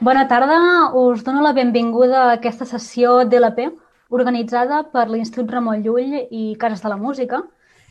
Bona 0.00 0.28
tarda, 0.28 0.92
us 0.94 1.24
dono 1.24 1.40
la 1.42 1.50
benvinguda 1.52 2.18
a 2.22 2.34
aquesta 2.36 2.62
sessió 2.70 3.24
d'LP 3.26 3.64
organitzada 4.14 4.84
per 4.92 5.08
l'Institut 5.10 5.50
Ramon 5.50 5.80
Llull 5.82 6.12
i 6.30 6.42
Cases 6.60 6.84
de 6.84 6.92
la 6.92 6.98
Música. 7.00 7.40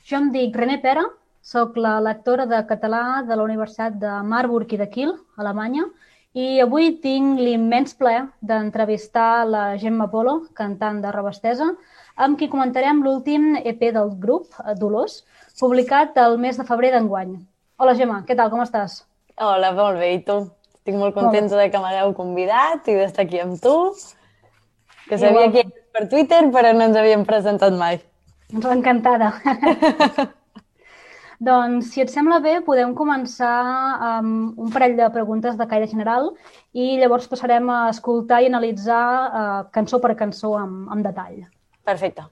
Jo 0.08 0.22
em 0.22 0.30
dic 0.32 0.56
René 0.56 0.78
Pera, 0.80 1.04
sóc 1.44 1.76
la 1.76 1.98
lectora 2.00 2.46
de 2.48 2.62
català 2.70 3.26
de 3.28 3.36
la 3.36 3.44
Universitat 3.44 3.98
de 4.00 4.14
Marburg 4.24 4.72
i 4.72 4.80
de 4.80 4.88
Kiel, 4.94 5.12
Alemanya, 5.36 5.84
i 6.32 6.62
avui 6.64 6.94
tinc 7.04 7.42
l'immens 7.44 8.00
plaer 8.00 8.24
d'entrevistar 8.40 9.44
la 9.52 9.66
Gemma 9.76 10.08
Polo, 10.08 10.38
cantant 10.56 11.02
de 11.04 11.12
Robestesa, 11.12 11.74
amb 12.16 12.40
qui 12.40 12.48
comentarem 12.48 13.04
l'últim 13.04 13.58
EP 13.60 13.84
del 14.00 14.16
grup, 14.16 14.56
Dolors, 14.80 15.26
publicat 15.60 16.16
el 16.24 16.40
mes 16.40 16.56
de 16.56 16.72
febrer 16.72 16.96
d'enguany. 16.96 17.36
Hola 17.84 18.00
Gemma, 18.00 18.24
què 18.24 18.40
tal, 18.40 18.54
com 18.56 18.64
estàs? 18.64 19.02
Hola, 19.44 19.76
molt 19.76 20.00
bé, 20.00 20.14
i 20.16 20.24
tu? 20.24 20.46
Estic 20.88 21.02
molt 21.04 21.18
contenta 21.18 21.58
de 21.60 21.66
que 21.68 21.80
m'hagueu 21.84 22.14
convidat 22.16 22.86
i 22.88 22.94
d'estar 22.96 23.26
aquí 23.26 23.42
amb 23.44 23.58
tu, 23.60 23.74
que 25.10 25.18
sabia 25.20 25.50
que 25.52 25.66
per 25.92 26.06
Twitter, 26.08 26.46
però 26.54 26.72
no 26.72 26.86
ens 26.86 26.96
havíem 26.96 27.26
presentat 27.28 27.76
mai. 27.76 27.98
Doncs 28.54 28.70
encantada. 28.72 29.34
doncs, 31.50 31.90
si 31.92 32.06
et 32.06 32.14
sembla 32.14 32.38
bé, 32.40 32.62
podem 32.64 32.96
començar 32.96 33.52
amb 34.14 34.64
un 34.64 34.72
parell 34.72 34.96
de 35.02 35.12
preguntes 35.12 35.60
de 35.60 35.68
caire 35.68 35.92
general 35.92 36.32
i 36.72 36.94
llavors 37.04 37.28
passarem 37.28 37.68
a 37.68 37.82
escoltar 37.92 38.40
i 38.46 38.48
analitzar 38.48 39.04
uh, 39.28 39.62
cançó 39.76 40.00
per 40.00 40.16
cançó 40.16 40.56
amb, 40.56 40.88
amb 40.88 41.04
detall. 41.04 41.44
Perfecte. 41.84 42.30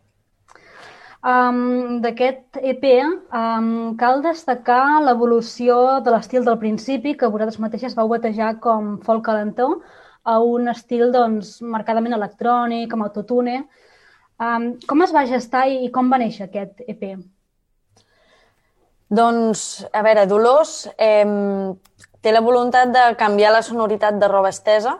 Um, 1.25 2.01
D'aquest 2.03 2.59
EP 2.61 2.83
um, 3.01 3.95
cal 3.97 4.19
destacar 4.21 5.01
l'evolució 5.01 5.97
de 6.05 6.11
l'estil 6.13 6.43
del 6.45 6.59
principi, 6.61 7.15
que 7.17 7.29
vosaltres 7.33 7.57
mateixes 7.63 7.95
vau 7.97 8.11
batejar 8.11 8.59
com 8.61 8.99
folk 9.01 9.25
calentó, 9.25 9.79
a 10.21 10.37
un 10.41 10.69
estil 10.69 11.09
doncs, 11.13 11.55
marcadament 11.65 12.13
electrònic, 12.13 12.93
amb 12.93 13.07
autotune. 13.07 13.63
Um, 14.37 14.75
com 14.85 15.01
es 15.01 15.15
va 15.15 15.25
gestar 15.25 15.65
i 15.71 15.89
com 15.93 16.13
va 16.13 16.21
néixer 16.21 16.45
aquest 16.45 16.85
EP? 16.85 17.07
Doncs, 19.09 19.65
a 19.93 20.05
veure, 20.05 20.27
Dolors 20.29 20.77
eh, 20.97 21.25
té 22.21 22.33
la 22.33 22.45
voluntat 22.45 22.93
de 22.93 23.09
canviar 23.17 23.53
la 23.53 23.65
sonoritat 23.65 24.21
de 24.21 24.29
roba 24.29 24.53
estesa 24.53 24.99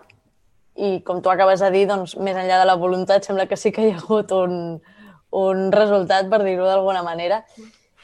i, 0.74 1.02
com 1.06 1.22
tu 1.22 1.30
acabes 1.30 1.62
de 1.62 1.70
dir, 1.74 1.86
doncs, 1.90 2.18
més 2.18 2.38
enllà 2.38 2.62
de 2.62 2.70
la 2.70 2.78
voluntat, 2.82 3.26
sembla 3.26 3.46
que 3.50 3.58
sí 3.58 3.74
que 3.74 3.86
hi 3.86 3.94
ha 3.94 4.02
hagut 4.02 4.34
un, 4.34 4.56
un 5.32 5.72
resultat, 5.72 6.30
per 6.30 6.44
dir-ho 6.44 6.68
d'alguna 6.68 7.04
manera. 7.04 7.42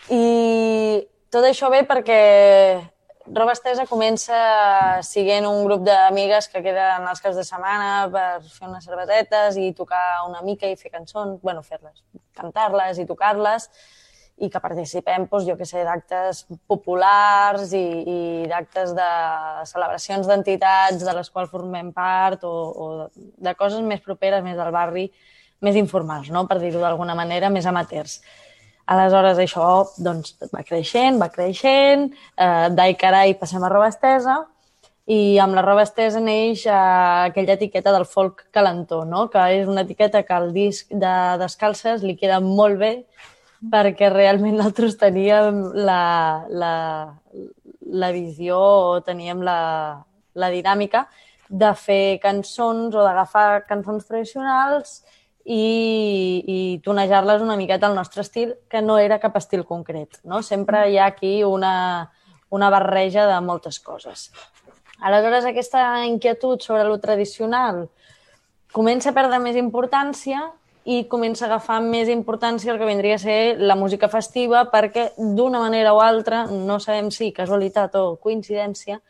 I 0.09 1.05
tot 1.31 1.45
això 1.47 1.69
ve 1.71 1.83
perquè 1.87 2.21
Roba 3.31 3.53
Estesa 3.53 3.85
comença 3.85 4.35
siguent 5.05 5.45
un 5.45 5.63
grup 5.67 5.85
d'amigues 5.85 6.49
que 6.51 6.63
queden 6.65 7.05
als 7.07 7.21
caps 7.21 7.37
de 7.37 7.45
setmana 7.47 8.09
per 8.11 8.41
fer 8.49 8.67
unes 8.67 8.85
cervesetes 8.87 9.59
i 9.61 9.71
tocar 9.77 10.25
una 10.27 10.41
mica 10.41 10.67
i 10.67 10.75
fer 10.75 10.91
cançons, 10.91 11.37
bueno, 11.43 11.61
fer-les, 11.61 12.01
cantar-les 12.35 12.99
i 12.99 13.05
tocar-les, 13.07 13.69
i 14.41 14.49
que 14.49 14.59
participem, 14.59 15.27
doncs, 15.29 15.45
jo 15.45 15.55
que 15.57 15.67
sé, 15.69 15.83
d'actes 15.85 16.45
populars 16.67 17.75
i, 17.77 17.83
i 18.01 18.19
d'actes 18.49 18.95
de 18.97 19.09
celebracions 19.69 20.27
d'entitats 20.27 21.05
de 21.05 21.13
les 21.13 21.29
quals 21.29 21.51
formem 21.51 21.91
part 21.93 22.43
o, 22.47 22.55
o 22.73 22.87
de 23.13 23.53
coses 23.59 23.85
més 23.85 24.01
properes, 24.01 24.41
més 24.43 24.57
al 24.57 24.73
barri, 24.73 25.11
més 25.61 25.77
informals, 25.79 26.29
no? 26.33 26.45
per 26.49 26.59
dir-ho 26.61 26.81
d'alguna 26.81 27.15
manera, 27.17 27.49
més 27.49 27.67
amateurs. 27.69 28.19
Aleshores, 28.91 29.37
això 29.39 29.67
doncs, 30.01 30.35
va 30.51 30.63
creixent, 30.67 31.19
va 31.21 31.29
creixent, 31.31 32.09
eh, 32.35 32.69
d'ai 32.75 32.95
carai 32.99 33.35
passem 33.39 33.63
a 33.63 33.69
roba 33.71 33.91
estesa, 33.93 34.41
i 35.11 35.37
amb 35.41 35.57
la 35.57 35.63
roba 35.65 35.83
estesa 35.83 36.21
neix 36.21 36.65
eh, 36.65 36.73
aquella 36.73 37.57
etiqueta 37.57 37.93
del 37.93 38.05
folk 38.05 38.45
calentó, 38.51 39.03
no? 39.05 39.27
que 39.29 39.41
és 39.57 39.67
una 39.67 39.85
etiqueta 39.85 40.23
que 40.23 40.33
al 40.33 40.51
disc 40.53 40.91
de 40.91 41.13
Descalces 41.41 42.05
li 42.05 42.15
queda 42.19 42.39
molt 42.43 42.79
bé 42.81 42.93
perquè 43.71 44.09
realment 44.09 44.57
nosaltres 44.57 44.97
teníem 44.97 45.63
la, 45.87 46.45
la, 46.49 46.75
la 47.85 48.11
visió 48.13 48.57
o 48.57 49.01
teníem 49.05 49.43
la, 49.45 49.59
la 50.33 50.49
dinàmica 50.53 51.05
de 51.49 51.73
fer 51.75 52.19
cançons 52.23 52.95
o 52.95 53.03
d'agafar 53.03 53.65
cançons 53.67 54.07
tradicionals 54.07 55.01
i, 55.45 56.43
i 56.45 56.57
tonejar-les 56.83 57.41
una 57.41 57.57
miqueta 57.57 57.87
al 57.87 57.95
nostre 57.95 58.21
estil, 58.21 58.55
que 58.69 58.81
no 58.81 58.97
era 58.99 59.19
cap 59.19 59.35
estil 59.37 59.65
concret. 59.65 60.19
No? 60.23 60.41
Sempre 60.43 60.87
hi 60.89 60.97
ha 60.97 61.07
aquí 61.11 61.43
una, 61.43 62.11
una 62.49 62.69
barreja 62.69 63.27
de 63.27 63.39
moltes 63.41 63.79
coses. 63.79 64.31
Aleshores, 65.01 65.45
aquesta 65.45 66.05
inquietud 66.05 66.61
sobre 66.61 66.83
lo 66.85 66.99
tradicional 66.99 67.87
comença 68.71 69.09
a 69.09 69.15
perdre 69.15 69.39
més 69.41 69.57
importància 69.57 70.51
i 70.85 71.03
comença 71.09 71.45
a 71.45 71.47
agafar 71.49 71.79
més 71.83 72.09
importància 72.09 72.71
el 72.73 72.79
que 72.79 72.89
vindria 72.89 73.17
a 73.17 73.21
ser 73.21 73.57
la 73.59 73.75
música 73.75 74.09
festiva 74.09 74.63
perquè 74.71 75.11
d'una 75.17 75.59
manera 75.61 75.93
o 75.93 76.01
altra, 76.01 76.45
no 76.45 76.79
sabem 76.79 77.11
si 77.11 77.31
casualitat 77.33 77.97
o 77.99 78.15
coincidència, 78.21 79.01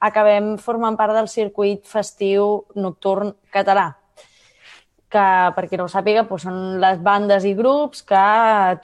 acabem 0.00 0.56
formant 0.60 0.98
part 1.00 1.14
del 1.16 1.30
circuit 1.32 1.84
festiu 1.88 2.64
nocturn 2.74 3.32
català 3.52 3.92
que, 5.14 5.28
per 5.56 5.64
qui 5.70 5.78
no 5.78 5.86
ho 5.86 5.92
sàpiga, 5.92 6.26
doncs 6.26 6.44
són 6.48 6.58
les 6.82 6.98
bandes 7.04 7.46
i 7.46 7.54
grups 7.58 8.02
que 8.08 8.26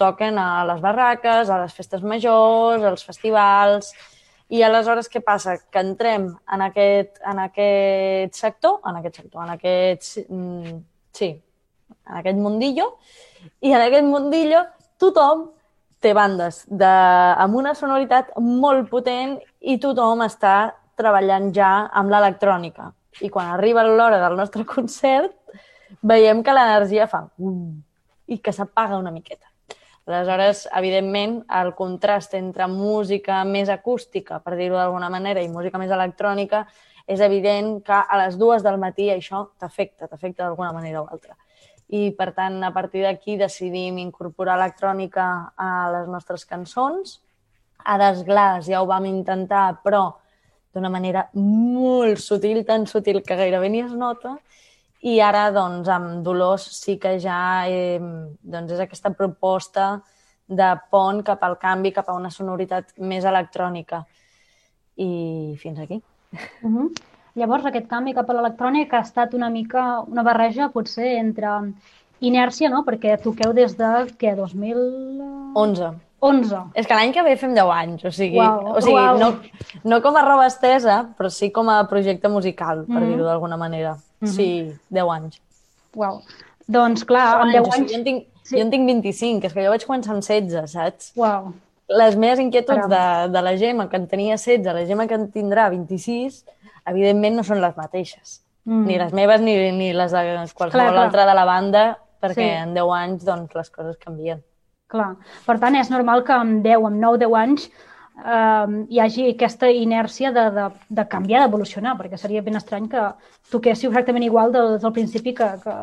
toquen 0.01 0.39
a 0.39 0.65
les 0.71 0.81
barraques, 0.85 1.51
a 1.51 1.61
les 1.65 1.77
festes 1.77 2.07
majors, 2.07 2.87
als 2.87 3.07
festivals... 3.07 3.93
I 4.51 4.65
aleshores 4.67 5.07
què 5.07 5.21
passa? 5.23 5.53
Que 5.71 5.79
entrem 5.79 6.25
en 6.51 6.63
aquest, 6.65 7.21
en 7.23 7.39
aquest 7.39 8.35
sector, 8.35 8.81
en 8.83 8.97
aquest 8.99 9.21
sector, 9.21 9.45
en 9.45 9.53
aquest... 9.53 10.09
Mm, 10.27 10.81
sí, 11.15 11.29
en 12.09 12.17
aquest 12.19 12.41
mundillo, 12.43 12.89
i 13.63 13.71
en 13.71 13.85
aquest 13.85 14.09
mundillo 14.11 14.65
tothom 14.99 15.47
té 16.03 16.13
bandes 16.17 16.65
de, 16.67 16.91
amb 17.45 17.57
una 17.61 17.77
sonoritat 17.79 18.33
molt 18.43 18.89
potent 18.91 19.37
i 19.61 19.79
tothom 19.79 20.25
està 20.27 20.57
treballant 20.99 21.51
ja 21.57 21.71
amb 21.97 22.13
l'electrònica. 22.13 22.91
I 23.21 23.29
quan 23.33 23.51
arriba 23.53 23.85
l'hora 23.87 24.21
del 24.23 24.37
nostre 24.39 24.65
concert, 24.75 25.33
veiem 26.03 26.43
que 26.43 26.55
l'energia 26.55 27.07
fa 27.11 27.27
i 28.31 28.39
que 28.39 28.53
s'apaga 28.53 28.99
una 28.99 29.11
miqueta. 29.11 29.51
Aleshores, 30.11 30.65
evidentment, 30.75 31.37
el 31.55 31.75
contrast 31.79 32.35
entre 32.35 32.67
música 32.67 33.45
més 33.47 33.69
acústica, 33.71 34.41
per 34.43 34.57
dir-ho 34.59 34.79
d'alguna 34.79 35.11
manera, 35.13 35.43
i 35.43 35.51
música 35.53 35.79
més 35.79 35.93
electrònica, 35.95 36.65
és 37.07 37.21
evident 37.23 37.77
que 37.87 37.95
a 37.95 38.19
les 38.25 38.37
dues 38.39 38.65
del 38.67 38.79
matí 38.83 39.09
això 39.11 39.45
t'afecta, 39.59 40.09
t'afecta 40.09 40.45
d'alguna 40.45 40.73
manera 40.75 41.03
o 41.03 41.07
altra. 41.07 41.37
I, 41.91 42.11
per 42.15 42.31
tant, 42.35 42.59
a 42.63 42.71
partir 42.75 43.03
d'aquí 43.03 43.37
decidim 43.39 43.99
incorporar 43.99 44.57
electrònica 44.59 45.27
a 45.59 45.71
les 45.95 46.11
nostres 46.11 46.47
cançons. 46.47 47.19
A 47.83 47.97
Desglàs 47.99 48.69
ja 48.71 48.83
ho 48.83 48.87
vam 48.87 49.07
intentar, 49.11 49.81
però 49.83 50.05
d'una 50.75 50.91
manera 50.91 51.27
molt 51.35 52.23
sutil, 52.23 52.63
tan 52.67 52.87
sutil 52.87 53.23
que 53.27 53.39
gairebé 53.39 53.71
ni 53.71 53.83
es 53.83 53.95
nota, 53.95 54.37
i 55.01 55.21
ara, 55.25 55.49
doncs, 55.55 55.89
amb 55.89 56.25
Dolors 56.25 56.67
sí 56.77 56.99
que 57.01 57.15
ja 57.23 57.67
eh, 57.69 58.01
doncs 58.01 58.75
és 58.77 58.83
aquesta 58.85 59.13
proposta 59.17 60.03
de 60.51 60.73
pont 60.91 61.23
cap 61.25 61.45
al 61.47 61.57
canvi, 61.63 61.93
cap 61.95 62.11
a 62.11 62.17
una 62.19 62.31
sonoritat 62.31 62.93
més 62.99 63.25
electrònica. 63.25 64.03
I 65.01 65.57
fins 65.61 65.79
aquí. 65.81 66.03
Uh 66.63 66.71
-huh. 66.71 66.91
Llavors, 67.35 67.65
aquest 67.65 67.87
canvi 67.89 68.13
cap 68.15 68.29
a 68.29 68.35
l'electrònica 68.35 68.99
ha 68.99 69.07
estat 69.07 69.35
una 69.35 69.49
mica 69.49 70.01
una 70.01 70.23
barreja, 70.23 70.69
potser, 70.69 71.17
entre 71.19 71.73
inèrcia, 72.21 72.69
no? 72.69 72.85
Perquè 72.85 73.21
toqueu 73.23 73.53
des 73.53 73.77
de, 73.77 74.07
què, 74.19 74.35
2011? 74.37 75.95
11. 76.21 76.57
És 76.75 76.87
que 76.87 76.95
l'any 76.95 77.13
que 77.13 77.23
ve 77.23 77.37
fem 77.37 77.55
10 77.55 77.71
anys, 77.71 78.05
o 78.05 78.11
sigui, 78.11 78.37
wow, 78.37 78.75
o 78.77 78.81
sigui 78.81 79.01
wow. 79.01 79.19
no, 79.19 79.41
no 79.85 80.03
com 80.03 80.17
a 80.17 80.23
roba 80.23 80.47
estesa, 80.47 81.15
però 81.17 81.31
sí 81.31 81.51
com 81.51 81.69
a 81.69 81.87
projecte 81.89 82.29
musical, 82.29 82.85
per 82.85 82.95
mm 82.95 83.03
-hmm. 83.03 83.09
dir-ho 83.09 83.25
d'alguna 83.25 83.57
manera. 83.57 83.97
Mm 84.21 84.29
-hmm. 84.29 84.37
Sí, 84.37 84.79
10 84.91 85.11
anys. 85.17 85.41
Uau. 85.97 86.21
Doncs 86.67 87.05
clar, 87.05 87.41
amb 87.41 87.53
10 87.53 87.65
anys... 87.65 87.75
anys... 87.79 87.91
Jo 87.93 87.99
en, 87.99 88.05
tinc, 88.05 88.27
sí. 88.43 88.57
jo 88.57 88.63
en 88.63 88.71
tinc 88.71 88.87
25, 88.87 89.47
és 89.47 89.53
que 89.53 89.65
jo 89.65 89.71
vaig 89.71 89.87
començar 89.87 90.15
amb 90.15 90.23
16, 90.23 90.71
saps? 90.71 91.13
Uau. 91.17 91.53
Les 91.89 92.17
meves 92.17 92.39
inquietuds 92.39 92.87
de, 92.89 93.05
de 93.35 93.41
la 93.43 93.57
Gemma, 93.59 93.89
que 93.89 93.97
en 93.97 94.07
tenia 94.07 94.37
16, 94.37 94.75
la 94.75 94.87
Gemma 94.87 95.07
que 95.07 95.15
en 95.15 95.31
tindrà 95.33 95.69
26, 95.71 96.45
evidentment 96.87 97.37
no 97.37 97.43
són 97.43 97.61
les 97.61 97.75
mateixes. 97.77 98.43
Mm. 98.65 98.85
Ni 98.87 98.99
les 98.99 99.13
meves 99.13 99.41
ni, 99.41 99.57
ni 99.73 99.93
les 99.97 100.13
de 100.13 100.23
qualsevol 100.55 100.93
clar, 100.93 101.05
altra 101.07 101.27
de 101.27 101.35
la 101.35 101.45
banda, 101.45 101.85
perquè 102.23 102.47
sí. 102.47 102.63
en 102.63 102.75
10 102.77 102.95
anys 102.95 103.25
doncs, 103.27 103.55
les 103.57 103.71
coses 103.71 103.97
canvien. 103.99 104.45
Clar. 104.91 105.15
Per 105.47 105.57
tant, 105.63 105.77
és 105.79 105.91
normal 105.91 106.25
que 106.27 106.35
amb 106.35 106.63
10, 106.67 106.85
amb 106.91 107.01
9, 107.01 107.19
10 107.25 107.37
anys 107.41 107.69
eh, 108.21 108.87
hi 108.89 109.01
hagi 109.01 109.27
aquesta 109.31 109.71
inèrcia 109.73 110.33
de, 110.33 110.47
de, 110.57 110.67
de 111.01 111.05
canviar, 111.11 111.43
d'evolucionar, 111.45 111.97
perquè 111.99 112.19
seria 112.21 112.43
ben 112.47 112.59
estrany 112.59 112.89
que 112.93 113.05
toquéssiu 113.53 113.91
exactament 113.91 114.27
igual 114.27 114.53
des 114.55 114.81
del 114.83 114.95
principi 114.97 115.35
que, 115.35 115.49
que 115.65 115.77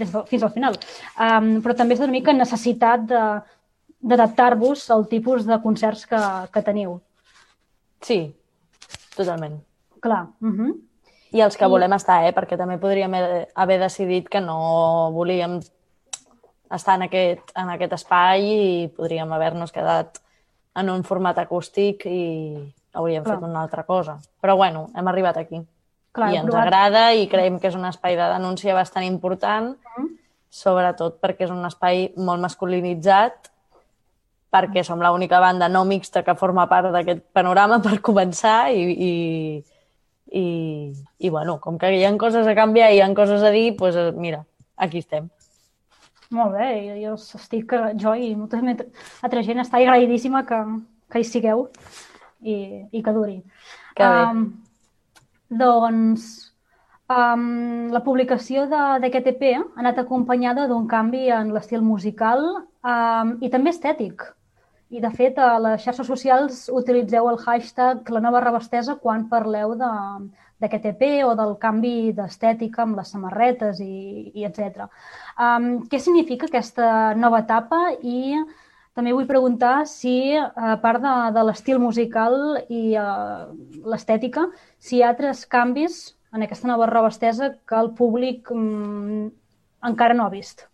des 0.00 0.12
del, 0.12 0.24
fins 0.30 0.46
al 0.46 0.54
final. 0.54 0.78
Um, 1.16 1.54
però 1.64 1.76
també 1.78 1.96
és 1.98 2.04
una 2.04 2.14
mica 2.14 2.34
necessitat 2.36 3.04
d'adaptar-vos 3.08 4.88
al 4.90 5.06
tipus 5.10 5.46
de 5.46 5.60
concerts 5.62 6.06
que, 6.10 6.22
que 6.52 6.64
teniu. 6.66 6.96
Sí, 8.02 8.24
totalment. 9.16 9.60
Clar. 10.00 10.26
Uh 10.40 10.56
-huh. 10.56 10.72
I 11.32 11.40
els 11.40 11.56
que 11.56 11.64
I... 11.64 11.68
volem 11.68 11.92
estar, 11.92 12.24
eh? 12.26 12.34
perquè 12.34 12.58
també 12.58 12.78
podríem 12.78 13.14
haver 13.54 13.80
decidit 13.80 14.28
que 14.28 14.40
no 14.40 15.12
volíem 15.12 15.60
estar 16.70 16.96
en 16.96 17.02
aquest, 17.02 17.52
en 17.54 17.68
aquest 17.68 17.92
espai 17.92 18.42
i 18.42 18.88
podríem 18.96 19.32
haver-nos 19.32 19.72
quedat 19.72 20.18
en 20.74 20.90
un 20.90 21.04
format 21.04 21.38
acústic 21.38 22.06
i 22.06 22.22
hauríem 22.94 23.24
Clar. 23.24 23.36
fet 23.36 23.48
una 23.48 23.62
altra 23.62 23.84
cosa. 23.84 24.18
Però 24.40 24.56
bueno, 24.56 24.88
hem 24.96 25.08
arribat 25.08 25.38
aquí. 25.40 25.60
Clar, 26.12 26.32
I 26.32 26.40
ens 26.42 26.48
provat... 26.48 26.66
agrada 26.66 27.04
i 27.16 27.26
creiem 27.28 27.58
que 27.60 27.70
és 27.70 27.76
un 27.76 27.86
espai 27.88 28.16
de 28.16 28.28
denúncia 28.34 28.74
bastant 28.76 29.06
important, 29.06 29.72
uh 29.76 29.96
-huh. 29.96 30.08
sobretot 30.50 31.20
perquè 31.20 31.44
és 31.44 31.50
un 31.50 31.64
espai 31.64 32.12
molt 32.16 32.40
masculinitzat, 32.40 33.50
perquè 34.52 34.82
som 34.84 35.00
l'única 35.00 35.40
banda 35.40 35.68
no 35.68 35.84
mixta 35.84 36.22
que 36.22 36.34
forma 36.34 36.68
part 36.68 36.92
d'aquest 36.92 37.22
panorama 37.32 37.80
per 37.80 38.00
començar 38.00 38.70
i, 38.70 38.82
i, 38.82 39.64
i, 40.32 40.92
i 41.18 41.30
bueno, 41.30 41.58
com 41.60 41.78
que 41.78 41.90
hi 41.96 42.04
ha 42.04 42.18
coses 42.18 42.46
a 42.46 42.54
canviar 42.54 42.92
i 42.92 42.96
hi 42.96 43.00
ha 43.00 43.14
coses 43.14 43.42
a 43.42 43.50
dir, 43.50 43.76
doncs 43.76 44.16
mira, 44.16 44.44
aquí 44.76 44.98
estem. 44.98 45.30
Molt 46.32 46.54
bé, 46.56 46.68
jo 47.02 47.14
estic, 47.18 47.74
jo 48.00 48.14
i 48.16 48.32
molta 48.36 48.60
altra 48.62 49.42
gent 49.44 49.60
està 49.60 49.80
agraïdíssima 49.80 50.44
que, 50.48 50.60
que 51.12 51.20
hi 51.20 51.26
sigueu 51.28 51.66
i, 52.40 52.56
i 52.90 53.02
que 53.04 53.12
duri. 53.12 53.38
Que 53.98 54.08
bé. 54.08 54.22
Um, 54.30 54.46
doncs 55.52 56.28
um, 57.12 57.90
la 57.92 58.02
publicació 58.04 58.64
d'aquest 58.70 59.28
EP 59.34 59.44
ha 59.52 59.64
anat 59.82 60.00
acompanyada 60.00 60.68
d'un 60.70 60.86
canvi 60.88 61.26
en 61.36 61.52
l'estil 61.52 61.84
musical 61.84 62.44
um, 62.48 63.36
i 63.44 63.52
també 63.52 63.74
estètic. 63.74 64.24
I, 64.92 65.00
de 65.00 65.08
fet, 65.12 65.38
a 65.40 65.56
les 65.60 65.84
xarxes 65.84 66.08
socials 66.08 66.66
utilitzeu 66.72 67.28
el 67.30 67.38
hashtag 67.40 68.08
la 68.12 68.20
nova 68.24 68.42
revestesa 68.44 68.98
quan 69.00 69.28
parleu 69.30 69.72
d'aquest 70.62 70.88
EP 70.92 71.04
o 71.26 71.34
del 71.38 71.56
canvi 71.62 72.12
d'estètica 72.16 72.86
amb 72.86 72.98
les 73.00 73.12
samarretes 73.14 73.82
i, 73.84 74.30
i 74.34 74.46
etc. 74.48 74.88
Um, 75.36 75.84
què 75.90 76.00
significa 76.00 76.48
aquesta 76.48 77.12
nova 77.18 77.42
etapa 77.44 77.88
i 78.00 78.38
també 78.96 79.12
vull 79.16 79.28
preguntar 79.28 79.86
si, 79.88 80.36
a 80.36 80.76
part 80.82 81.00
de, 81.02 81.12
de 81.36 81.44
l'estil 81.48 81.78
musical 81.80 82.34
i 82.68 82.92
uh, 83.00 83.48
l'estètica, 83.88 84.48
si 84.78 84.98
hi 84.98 85.04
ha 85.04 85.12
altres 85.14 85.46
canvis 85.48 86.02
en 86.32 86.44
aquesta 86.44 86.68
nova 86.68 86.88
roba 86.90 87.12
estesa 87.12 87.54
que 87.68 87.78
el 87.78 87.92
públic 87.96 88.50
um, 88.52 89.30
encara 89.84 90.16
no 90.16 90.26
ha 90.26 90.32
vist. 90.32 90.66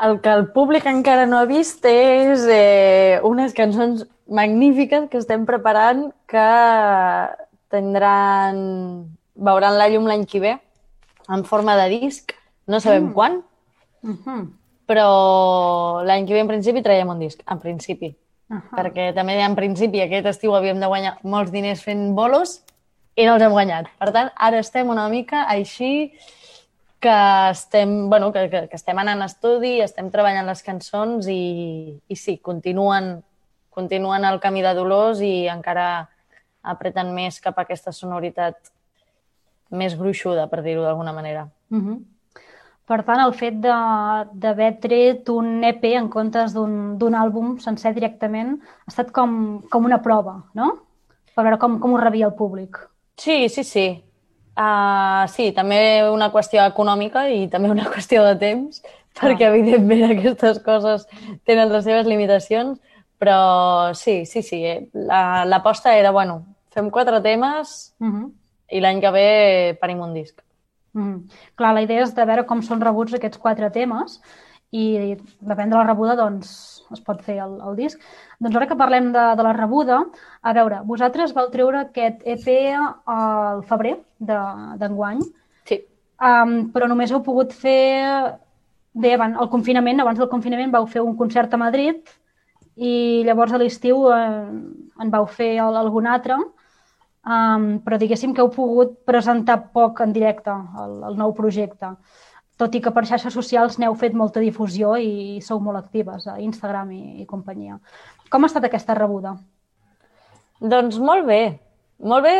El 0.00 0.20
que 0.24 0.32
el 0.32 0.46
públic 0.54 0.86
encara 0.88 1.26
no 1.28 1.38
ha 1.38 1.48
vist 1.48 1.84
és 1.84 2.46
eh, 2.48 3.20
unes 3.24 3.52
cançons 3.56 4.06
magnífiques 4.32 5.10
que 5.12 5.20
estem 5.20 5.44
preparant 5.44 6.06
que 6.30 6.46
tindran... 7.70 9.16
veuran 9.34 9.78
la 9.78 9.88
llum 9.88 10.06
l'any 10.10 10.26
que 10.28 10.40
ve 10.40 10.58
en 11.28 11.44
forma 11.44 11.76
de 11.78 11.88
disc. 11.88 12.34
No 12.66 12.80
sabem 12.80 13.08
mm. 13.08 13.12
quan, 13.14 13.42
uh 14.02 14.16
-huh 14.16 14.40
però 14.90 16.02
l'any 16.02 16.26
que 16.26 16.34
ve 16.34 16.42
en 16.42 16.50
principi 16.50 16.82
traiem 16.82 17.12
un 17.12 17.22
disc, 17.22 17.44
en 17.46 17.60
principi. 17.62 18.10
Uh 18.50 18.56
-huh. 18.56 18.76
Perquè 18.78 19.14
també 19.14 19.38
en 19.38 19.54
principi 19.54 20.00
aquest 20.00 20.26
estiu 20.26 20.54
havíem 20.54 20.80
de 20.80 20.86
guanyar 20.86 21.18
molts 21.22 21.52
diners 21.52 21.84
fent 21.84 22.14
bolos 22.14 22.64
i 23.14 23.24
no 23.24 23.34
els 23.34 23.42
hem 23.42 23.52
guanyat. 23.52 23.86
Per 23.98 24.10
tant, 24.12 24.30
ara 24.34 24.58
estem 24.58 24.88
una 24.88 25.08
mica 25.08 25.44
així 25.44 26.12
que 26.98 27.50
estem, 27.50 28.10
bueno, 28.10 28.32
que, 28.32 28.50
que, 28.50 28.68
que 28.68 28.76
estem 28.76 28.98
anant 28.98 29.22
a 29.22 29.26
estudi, 29.26 29.80
estem 29.80 30.10
treballant 30.10 30.46
les 30.46 30.62
cançons 30.62 31.26
i, 31.28 32.00
i 32.08 32.16
sí, 32.16 32.38
continuen, 32.38 33.22
continuen 33.70 34.24
el 34.24 34.40
camí 34.40 34.60
de 34.60 34.74
Dolors 34.74 35.20
i 35.20 35.48
encara 35.48 36.08
apreten 36.62 37.14
més 37.14 37.40
cap 37.40 37.58
a 37.58 37.62
aquesta 37.62 37.92
sonoritat 37.92 38.72
més 39.70 39.94
gruixuda, 39.96 40.48
per 40.50 40.62
dir-ho 40.62 40.82
d'alguna 40.82 41.12
manera. 41.12 41.48
Uh 41.70 41.78
-huh. 41.78 41.98
Per 42.90 43.04
tant, 43.06 43.20
el 43.22 43.32
fet 43.38 43.60
d'haver 43.62 44.80
tret 44.82 45.28
un 45.28 45.62
EP 45.62 45.84
en 45.94 46.08
comptes 46.08 46.52
d'un 46.52 47.14
àlbum 47.14 47.60
sencer 47.62 47.94
directament 47.94 48.56
ha 48.60 48.90
estat 48.90 49.12
com, 49.12 49.62
com 49.70 49.84
una 49.84 50.00
prova, 50.02 50.42
no? 50.54 50.72
Per 51.36 51.44
veure 51.44 51.58
com, 51.58 51.78
com 51.78 51.94
ho 51.94 52.00
rebia 52.00 52.26
el 52.26 52.34
públic. 52.34 52.80
Sí, 53.16 53.48
sí, 53.48 53.62
sí. 53.62 54.04
Uh, 54.58 55.22
sí, 55.30 55.52
també 55.52 56.02
una 56.10 56.32
qüestió 56.34 56.64
econòmica 56.66 57.28
i 57.30 57.46
també 57.48 57.70
una 57.70 57.86
qüestió 57.94 58.24
de 58.26 58.34
temps, 58.40 58.82
perquè 59.20 59.46
ah. 59.46 59.54
evidentment 59.54 60.10
aquestes 60.10 60.58
coses 60.66 61.06
tenen 61.46 61.70
les 61.70 61.86
seves 61.86 62.10
limitacions, 62.10 62.80
però 63.22 63.94
sí, 63.94 64.24
sí, 64.26 64.42
sí. 64.42 64.64
L'aposta 64.92 65.92
la, 65.92 65.96
era, 66.02 66.10
bueno, 66.10 66.42
fem 66.74 66.90
quatre 66.90 67.20
temes 67.22 67.94
uh 67.98 68.06
mhm. 68.06 68.22
-huh. 68.24 68.30
i 68.70 68.80
l'any 68.80 69.00
que 69.00 69.10
ve 69.10 69.78
parim 69.80 70.00
un 70.00 70.14
disc. 70.14 70.40
Mm. 70.92 71.28
Clar, 71.54 71.74
la 71.74 71.82
idea 71.82 72.02
és 72.02 72.14
de 72.14 72.24
veure 72.24 72.46
com 72.46 72.62
són 72.62 72.80
rebuts 72.80 73.14
aquests 73.14 73.38
quatre 73.38 73.70
temes 73.70 74.20
i 74.70 75.16
depèn 75.42 75.70
de 75.70 75.76
la 75.76 75.86
rebuda 75.86 76.16
doncs 76.18 76.50
es 76.94 77.00
pot 77.06 77.22
fer 77.22 77.38
el, 77.42 77.56
el 77.66 77.76
disc. 77.78 77.98
Doncs 78.42 78.56
ara 78.56 78.68
que 78.70 78.78
parlem 78.78 79.10
de, 79.14 79.24
de 79.38 79.46
la 79.46 79.54
rebuda, 79.54 80.00
a 80.42 80.52
veure, 80.54 80.82
vosaltres 80.86 81.34
vau 81.34 81.50
treure 81.50 81.84
aquest 81.84 82.22
EP 82.26 82.46
al 83.06 83.62
febrer 83.66 83.96
d'enguany, 84.18 85.20
de, 85.22 85.66
sí. 85.70 85.80
um, 86.18 86.54
però 86.74 86.90
només 86.90 87.12
heu 87.12 87.22
pogut 87.26 87.52
fer... 87.54 88.38
Bé, 88.90 89.12
abans, 89.14 89.36
el 89.38 89.46
confinament, 89.52 90.00
abans 90.02 90.18
del 90.18 90.26
confinament 90.26 90.72
vau 90.74 90.82
fer 90.90 90.98
un 91.06 91.12
concert 91.14 91.52
a 91.54 91.58
Madrid 91.60 92.08
i 92.74 93.22
llavors 93.22 93.52
a 93.54 93.60
l'estiu 93.60 94.08
eh, 94.10 94.48
en 94.98 95.12
vau 95.12 95.28
fer 95.30 95.52
algun 95.62 96.08
altre 96.10 96.34
um, 97.26 97.68
però 97.84 97.98
diguéssim 98.00 98.34
que 98.34 98.42
heu 98.42 98.50
pogut 98.54 98.98
presentar 99.08 99.58
poc 99.74 100.00
en 100.04 100.12
directe 100.12 100.52
el, 100.52 100.98
el 101.10 101.18
nou 101.20 101.34
projecte, 101.36 101.94
tot 102.60 102.74
i 102.76 102.82
que 102.84 102.92
per 102.92 103.06
xarxes 103.08 103.34
socials 103.34 103.78
n'heu 103.80 103.94
fet 103.96 104.16
molta 104.16 104.42
difusió 104.44 104.96
i, 105.00 105.40
sou 105.44 105.62
molt 105.64 105.80
actives 105.80 106.26
a 106.28 106.36
Instagram 106.40 106.92
i, 106.92 107.02
i 107.22 107.26
companyia. 107.28 107.78
Com 108.30 108.44
ha 108.44 108.50
estat 108.50 108.68
aquesta 108.68 108.96
rebuda? 108.98 109.38
Doncs 110.60 111.00
molt 111.00 111.24
bé. 111.28 111.42
Molt 112.00 112.24
bé, 112.24 112.34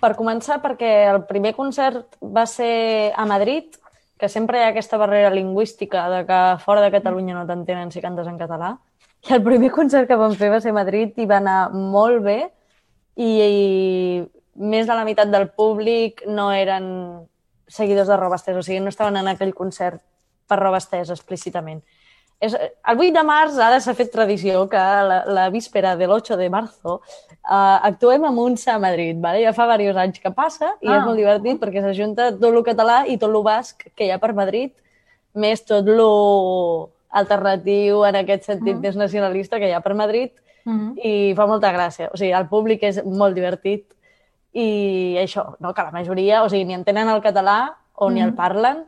per 0.00 0.12
començar, 0.16 0.58
perquè 0.60 0.90
el 1.08 1.22
primer 1.28 1.54
concert 1.56 2.18
va 2.20 2.44
ser 2.48 3.12
a 3.16 3.24
Madrid, 3.28 3.76
que 4.20 4.28
sempre 4.28 4.58
hi 4.58 4.64
ha 4.64 4.72
aquesta 4.72 4.98
barrera 5.00 5.32
lingüística 5.32 6.08
de 6.12 6.24
que 6.28 6.40
fora 6.64 6.82
de 6.84 6.92
Catalunya 6.92 7.36
no 7.36 7.46
t'entenen 7.48 7.92
si 7.92 8.04
cantes 8.04 8.28
en 8.28 8.36
català. 8.40 8.74
I 9.28 9.36
el 9.36 9.42
primer 9.44 9.70
concert 9.72 10.08
que 10.08 10.16
vam 10.20 10.36
fer 10.36 10.50
va 10.52 10.60
ser 10.60 10.72
a 10.72 10.76
Madrid 10.76 11.16
i 11.20 11.28
va 11.28 11.40
anar 11.40 11.60
molt 11.72 12.22
bé 12.24 12.38
i, 13.16 13.30
i 13.42 14.24
més 14.56 14.86
de 14.86 14.94
la 14.94 15.04
meitat 15.04 15.30
del 15.32 15.48
públic 15.56 16.22
no 16.28 16.50
eren 16.52 16.86
seguidors 17.68 18.08
de 18.08 18.16
Robastès, 18.16 18.56
o 18.56 18.62
sigui, 18.62 18.80
no 18.80 18.92
estaven 18.92 19.16
en 19.20 19.28
aquell 19.32 19.54
concert 19.54 20.00
per 20.46 20.60
Robastès 20.60 21.10
explícitament. 21.10 21.82
És, 22.36 22.52
el 22.52 22.98
8 23.00 23.14
de 23.16 23.22
març 23.24 23.56
ara 23.64 23.78
s'ha 23.80 23.94
fet 23.96 24.10
tradició 24.12 24.66
que 24.68 24.80
la, 25.08 25.22
la 25.24 25.46
víspera 25.52 25.94
de 25.96 26.04
l'8 26.04 26.36
de 26.36 26.50
marzo 26.52 26.98
uh, 26.98 27.78
actuem 27.88 28.26
a 28.28 28.32
Montse 28.34 28.70
a 28.70 28.78
Madrid. 28.78 29.16
Vale? 29.22 29.40
Ja 29.44 29.54
fa 29.56 29.64
diversos 29.72 30.02
anys 30.02 30.20
que 30.20 30.32
passa 30.36 30.74
i 30.82 30.90
ah. 30.90 30.98
és 30.98 31.06
molt 31.06 31.16
divertit 31.16 31.62
perquè 31.62 31.80
s'ajunta 31.84 32.34
tot 32.36 32.50
el 32.50 32.60
català 32.66 32.98
i 33.08 33.16
tot 33.16 33.32
el 33.32 33.40
basc 33.46 33.88
que 33.96 34.04
hi 34.04 34.12
ha 34.12 34.20
per 34.20 34.34
Madrid, 34.36 34.74
més 35.32 35.64
tot 35.64 35.88
el 35.88 36.04
alternatiu 37.16 38.04
en 38.04 38.20
aquest 38.20 38.44
sentit 38.44 38.74
uh 38.74 38.78
-huh. 38.78 38.84
més 38.84 38.96
nacionalista 38.96 39.58
que 39.58 39.68
hi 39.68 39.72
ha 39.72 39.80
per 39.80 39.94
Madrid 39.94 40.32
uh 40.66 40.72
-huh. 40.72 40.92
i 41.02 41.34
fa 41.34 41.46
molta 41.46 41.72
gràcia. 41.72 42.10
O 42.12 42.16
sigui, 42.16 42.32
el 42.32 42.48
públic 42.48 42.82
és 42.82 43.02
molt 43.04 43.34
divertit 43.34 43.94
i 44.52 45.16
això, 45.20 45.56
no? 45.60 45.72
que 45.74 45.82
la 45.82 45.92
majoria, 45.92 46.42
o 46.42 46.48
sigui, 46.48 46.64
ni 46.64 46.74
entenen 46.74 47.08
el 47.08 47.22
català 47.22 47.76
o 47.94 48.06
uh 48.06 48.10
-huh. 48.10 48.14
ni 48.14 48.20
el 48.20 48.34
parlen 48.34 48.84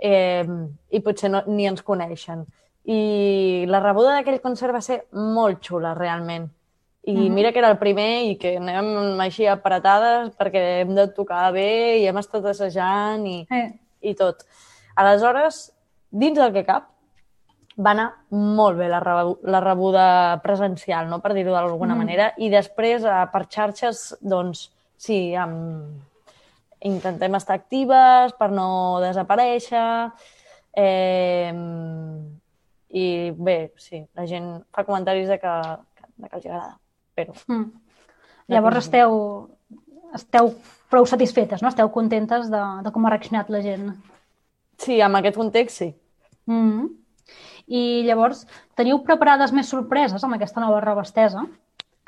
eh, 0.00 0.46
i 0.90 1.00
potser 1.00 1.30
no, 1.30 1.42
ni 1.46 1.66
ens 1.66 1.82
coneixen. 1.82 2.46
I 2.84 3.66
la 3.68 3.80
rebuda 3.80 4.16
d'aquell 4.16 4.40
concert 4.40 4.72
va 4.72 4.80
ser 4.80 5.04
molt 5.12 5.60
xula, 5.60 5.94
realment. 5.94 6.48
I 7.02 7.14
uh 7.14 7.18
-huh. 7.18 7.30
mira 7.30 7.52
que 7.52 7.58
era 7.58 7.70
el 7.70 7.78
primer 7.78 8.24
i 8.24 8.36
que 8.36 8.56
anem 8.56 9.20
així 9.20 9.46
apretades 9.46 10.36
perquè 10.36 10.80
hem 10.80 10.94
de 10.94 11.08
tocar 11.08 11.52
bé 11.52 11.98
i 11.98 12.06
hem 12.06 12.16
estat 12.16 12.44
assajant 12.44 13.26
i, 13.26 13.46
eh. 13.50 13.72
i 14.00 14.14
tot. 14.14 14.44
Aleshores, 14.96 15.72
dins 16.10 16.38
del 16.38 16.52
que 16.52 16.64
cap, 16.64 16.88
va 17.80 17.94
anar 17.94 18.06
molt 18.36 18.78
bé 18.78 18.88
la, 18.92 19.00
la 19.00 19.60
rebuda 19.64 20.04
presencial, 20.44 21.08
no? 21.08 21.20
per 21.24 21.32
dir-ho 21.36 21.54
d'alguna 21.54 21.94
mm. 21.94 21.98
manera, 22.04 22.28
i 22.38 22.50
després 22.52 23.06
eh, 23.08 23.24
per 23.32 23.46
xarxes, 23.48 24.04
doncs, 24.20 24.68
sí, 25.00 25.20
amb... 25.34 26.06
intentem 26.80 27.34
estar 27.36 27.58
actives 27.58 28.32
per 28.38 28.50
no 28.56 28.68
desaparèixer, 29.02 29.84
eh, 30.80 31.52
i 32.90 33.06
bé, 33.36 33.58
sí, 33.78 34.00
la 34.16 34.26
gent 34.26 34.52
fa 34.72 34.84
comentaris 34.88 35.28
de 35.28 35.38
que, 35.42 35.54
de 36.16 36.28
que 36.28 36.36
els 36.40 36.46
agrada, 36.46 36.74
però... 37.14 37.36
Mm. 37.48 37.70
Llavors 38.50 38.80
esteu, 38.80 39.12
esteu 40.16 40.48
prou 40.90 41.04
satisfetes, 41.06 41.62
no? 41.62 41.70
Esteu 41.70 41.90
contentes 41.94 42.48
de, 42.50 42.62
de 42.82 42.90
com 42.90 43.04
ha 43.06 43.12
reaccionat 43.12 43.52
la 43.54 43.60
gent. 43.62 43.92
Sí, 44.80 44.96
amb 45.04 45.20
aquest 45.20 45.38
context 45.38 45.84
sí. 45.84 45.92
Mm 46.50 46.64
-hmm. 46.64 46.88
I 47.70 48.02
llavors, 48.02 48.44
teniu 48.74 48.98
preparades 49.06 49.52
més 49.54 49.68
sorpreses 49.70 50.22
amb 50.26 50.34
aquesta 50.34 50.62
nova 50.62 50.80
roba 50.82 51.04
estesa? 51.06 51.44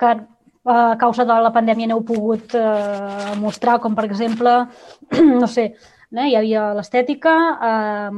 Que 0.00 0.14
a 0.64 0.96
causa 0.98 1.24
de 1.26 1.36
la 1.42 1.52
pandèmia 1.54 1.88
no 1.90 1.98
heu 1.98 2.04
pogut 2.06 2.54
eh, 2.58 3.34
mostrar, 3.38 3.78
com 3.82 3.94
per 3.98 4.04
exemple, 4.08 4.54
no 5.42 5.48
sé, 5.50 5.72
eh, 6.14 6.26
hi 6.30 6.36
havia 6.38 6.68
l'estètica, 6.76 7.34
eh, 7.68 8.08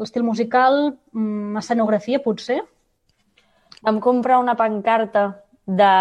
l'estil 0.00 0.24
musical, 0.24 0.94
mm, 1.12 1.56
escenografia, 1.62 2.20
potser. 2.24 2.60
Vam 3.84 4.00
comprar 4.00 4.40
una 4.40 4.56
pancarta 4.56 5.26
de 5.66 5.92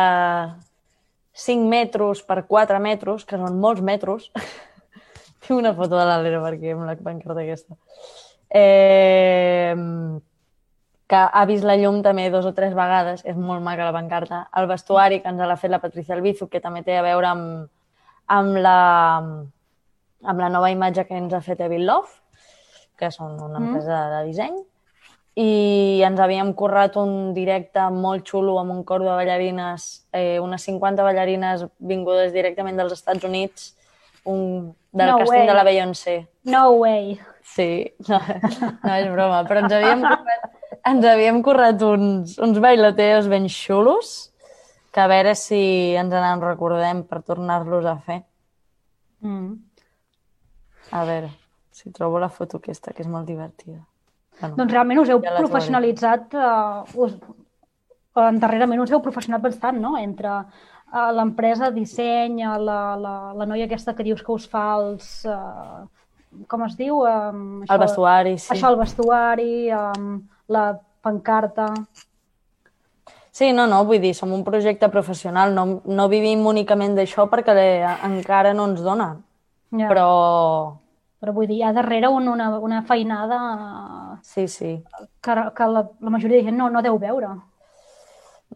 5 1.35 1.67
metres 1.67 2.23
per 2.23 2.45
4 2.47 2.79
metres, 2.79 3.25
que 3.25 3.39
són 3.39 3.59
molts 3.59 3.83
metres. 3.83 4.29
Tinc 5.45 5.59
una 5.59 5.75
foto 5.77 5.99
de 5.99 6.07
l'Alera 6.07 6.39
perquè 6.43 6.71
amb 6.73 6.87
la 6.87 6.95
pancarta 6.95 7.43
aquesta. 7.43 7.75
Eh, 8.49 9.75
que 11.07 11.15
ha 11.15 11.45
vist 11.45 11.65
la 11.65 11.75
llum 11.77 12.01
també 12.01 12.29
dos 12.33 12.47
o 12.49 12.53
tres 12.57 12.73
vegades, 12.73 13.21
és 13.29 13.37
molt 13.37 13.61
maca 13.63 13.85
la 13.85 13.93
pancarta. 13.93 14.45
El 14.57 14.67
vestuari 14.69 15.21
que 15.21 15.29
ens 15.29 15.41
l'ha 15.41 15.57
fet 15.61 15.71
la 15.71 15.81
Patricia 15.83 16.15
Albizu, 16.15 16.49
que 16.49 16.61
també 16.63 16.81
té 16.85 16.97
a 16.97 17.03
veure 17.05 17.29
amb, 17.29 17.67
amb, 18.33 18.57
la, 18.57 18.77
amb 20.25 20.41
la 20.41 20.49
nova 20.49 20.71
imatge 20.73 21.05
que 21.05 21.17
ens 21.17 21.33
ha 21.33 21.43
fet 21.45 21.61
Evil 21.61 21.85
Love, 21.85 22.09
que 22.97 23.11
són 23.13 23.37
una 23.37 23.59
mm. 23.59 23.67
empresa 23.67 23.99
mm. 23.99 24.15
de 24.15 24.23
disseny. 24.31 24.57
I 25.35 26.01
ens 26.07 26.19
havíem 26.23 26.53
currat 26.57 26.95
un 26.97 27.33
directe 27.35 27.83
molt 27.91 28.25
xulo 28.25 28.55
amb 28.61 28.71
un 28.71 28.83
cor 28.87 29.03
de 29.03 29.11
ballarines, 29.11 30.07
eh, 30.15 30.39
unes 30.39 30.65
50 30.65 31.05
ballarines 31.05 31.67
vingudes 31.77 32.31
directament 32.33 32.79
dels 32.79 32.95
Estats 32.95 33.27
Units, 33.27 33.73
un, 34.25 34.71
del 34.95 35.11
no 35.11 35.19
càsting 35.21 35.45
de 35.45 35.53
la 35.53 35.67
Beyoncé. 35.67 36.17
No 36.49 36.69
way! 36.79 37.19
Sí, 37.45 37.93
no, 38.07 38.17
no 38.87 38.95
és 38.95 39.11
broma, 39.11 39.43
però 39.45 39.61
ens 39.61 39.75
havíem 39.75 40.01
currat 40.07 40.55
ens 40.85 41.05
havíem 41.05 41.41
currat 41.43 41.81
uns, 41.85 42.37
uns 42.41 42.59
bailateos 42.61 43.29
ben 43.31 43.47
xulos 43.49 44.31
que 44.93 45.01
a 45.01 45.07
veure 45.11 45.33
si 45.35 45.95
ens 45.99 46.13
en 46.15 46.43
recordem 46.43 47.03
per 47.03 47.21
tornar-los 47.27 47.87
a 47.89 47.97
fer. 47.99 48.21
Mm. 49.25 49.57
A 50.95 51.01
veure, 51.03 51.31
si 51.75 51.91
trobo 51.91 52.21
la 52.21 52.29
foto 52.29 52.61
aquesta, 52.61 52.93
que 52.93 53.03
és 53.03 53.09
molt 53.11 53.27
divertida. 53.27 53.81
Bueno, 54.39 54.55
doncs 54.61 54.71
realment 54.71 55.01
us 55.01 55.11
heu 55.11 55.19
ja 55.23 55.33
professionalitzat, 55.35 56.37
uh, 56.37 57.01
us, 57.03 57.17
uh, 58.15 58.31
darrerament 58.39 58.85
us 58.85 58.93
heu 58.93 59.01
professionat 59.03 59.43
bastant, 59.43 59.81
no?, 59.81 59.95
entre 59.99 60.31
uh, 60.31 61.09
l'empresa, 61.17 61.71
disseny, 61.75 62.45
la, 62.61 62.79
la, 62.95 63.15
la 63.35 63.49
noia 63.49 63.67
aquesta 63.67 63.95
que 63.97 64.05
dius 64.07 64.23
que 64.23 64.31
us 64.35 64.47
fa 64.51 64.69
els... 64.77 65.11
Uh, 65.27 65.83
com 66.51 66.65
es 66.65 66.73
diu? 66.75 66.99
Um, 67.07 67.61
això, 67.63 67.75
el 67.75 67.83
vestuari, 67.83 68.33
sí. 68.37 68.49
Això, 68.51 68.71
el 68.73 68.79
vestuari, 68.79 69.51
um, 69.71 70.17
la 70.47 70.79
pancarta... 71.01 71.71
Sí, 73.35 73.51
no, 73.51 73.65
no, 73.67 73.81
vull 73.83 73.99
dir, 73.99 74.13
som 74.15 74.31
un 74.31 74.45
projecte 74.47 74.87
professional, 74.87 75.51
no, 75.51 75.81
no 75.83 76.07
vivim 76.07 76.45
únicament 76.47 76.93
d'això 76.95 77.25
perquè 77.27 77.55
encara 78.07 78.53
no 78.55 78.69
ens 78.71 78.83
dona. 78.85 79.09
Ja. 79.75 79.89
Però... 79.89 80.09
Però 81.19 81.33
vull 81.33 81.47
dir, 81.49 81.57
hi 81.59 81.65
ha 81.65 81.73
darrere 81.75 82.07
un, 82.11 82.29
una, 82.31 82.47
una 82.63 82.81
feinada... 82.87 83.39
Sí, 84.23 84.47
sí. 84.47 84.71
Que, 85.23 85.35
que 85.57 85.67
la, 85.67 85.81
la 85.99 86.13
majoria 86.13 86.37
de 86.37 86.47
gent 86.47 86.57
no, 86.59 86.69
no 86.71 86.83
deu 86.85 86.99
veure. 87.01 87.31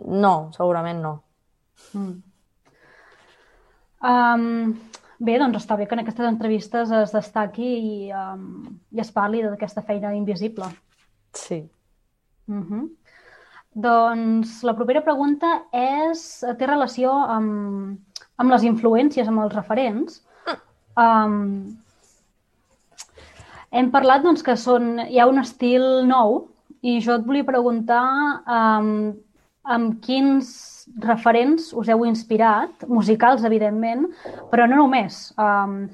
No, 0.05 0.33
segurament 0.55 1.01
no. 1.03 1.13
Mm. 1.97 2.13
Um, 3.99 4.75
bé, 5.19 5.35
doncs 5.41 5.59
està 5.59 5.75
bé 5.79 5.87
que 5.89 5.97
en 5.97 6.03
aquestes 6.05 6.29
entrevistes 6.29 6.93
es 7.01 7.15
destaqui 7.15 7.71
i, 7.79 7.97
um, 8.15 8.69
i 8.95 9.03
es 9.03 9.11
parli 9.15 9.41
d'aquesta 9.43 9.83
feina 9.87 10.13
invisible. 10.15 10.69
Sí. 11.35 11.63
Uh 12.49 12.63
-huh. 12.65 12.89
Doncs 13.73 14.63
la 14.63 14.73
propera 14.73 15.01
pregunta 15.05 15.61
és, 15.71 16.43
té 16.57 16.65
relació 16.65 17.11
amb, 17.11 17.99
amb 18.37 18.51
les 18.51 18.63
influències, 18.63 19.27
amb 19.27 19.43
els 19.43 19.53
referents. 19.53 20.23
Um, 20.97 21.77
hem 23.71 23.91
parlat 23.91 24.23
doncs, 24.25 24.41
que 24.43 24.57
són, 24.57 24.99
hi 25.07 25.19
ha 25.19 25.27
un 25.29 25.39
estil 25.39 25.85
nou 26.09 26.49
i 26.81 26.99
jo 26.99 27.15
et 27.19 27.25
volia 27.27 27.45
preguntar 27.45 28.03
um, 28.47 29.13
amb 29.63 29.99
quins 30.01 30.49
referents 31.05 31.69
us 31.77 31.89
heu 31.91 32.05
inspirat, 32.05 32.87
musicals, 32.87 33.45
evidentment, 33.45 34.07
però 34.49 34.65
no 34.67 34.75
només. 34.81 35.29
Um, 35.37 35.89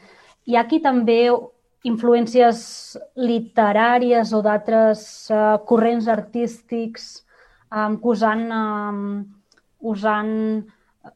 hi 0.45 0.55
ha 0.55 0.63
qui 0.69 0.79
també 0.79 1.19
influències 1.85 2.59
literàries 3.19 4.33
o 4.33 4.41
d'altres 4.45 5.05
uh, 5.29 5.57
corrents 5.69 6.07
artístics 6.09 7.25
um, 7.69 7.97
que 8.01 8.11
us 8.13 8.23
han, 8.25 8.45
um, 8.49 9.03
us 9.85 10.05
han 10.09 10.31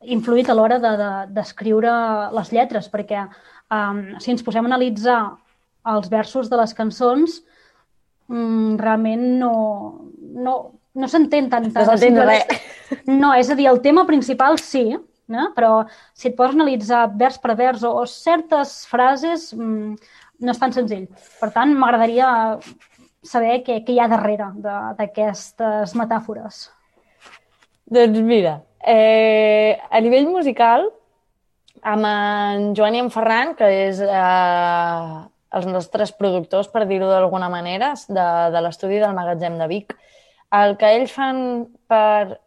influït 0.06 0.50
a 0.50 0.56
l'hora 0.58 0.78
d'escriure 0.80 1.90
de, 1.92 2.24
de, 2.30 2.36
les 2.38 2.52
lletres, 2.54 2.90
perquè 2.94 3.26
um, 3.26 4.04
si 4.22 4.34
ens 4.36 4.46
posem 4.46 4.68
a 4.68 4.72
analitzar 4.74 5.20
els 5.90 6.10
versos 6.12 6.50
de 6.52 6.60
les 6.60 6.76
cançons, 6.78 7.40
um, 8.30 8.78
realment 8.78 9.26
no, 9.42 9.54
no, 10.20 10.56
no 10.94 11.10
s'entén 11.10 11.50
tant. 11.50 11.72
No 11.74 11.86
s'entén 11.90 12.22
res. 12.30 12.66
No, 13.10 13.34
és 13.38 13.50
a 13.50 13.58
dir, 13.58 13.68
el 13.70 13.82
tema 13.82 14.06
principal 14.08 14.58
sí, 14.62 14.92
no? 15.30 15.50
però 15.56 15.84
si 16.18 16.30
et 16.30 16.38
poses 16.38 16.56
a 16.56 16.60
analitzar 16.60 17.04
vers 17.18 17.38
per 17.42 17.56
vers 17.58 17.86
o, 17.86 17.94
o 18.02 18.06
certes 18.10 18.82
frases, 18.90 19.52
um, 19.54 19.96
no 20.40 20.54
és 20.54 20.60
tan 20.62 20.74
senzill. 20.76 21.08
Per 21.40 21.52
tant, 21.56 21.74
m'agradaria 21.76 22.30
saber 23.26 23.60
què, 23.66 23.82
què 23.86 23.96
hi 23.96 24.00
ha 24.00 24.10
darrere 24.12 24.52
d'aquestes 24.98 25.96
metàfores. 26.00 26.68
Doncs 27.90 28.22
mira, 28.24 28.60
eh, 28.86 29.76
a 29.90 30.00
nivell 30.00 30.30
musical, 30.30 30.88
amb 31.82 32.06
en 32.06 32.72
Joan 32.78 32.96
i 32.96 33.04
en 33.04 33.10
Ferran, 33.12 33.56
que 33.60 33.68
és 33.88 34.02
eh, 34.04 35.20
els 35.58 35.66
nostres 35.66 36.14
productors, 36.16 36.70
per 36.72 36.86
dir-ho 36.88 37.10
d'alguna 37.10 37.50
manera, 37.50 37.94
de, 38.08 38.28
de 38.54 38.62
l'estudi 38.64 39.00
del 39.02 39.16
magatzem 39.18 39.58
de 39.60 39.68
Vic, 39.72 39.96
el 40.56 40.76
que 40.78 40.92
ells 40.98 41.14
fan 41.14 41.42
per 41.90 42.38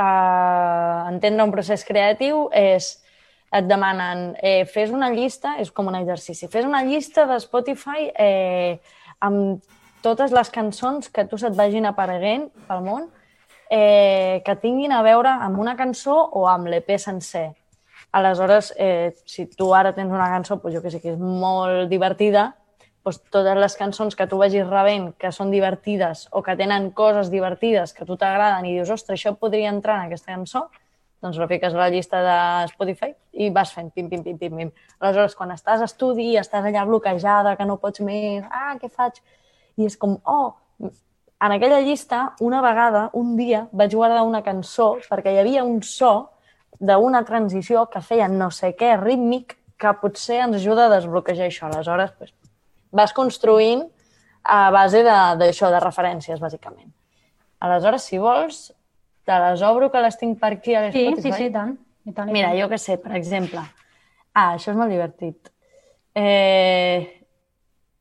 eh, 0.00 0.98
entendre 1.12 1.46
un 1.46 1.54
procés 1.54 1.86
creatiu 1.86 2.48
és 2.56 2.96
et 3.50 3.66
demanen, 3.66 4.36
eh, 4.42 4.64
fes 4.64 4.92
una 4.94 5.10
llista, 5.10 5.56
és 5.58 5.70
com 5.74 5.88
un 5.90 5.98
exercici, 5.98 6.48
fes 6.48 6.64
una 6.64 6.84
llista 6.86 7.26
de 7.26 7.40
Spotify 7.42 8.10
eh, 8.14 8.78
amb 9.20 9.64
totes 10.02 10.32
les 10.32 10.50
cançons 10.50 11.10
que 11.10 11.26
tu 11.28 11.38
se't 11.38 11.56
vagin 11.56 11.88
apareguent 11.88 12.48
pel 12.68 12.84
món 12.86 13.08
eh, 13.70 14.42
que 14.44 14.56
tinguin 14.56 14.92
a 14.92 15.02
veure 15.02 15.30
amb 15.30 15.58
una 15.58 15.76
cançó 15.76 16.16
o 16.34 16.46
amb 16.48 16.70
l'EP 16.70 16.96
sencer. 16.98 17.50
Aleshores, 18.12 18.72
eh, 18.76 19.14
si 19.24 19.46
tu 19.46 19.72
ara 19.74 19.92
tens 19.94 20.10
una 20.10 20.30
cançó, 20.30 20.56
doncs 20.58 20.74
jo 20.74 20.82
que 20.82 20.90
sé, 20.90 21.00
que 21.00 21.12
és 21.14 21.18
molt 21.18 21.88
divertida, 21.90 22.50
doncs 23.04 23.20
totes 23.30 23.56
les 23.56 23.76
cançons 23.78 24.16
que 24.16 24.26
tu 24.26 24.38
vagis 24.40 24.66
rebent 24.66 25.12
que 25.18 25.30
són 25.32 25.50
divertides 25.54 26.26
o 26.32 26.42
que 26.42 26.56
tenen 26.58 26.90
coses 26.90 27.30
divertides 27.30 27.94
que 27.94 28.02
a 28.04 28.08
tu 28.08 28.16
t'agraden 28.18 28.66
i 28.66 28.74
dius, 28.74 28.90
ostres, 28.90 29.20
això 29.20 29.36
podria 29.38 29.70
entrar 29.70 30.00
en 30.00 30.10
aquesta 30.10 30.34
cançó, 30.34 30.66
doncs 31.20 31.36
la 31.38 31.48
fiques 31.50 31.74
a 31.74 31.78
la 31.78 31.90
llista 31.92 32.22
de 32.24 32.38
Spotify 32.72 33.12
i 33.32 33.50
vas 33.52 33.72
fent 33.74 33.90
pim, 33.92 34.08
pim, 34.08 34.22
pim, 34.24 34.38
pim, 34.38 34.56
pim. 34.56 34.72
Aleshores, 34.98 35.36
quan 35.36 35.52
estàs 35.52 35.82
a 35.82 35.88
estudi 35.88 36.30
i 36.32 36.40
estàs 36.40 36.64
allà 36.64 36.86
bloquejada, 36.88 37.56
que 37.56 37.66
no 37.68 37.76
pots 37.82 38.00
més, 38.04 38.44
ah, 38.48 38.74
què 38.80 38.88
faig? 38.88 39.20
I 39.76 39.88
és 39.88 39.96
com, 40.00 40.16
oh, 40.24 40.54
en 40.80 41.54
aquella 41.54 41.80
llista, 41.80 42.34
una 42.40 42.60
vegada, 42.64 43.08
un 43.16 43.36
dia, 43.36 43.66
vaig 43.72 43.94
guardar 43.96 44.24
una 44.28 44.42
cançó 44.44 44.94
perquè 45.08 45.32
hi 45.32 45.40
havia 45.40 45.64
un 45.64 45.80
so 45.82 46.12
d'una 46.80 47.22
transició 47.28 47.86
que 47.92 48.02
feia 48.04 48.28
no 48.28 48.50
sé 48.52 48.74
què 48.76 48.94
rítmic 49.00 49.56
que 49.80 49.92
potser 50.00 50.42
ens 50.44 50.58
ajuda 50.58 50.86
a 50.86 50.94
desbloquejar 50.94 51.48
això. 51.48 51.68
Aleshores, 51.68 52.12
pues, 52.18 52.34
vas 52.92 53.12
construint 53.16 53.86
a 54.44 54.70
base 54.72 55.02
d'això, 55.04 55.68
de, 55.68 55.76
de 55.76 55.80
referències, 55.84 56.40
bàsicament. 56.40 56.92
Aleshores, 57.60 58.04
si 58.08 58.20
vols, 58.20 58.70
te 59.28 59.38
les 59.44 59.62
obro, 59.66 59.90
que 59.92 60.02
les 60.02 60.18
tinc 60.20 60.40
per 60.40 60.54
aquí 60.56 60.74
a 60.74 60.86
l'Spotify? 60.86 61.22
Sí, 61.22 61.30
sí, 61.30 61.36
sí, 61.36 61.48
i 61.50 61.54
tant. 61.54 61.76
I 62.08 62.14
tant 62.16 62.30
i 62.30 62.34
Mira, 62.36 62.50
tant. 62.52 62.60
jo 62.62 62.68
què 62.72 62.80
sé, 62.80 62.98
per 63.02 63.14
exemple... 63.18 63.62
Ah, 64.30 64.54
això 64.54 64.70
és 64.70 64.78
molt 64.78 64.92
divertit. 64.92 65.50
Eh, 66.14 67.06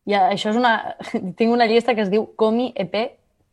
ja, 0.10 0.28
això 0.30 0.54
és 0.54 0.60
una... 0.60 0.74
Tinc 1.38 1.52
una 1.52 1.68
llista 1.70 1.96
que 1.98 2.06
es 2.06 2.12
diu 2.14 2.28
Comi 2.40 2.70
EP, 2.78 2.96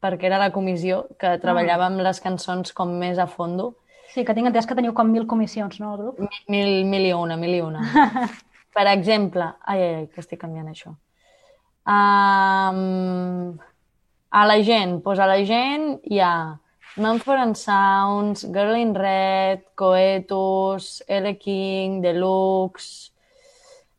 perquè 0.04 0.28
era 0.28 0.40
la 0.40 0.52
comissió 0.54 1.06
que 1.20 1.34
ah. 1.34 1.40
treballava 1.42 1.88
amb 1.88 2.04
les 2.04 2.20
cançons 2.22 2.74
com 2.76 2.92
més 3.00 3.18
a 3.18 3.28
fondo. 3.30 3.74
Sí, 4.12 4.24
que 4.24 4.32
tinc 4.36 4.48
entès 4.48 4.68
que 4.68 4.76
teniu 4.78 4.94
com 4.96 5.08
mil 5.12 5.26
comissions, 5.28 5.80
no, 5.82 5.94
el 5.94 6.04
grup? 6.04 6.20
Mil, 6.22 6.44
mil, 6.52 6.70
mil 6.88 7.08
i 7.08 7.12
una, 7.16 7.36
mil 7.40 7.56
i 7.56 7.62
una. 7.64 7.82
per 8.76 8.86
exemple... 8.92 9.50
Ai, 9.64 9.82
ai, 9.82 9.94
ai, 10.02 10.06
que 10.12 10.22
estic 10.22 10.40
canviant 10.40 10.70
això. 10.70 10.94
Um, 11.86 13.58
a 14.30 14.44
la 14.48 14.56
gent, 14.66 14.96
doncs 15.04 15.20
a 15.22 15.28
la 15.30 15.36
gent 15.46 15.90
hi 16.10 16.22
ha 16.24 16.32
Mumford 16.96 17.56
Sounds, 17.56 18.44
Girl 18.44 18.74
in 18.74 18.94
Red, 18.94 19.64
Coetus, 19.74 21.02
L. 21.06 21.34
King, 21.36 22.00
Deluxe, 22.00 23.10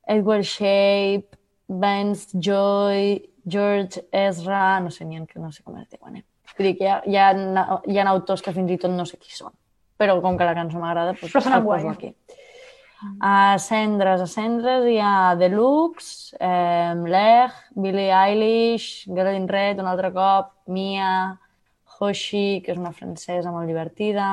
Edward 0.07 0.43
Shape, 0.43 1.37
Vance 1.69 2.33
Joy, 2.33 3.21
George 3.45 4.01
Ezra, 4.11 4.79
no 4.79 4.89
sé 4.89 5.05
ni 5.05 5.15
en, 5.15 5.27
no 5.35 5.51
sé 5.51 5.63
com 5.63 5.77
es 5.77 5.87
diuen, 5.89 6.17
eh? 6.17 6.25
Vull 6.57 6.71
dir 6.71 6.73
que 6.79 6.87
hi 6.87 6.89
ha, 6.89 6.97
hi, 7.05 7.15
ha, 7.21 7.79
hi 7.85 7.99
ha 7.99 8.09
autors 8.09 8.41
que 8.41 8.53
fins 8.55 8.71
i 8.73 8.79
tot 8.81 8.91
no 8.91 9.05
sé 9.05 9.21
qui 9.21 9.31
són. 9.35 9.53
però 9.97 10.19
com 10.21 10.37
que 10.37 10.45
la 10.45 10.53
cançó 10.53 10.77
m'agrada, 10.77 11.15
doncs 11.17 11.33
Però 11.33 11.55
el 11.57 11.63
poso 11.65 11.89
aquí. 11.89 12.11
A 13.21 13.57
Cendres, 13.61 14.21
a 14.21 14.27
Cendres 14.29 14.85
hi 14.89 14.97
ha 15.01 15.35
Deluxe, 15.37 16.35
eh, 16.39 16.93
Leg, 17.05 17.53
Billie 17.75 18.13
Eilish, 18.13 19.05
Girl 19.09 19.35
in 19.35 19.47
Red 19.49 19.81
un 19.81 19.89
altre 19.89 20.11
cop, 20.13 20.53
Mia, 20.73 21.37
Hoshi, 21.99 22.61
que 22.63 22.73
és 22.73 22.79
una 22.79 22.93
francesa 22.95 23.51
molt 23.51 23.69
divertida. 23.69 24.27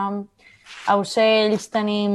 A 0.88 0.96
Ocells 1.00 1.68
tenim 1.72 2.14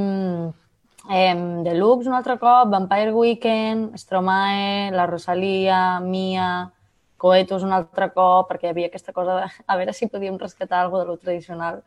eh, 1.09 1.35
Deluxe 1.65 2.09
un 2.09 2.17
altre 2.17 2.37
cop, 2.41 2.69
Vampire 2.71 3.13
Weekend, 3.13 3.95
Stromae, 3.97 4.91
La 4.91 5.07
Rosalia, 5.09 5.99
Mia, 5.99 6.49
Coetus 7.19 7.65
un 7.67 7.73
altre 7.75 8.11
cop, 8.15 8.47
perquè 8.49 8.69
hi 8.69 8.73
havia 8.73 8.89
aquesta 8.89 9.13
cosa 9.13 9.39
de 9.39 9.47
a 9.65 9.79
veure 9.79 9.93
si 9.93 10.07
podíem 10.07 10.37
rescatar 10.39 10.83
alguna 10.83 11.03
de 11.03 11.09
lo 11.09 11.17
tradicional. 11.17 11.81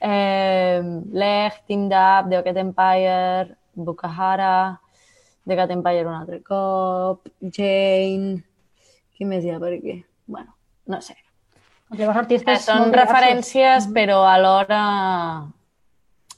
Eh, 0.00 0.80
Leg, 1.12 1.60
Team 1.68 1.88
Dab, 1.88 2.28
The 2.28 2.40
Rocket 2.40 2.58
Empire, 2.64 3.54
Bukahara, 3.74 4.80
The 5.46 5.56
Cat 5.56 5.70
Empire 5.70 6.06
un 6.08 6.16
altre 6.16 6.42
cop, 6.42 7.28
Jane... 7.40 8.42
Qui 9.14 9.28
més 9.30 9.44
hi 9.46 9.52
ha 9.54 9.60
per 9.62 9.76
aquí? 9.76 10.00
Bueno, 10.26 10.56
no 10.90 10.98
sé. 11.00 11.23
Llavors, 11.90 12.16
Eh, 12.16 12.20
artistes 12.20 12.64
són 12.64 12.78
molt 12.78 12.92
diversos. 12.92 13.14
referències, 13.14 13.88
però 13.94 14.22
alhora... 14.26 14.80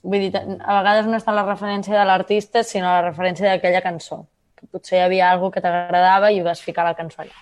Vull 0.07 0.21
dir, 0.23 0.37
a 0.37 0.75
vegades 0.83 1.07
no 1.07 1.17
està 1.19 1.33
la 1.35 1.43
referència 1.47 1.97
de 1.99 2.05
l'artista, 2.07 2.63
sinó 2.63 2.87
la 2.87 3.03
referència 3.09 3.49
d'aquella 3.49 3.83
cançó. 3.83 4.27
Que 4.55 4.67
potser 4.71 4.99
hi 4.99 5.03
havia 5.03 5.31
alguna 5.33 5.53
que 5.53 5.61
t'agradava 5.65 6.31
i 6.33 6.43
vas 6.43 6.63
ficar 6.63 6.85
la 6.85 6.95
cançó 6.95 7.23
allà. 7.23 7.35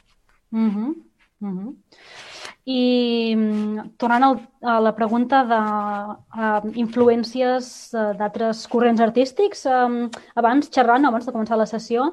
Mhm, 0.51 0.95
mhm. 1.41 1.75
I 2.65 3.35
mm, 3.37 3.91
tornant 4.01 4.25
al, 4.25 4.39
a 4.65 4.79
la 4.81 4.95
pregunta 4.97 5.43
de 5.45 5.59
uh, 5.61 6.71
influències 6.81 7.67
uh, 7.93 8.15
d'altres 8.17 8.63
corrents 8.73 9.03
artístics, 9.05 9.67
um, 9.69 10.07
abans, 10.41 10.71
xerrant, 10.73 11.05
abans 11.05 11.29
de 11.29 11.35
començar 11.35 11.59
la 11.61 11.69
sessió, 11.69 12.07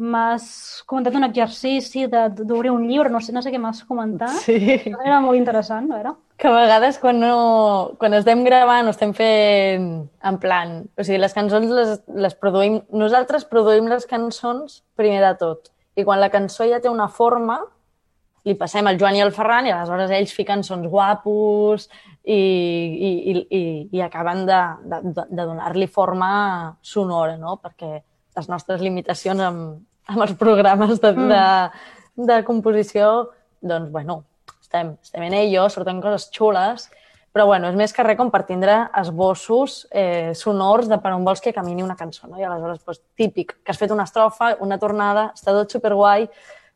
m'has 0.00 0.48
comentat 0.88 1.18
un 1.18 1.28
exercici 1.28 2.06
d'obrir 2.08 2.72
un 2.72 2.88
llibre, 2.88 3.12
no 3.12 3.20
sé, 3.20 3.36
no 3.36 3.44
sé 3.44 3.52
què 3.52 3.60
m'has 3.60 3.84
comentat. 3.84 4.32
Sí. 4.46 4.56
Era 4.88 5.20
molt 5.20 5.36
interessant, 5.36 5.90
no 5.92 6.00
era? 6.00 6.14
Que 6.40 6.48
a 6.48 6.56
vegades 6.56 7.00
quan, 7.02 7.20
no, 7.20 7.94
quan 8.00 8.16
estem 8.16 8.46
gravant 8.46 8.88
o 8.88 8.94
estem 8.94 9.12
fent 9.12 9.88
en 10.24 10.38
plan... 10.40 10.78
O 10.96 11.04
sigui, 11.04 11.18
les 11.20 11.34
cançons 11.36 11.68
les, 11.68 11.96
les 12.14 12.36
produïm... 12.38 12.80
Nosaltres 12.96 13.44
produïm 13.50 13.90
les 13.92 14.08
cançons 14.08 14.80
primer 14.96 15.20
de 15.20 15.34
tot. 15.40 15.68
I 15.98 16.06
quan 16.06 16.22
la 16.22 16.30
cançó 16.30 16.64
ja 16.64 16.78
té 16.80 16.88
una 16.88 17.10
forma, 17.10 17.58
li 18.48 18.56
passem 18.56 18.86
al 18.88 18.98
Joan 19.00 19.18
i 19.18 19.22
al 19.22 19.32
Ferran 19.36 19.68
i 19.68 19.72
aleshores 19.74 20.12
ells 20.16 20.32
fiquen 20.36 20.64
sons 20.64 20.88
guapos 20.88 21.88
i, 22.24 22.38
i, 22.38 23.10
i, 23.32 23.34
i, 23.58 23.62
i 23.98 24.04
acaben 24.04 24.46
de, 24.48 24.60
de, 24.88 25.02
de 25.28 25.44
donar-li 25.44 25.88
forma 25.92 26.30
sonora, 26.82 27.36
no? 27.40 27.58
Perquè 27.62 27.98
les 28.38 28.48
nostres 28.48 28.82
limitacions 28.84 29.44
amb, 29.44 29.80
amb 30.08 30.24
els 30.24 30.34
programes 30.40 31.00
de, 31.02 31.12
de, 31.18 31.44
de 32.30 32.38
composició, 32.48 33.10
doncs, 33.60 33.90
bueno, 33.92 34.22
estem, 34.62 34.94
estem 35.02 35.28
en 35.28 35.36
ello, 35.42 35.68
surten 35.72 36.00
coses 36.04 36.28
xules, 36.34 36.88
però 37.32 37.44
bueno, 37.46 37.68
és 37.68 37.76
més 37.76 37.92
que 37.92 38.02
res 38.02 38.16
com 38.18 38.30
per 38.32 38.42
tindre 38.48 38.74
esbossos 38.98 39.82
eh, 39.92 40.32
sonors 40.34 40.88
de 40.90 40.96
per 41.02 41.12
on 41.14 41.26
vols 41.26 41.42
que 41.44 41.52
camini 41.54 41.84
una 41.84 41.96
cançó, 41.96 42.26
no? 42.26 42.38
I 42.40 42.46
aleshores, 42.48 42.80
doncs, 42.84 43.02
típic, 43.18 43.58
que 43.62 43.74
has 43.74 43.80
fet 43.80 43.92
una 43.94 44.08
estrofa, 44.08 44.54
una 44.64 44.78
tornada, 44.80 45.28
està 45.36 45.52
tot 45.56 45.76
superguai, 45.76 46.28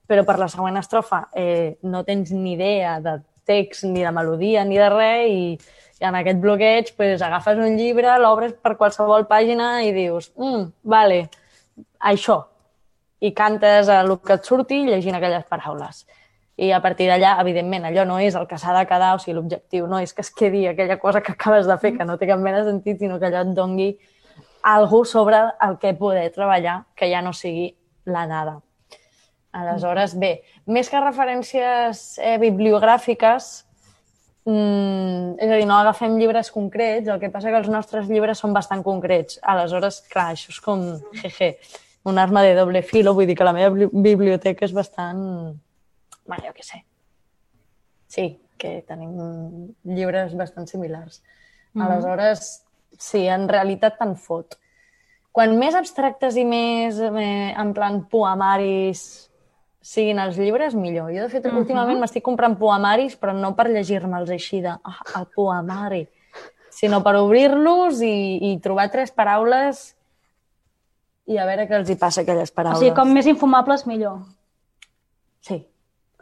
però 0.06 0.25
per 0.26 0.38
la 0.38 0.49
següent 0.50 0.78
estrofa 0.80 1.28
eh, 1.35 1.78
no 1.82 2.02
tens 2.04 2.32
ni 2.32 2.54
idea 2.56 2.99
de 3.00 3.21
text, 3.44 3.85
ni 3.85 4.02
de 4.02 4.12
melodia, 4.12 4.64
ni 4.64 4.78
de 4.78 4.88
res, 4.90 5.28
i, 5.30 5.80
i 6.00 6.06
en 6.06 6.16
aquest 6.18 6.40
bloqueig 6.42 6.92
pues, 6.97 7.23
agafes 7.23 7.59
un 7.59 7.76
llibre, 7.78 8.14
l'obres 8.18 8.54
per 8.54 8.76
qualsevol 8.78 9.26
pàgina 9.30 9.82
i 9.87 9.92
dius, 9.94 10.32
mm, 10.38 10.64
vale, 10.94 11.26
això. 12.12 12.40
I 13.23 13.30
cantes 13.35 13.88
el 13.92 14.16
que 14.18 14.35
et 14.35 14.49
surti 14.49 14.80
llegint 14.88 15.15
aquelles 15.15 15.47
paraules. 15.50 16.02
I 16.62 16.73
a 16.75 16.80
partir 16.82 17.06
d'allà, 17.08 17.36
evidentment, 17.41 17.86
allò 17.88 18.04
no 18.06 18.19
és 18.21 18.34
el 18.38 18.49
que 18.50 18.58
s'ha 18.58 18.75
de 18.76 18.82
quedar, 18.86 19.15
o 19.17 19.21
sigui, 19.23 19.36
l'objectiu 19.38 19.86
no 19.88 20.00
és 20.02 20.12
que 20.12 20.25
es 20.26 20.30
quedi 20.34 20.67
aquella 20.67 20.99
cosa 20.99 21.23
que 21.23 21.32
acabes 21.32 21.71
de 21.71 21.78
fer, 21.78 21.95
que 21.97 22.04
no 22.04 22.19
té 22.19 22.28
cap 22.28 22.43
mena 22.43 22.60
de 22.60 22.71
sentit, 22.71 22.99
sinó 22.99 23.19
que 23.19 23.30
allò 23.30 23.47
et 23.47 23.54
dongui 23.56 23.88
algú 24.62 25.04
sobre 25.04 25.38
el 25.62 25.78
que 25.78 25.95
poder 25.95 26.28
treballar, 26.34 26.82
que 26.95 27.10
ja 27.10 27.23
no 27.23 27.32
sigui 27.32 27.73
la 28.04 28.26
nada. 28.26 28.60
Aleshores, 29.52 30.15
bé, 30.17 30.32
més 30.67 30.88
que 30.88 31.00
referències 31.02 32.00
eh, 32.25 32.38
bibliogràfiques, 32.41 33.49
mm, 34.49 35.34
és 35.38 35.50
a 35.50 35.58
dir, 35.60 35.67
no 35.69 35.76
agafem 35.76 36.15
llibres 36.19 36.50
concrets, 36.54 37.08
el 37.12 37.21
que 37.21 37.28
passa 37.30 37.50
que 37.52 37.60
els 37.60 37.69
nostres 37.69 38.08
llibres 38.08 38.41
són 38.41 38.54
bastant 38.56 38.82
concrets. 38.86 39.38
Aleshores, 39.43 40.00
clar, 40.12 40.30
això 40.32 40.49
és 40.54 40.60
com, 40.65 40.86
jeje, 41.21 41.56
un 42.08 42.19
arma 42.19 42.43
de 42.43 42.54
doble 42.56 42.80
filo, 42.82 43.12
vull 43.15 43.28
dir 43.28 43.36
que 43.36 43.45
la 43.45 43.52
meva 43.52 43.71
bli- 43.75 43.91
biblioteca 43.93 44.65
és 44.65 44.73
bastant... 44.75 45.21
Bueno, 46.25 46.45
jo 46.47 46.52
què 46.56 46.65
sé. 46.65 46.80
Sí, 48.08 48.25
que 48.58 48.82
tenim 48.86 49.12
llibres 49.84 50.32
bastant 50.38 50.67
similars. 50.71 51.21
Mhm. 51.75 51.82
Aleshores, 51.84 52.62
sí, 52.99 53.26
en 53.28 53.49
realitat 53.50 53.99
te'n 53.99 54.17
fot. 54.17 54.56
Quan 55.32 55.54
més 55.58 55.75
abstractes 55.75 56.36
i 56.36 56.45
més 56.45 56.99
eh, 57.00 57.52
en 57.56 57.73
plan 57.73 58.02
poemaris 58.08 59.28
siguin 59.82 60.21
els 60.23 60.36
llibres, 60.38 60.75
millor. 60.78 61.10
Jo, 61.12 61.25
de 61.26 61.28
fet, 61.32 61.45
Mhm. 61.47 61.58
últimament 61.64 61.99
m'estic 62.00 62.23
comprant 62.23 62.54
poemaris, 62.58 63.16
però 63.18 63.34
no 63.34 63.54
per 63.58 63.66
llegir-me'ls 63.68 64.30
així 64.30 64.60
de 64.62 64.68
ah, 64.71 64.99
el 65.18 65.26
poemari, 65.34 66.06
sinó 66.71 67.02
per 67.02 67.16
obrir-los 67.16 68.00
i, 68.00 68.52
i 68.52 68.58
trobar 68.62 68.90
tres 68.90 69.10
paraules 69.10 69.97
i 71.26 71.36
a 71.38 71.45
veure 71.47 71.66
què 71.68 71.76
els 71.80 71.90
hi 71.90 71.97
passa 71.97 72.21
a 72.21 72.23
aquelles 72.25 72.50
O 72.50 72.54
paraules. 72.54 72.78
sigui, 72.80 72.95
com 72.95 73.12
més 73.12 73.26
infumables, 73.26 73.84
millor. 73.86 74.21
Sí, 75.40 75.66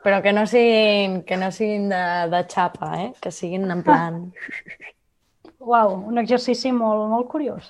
però 0.03 0.23
que 0.23 0.33
no 0.33 0.47
siguin, 0.47 1.23
que 1.29 1.37
no 1.37 1.51
siguin 1.53 1.89
de, 1.93 2.03
de 2.33 2.43
xapa, 2.49 2.91
eh? 3.05 3.13
que 3.21 3.31
siguin 3.31 3.71
en 3.71 3.83
plan... 3.83 4.33
Uau, 5.61 5.93
un 6.09 6.17
exercici 6.19 6.71
molt, 6.73 7.11
molt 7.11 7.29
curiós. 7.29 7.67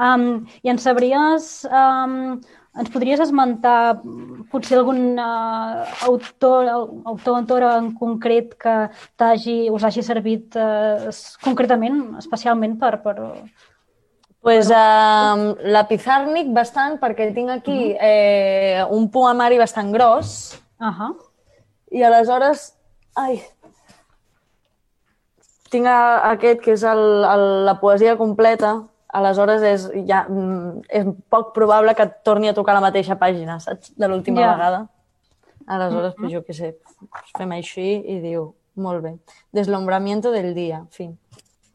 Um, 0.00 0.46
I 0.64 0.70
ens 0.72 0.82
sabries... 0.88 1.50
Um, 1.68 2.40
ens 2.74 2.90
podries 2.90 3.20
esmentar 3.22 4.00
mm, 4.00 4.48
potser 4.50 4.78
algun 4.80 5.18
uh, 5.20 5.84
autor, 6.08 6.70
autor, 7.06 7.36
autora 7.38 7.70
en 7.78 7.92
concret 7.98 8.56
que 8.58 8.74
t'hagi, 9.18 9.70
us 9.70 9.86
hagi 9.86 10.02
servit 10.02 10.58
uh, 10.58 11.10
concretament, 11.44 12.18
especialment 12.22 12.78
per... 12.80 12.98
per... 13.04 13.16
Pues, 14.44 14.68
uh, 14.68 15.54
la 15.72 15.86
Pizarnik 15.88 16.50
bastant, 16.52 16.98
perquè 17.00 17.30
tinc 17.32 17.48
aquí 17.54 17.94
eh, 17.96 18.82
un 18.92 19.06
poemari 19.08 19.56
bastant 19.56 19.88
gros. 19.94 20.58
Uh 20.76 20.92
-huh. 20.92 21.12
i 21.90 22.02
aleshores... 22.02 22.74
Ai, 23.16 23.38
tinc 25.74 25.86
aquest 25.90 26.60
que 26.62 26.74
és 26.76 26.82
el, 26.86 27.02
el, 27.26 27.44
la 27.66 27.78
poesia 27.80 28.16
completa, 28.20 28.76
aleshores 29.14 29.62
és, 29.62 29.86
ja, 30.08 30.24
mm, 30.28 30.82
és 30.88 31.06
poc 31.30 31.52
probable 31.54 31.94
que 31.94 32.02
et 32.08 32.16
torni 32.26 32.50
a 32.50 32.54
tocar 32.56 32.74
la 32.74 32.82
mateixa 32.82 33.16
pàgina, 33.20 33.60
saps? 33.62 33.92
De 33.96 34.08
l'última 34.08 34.40
Ja. 34.40 34.52
vegada. 34.54 34.88
Aleshores, 35.66 36.14
pues, 36.18 36.32
jo 36.32 36.42
què 36.44 36.52
sé, 36.52 36.76
fem 37.38 37.52
així 37.52 38.02
i 38.04 38.18
diu, 38.20 38.54
molt 38.76 39.02
bé, 39.02 39.18
deslumbramiento 39.52 40.30
del 40.30 40.52
dia, 40.54 40.78
en 40.78 40.88
fi. 40.88 41.10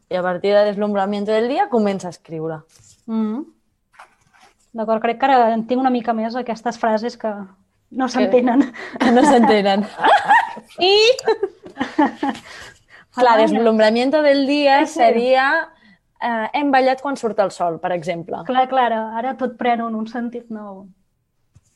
I 0.10 0.16
a 0.16 0.22
partir 0.22 0.54
de 0.54 0.66
deslumbramiento 0.66 1.32
del 1.32 1.48
dia 1.48 1.70
comença 1.70 2.08
a 2.08 2.12
escriure. 2.12 2.60
Mm 3.06 3.26
-hmm. 3.26 3.46
D'acord, 4.74 5.02
crec 5.02 5.20
que 5.20 5.26
ara 5.26 5.54
entenc 5.54 5.80
una 5.82 5.90
mica 5.90 6.14
més 6.14 6.36
aquestes 6.36 6.78
frases 6.78 7.18
que 7.18 7.34
no 7.92 8.08
s'entenen. 8.08 8.74
Que 9.00 9.12
no 9.12 9.24
s'entenen. 9.24 9.86
I... 10.80 10.96
Clar, 13.16 13.36
Vaya. 13.36 13.48
deslumbramiento 13.48 14.22
del 14.22 14.46
dia 14.46 14.86
seria 14.86 15.70
eh, 16.22 16.48
hem 16.54 16.72
ballat 16.72 17.02
quan 17.02 17.18
surt 17.20 17.40
el 17.40 17.52
sol, 17.56 17.80
per 17.82 17.92
exemple. 17.96 18.44
Clar, 18.48 18.68
clar, 18.72 18.92
ara 19.22 19.36
tot 19.40 19.58
pren 19.60 19.84
un, 19.86 19.96
un 19.96 20.08
sentit 20.08 20.50
nou. 20.54 20.86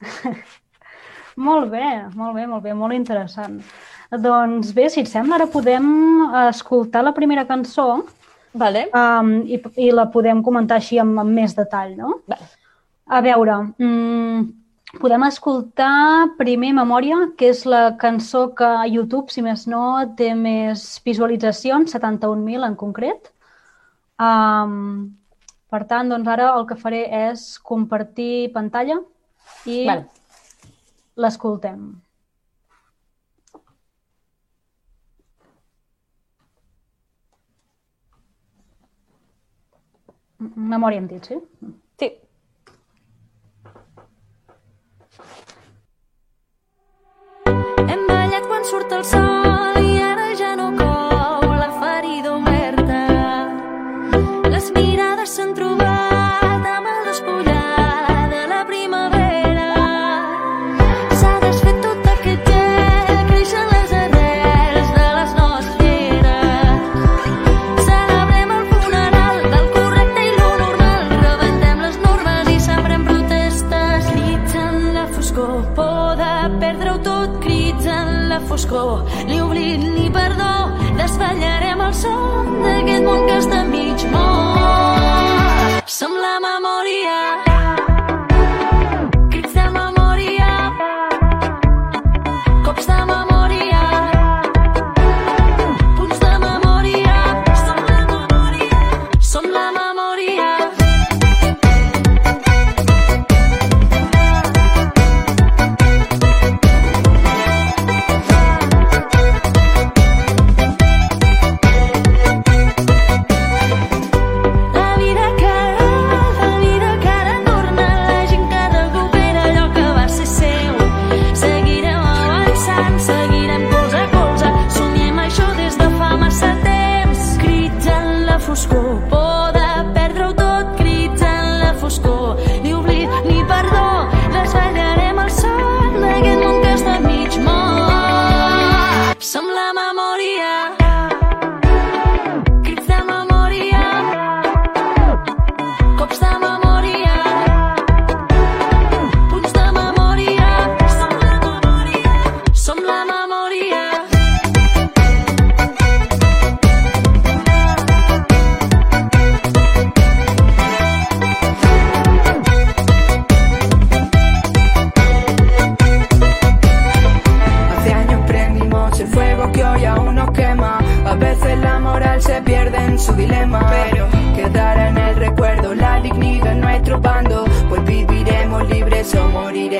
molt 1.48 1.72
bé, 1.72 1.88
molt 2.16 2.36
bé, 2.38 2.48
molt 2.48 2.64
bé, 2.64 2.74
molt 2.78 2.96
interessant. 2.96 3.62
Doncs 4.14 4.74
bé, 4.78 4.90
si 4.94 5.02
et 5.02 5.10
sembla, 5.10 5.40
ara 5.40 5.50
podem 5.50 5.88
escoltar 6.48 7.02
la 7.06 7.16
primera 7.16 7.48
cançó 7.50 8.04
Vale? 8.54 8.86
um, 8.94 9.40
i, 9.50 9.58
i 9.82 9.90
la 9.94 10.06
podem 10.14 10.44
comentar 10.46 10.78
així 10.78 11.00
amb, 11.02 11.18
amb 11.24 11.34
més 11.34 11.56
detall, 11.58 11.96
no? 11.98 12.20
Vale. 12.30 12.52
A 13.10 13.20
veure, 13.26 13.56
mm, 13.82 14.44
podem 15.02 15.26
escoltar 15.28 16.30
primer 16.38 16.72
Memòria, 16.78 17.18
que 17.38 17.50
és 17.52 17.64
la 17.66 17.96
cançó 18.00 18.46
que 18.56 18.68
a 18.68 18.86
YouTube, 18.88 19.34
si 19.34 19.42
més 19.42 19.66
no, 19.68 19.84
té 20.18 20.32
més 20.38 20.86
visualitzacions, 21.06 21.96
71.000 21.98 22.70
en 22.70 22.78
concret. 22.80 23.33
Um, 24.22 25.18
per 25.74 25.84
tant, 25.90 26.10
doncs 26.12 26.30
ara 26.30 26.52
el 26.58 26.68
que 26.70 26.78
faré 26.78 27.04
és 27.30 27.46
compartir 27.66 28.52
pantalla 28.54 29.00
i 29.66 29.86
Vale. 29.90 30.06
l'escoltem. 31.18 31.88
Memòria 40.74 41.00
hem 41.00 41.08
dit, 41.08 41.26
sí? 41.26 41.40
Sí. 42.02 42.10
Hem 47.88 48.08
ballat 48.10 48.48
quan 48.52 48.66
surt 48.68 48.98
el 49.00 49.06
sol 49.16 49.84
i 49.84 50.02
ara 50.12 50.34
ja 50.36 50.56
no 50.60 50.72
cou 50.78 50.83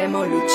Siamo 0.04 0.26
luce. 0.26 0.53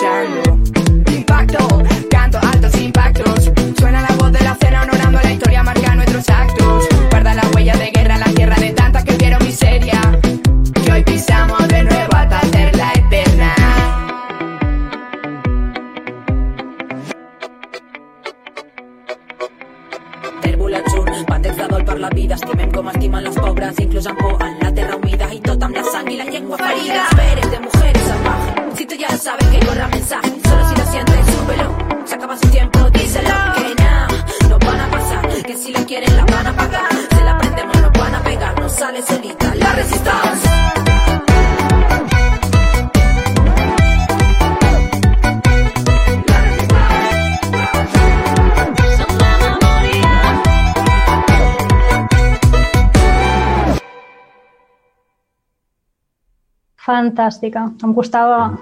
Fantàstica. 57.28 57.68
Em 57.84 57.94
costava... 57.94 58.56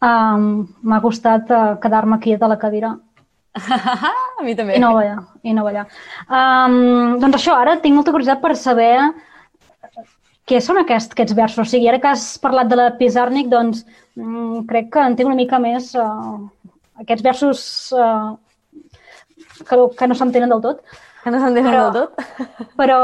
Um, 0.00 0.44
M'ha 0.80 0.98
costat 1.04 1.50
uh, 1.52 1.74
quedar-me 1.76 2.16
quieta 2.24 2.46
a 2.46 2.48
la 2.48 2.56
cadira 2.56 2.94
a 4.40 4.44
mi 4.46 4.54
també. 4.56 4.78
i 4.78 4.80
no 4.80 4.94
ballar. 4.96 5.18
I 5.44 5.52
no 5.52 5.64
ballar. 5.66 5.82
Um, 6.24 7.18
doncs 7.20 7.36
això, 7.36 7.52
ara 7.60 7.74
tinc 7.82 7.98
molta 7.98 8.14
curiositat 8.14 8.40
per 8.40 8.54
saber 8.56 8.94
què 10.48 10.62
són 10.64 10.80
aquests, 10.80 11.12
aquests 11.12 11.36
versos. 11.36 11.66
O 11.66 11.68
sigui, 11.68 11.90
ara 11.90 12.00
que 12.00 12.08
has 12.08 12.38
parlat 12.40 12.70
de 12.70 12.78
la 12.80 12.86
Pizarnik, 12.96 13.50
doncs 13.52 13.82
mm, 14.16 14.62
crec 14.70 14.88
que 14.94 15.04
entenc 15.04 15.28
una 15.28 15.36
mica 15.36 15.60
més 15.60 15.92
uh, 15.92 16.38
aquests 17.04 17.26
versos 17.26 17.62
uh, 17.92 18.32
que, 19.68 19.82
que 20.00 20.08
no 20.08 20.16
s'entenen 20.16 20.48
del 20.54 20.64
tot. 20.64 20.80
Que 21.26 21.34
no 21.34 21.42
s'entenen 21.44 21.76
del 21.76 21.92
tot. 21.92 22.24
Però, 22.80 23.02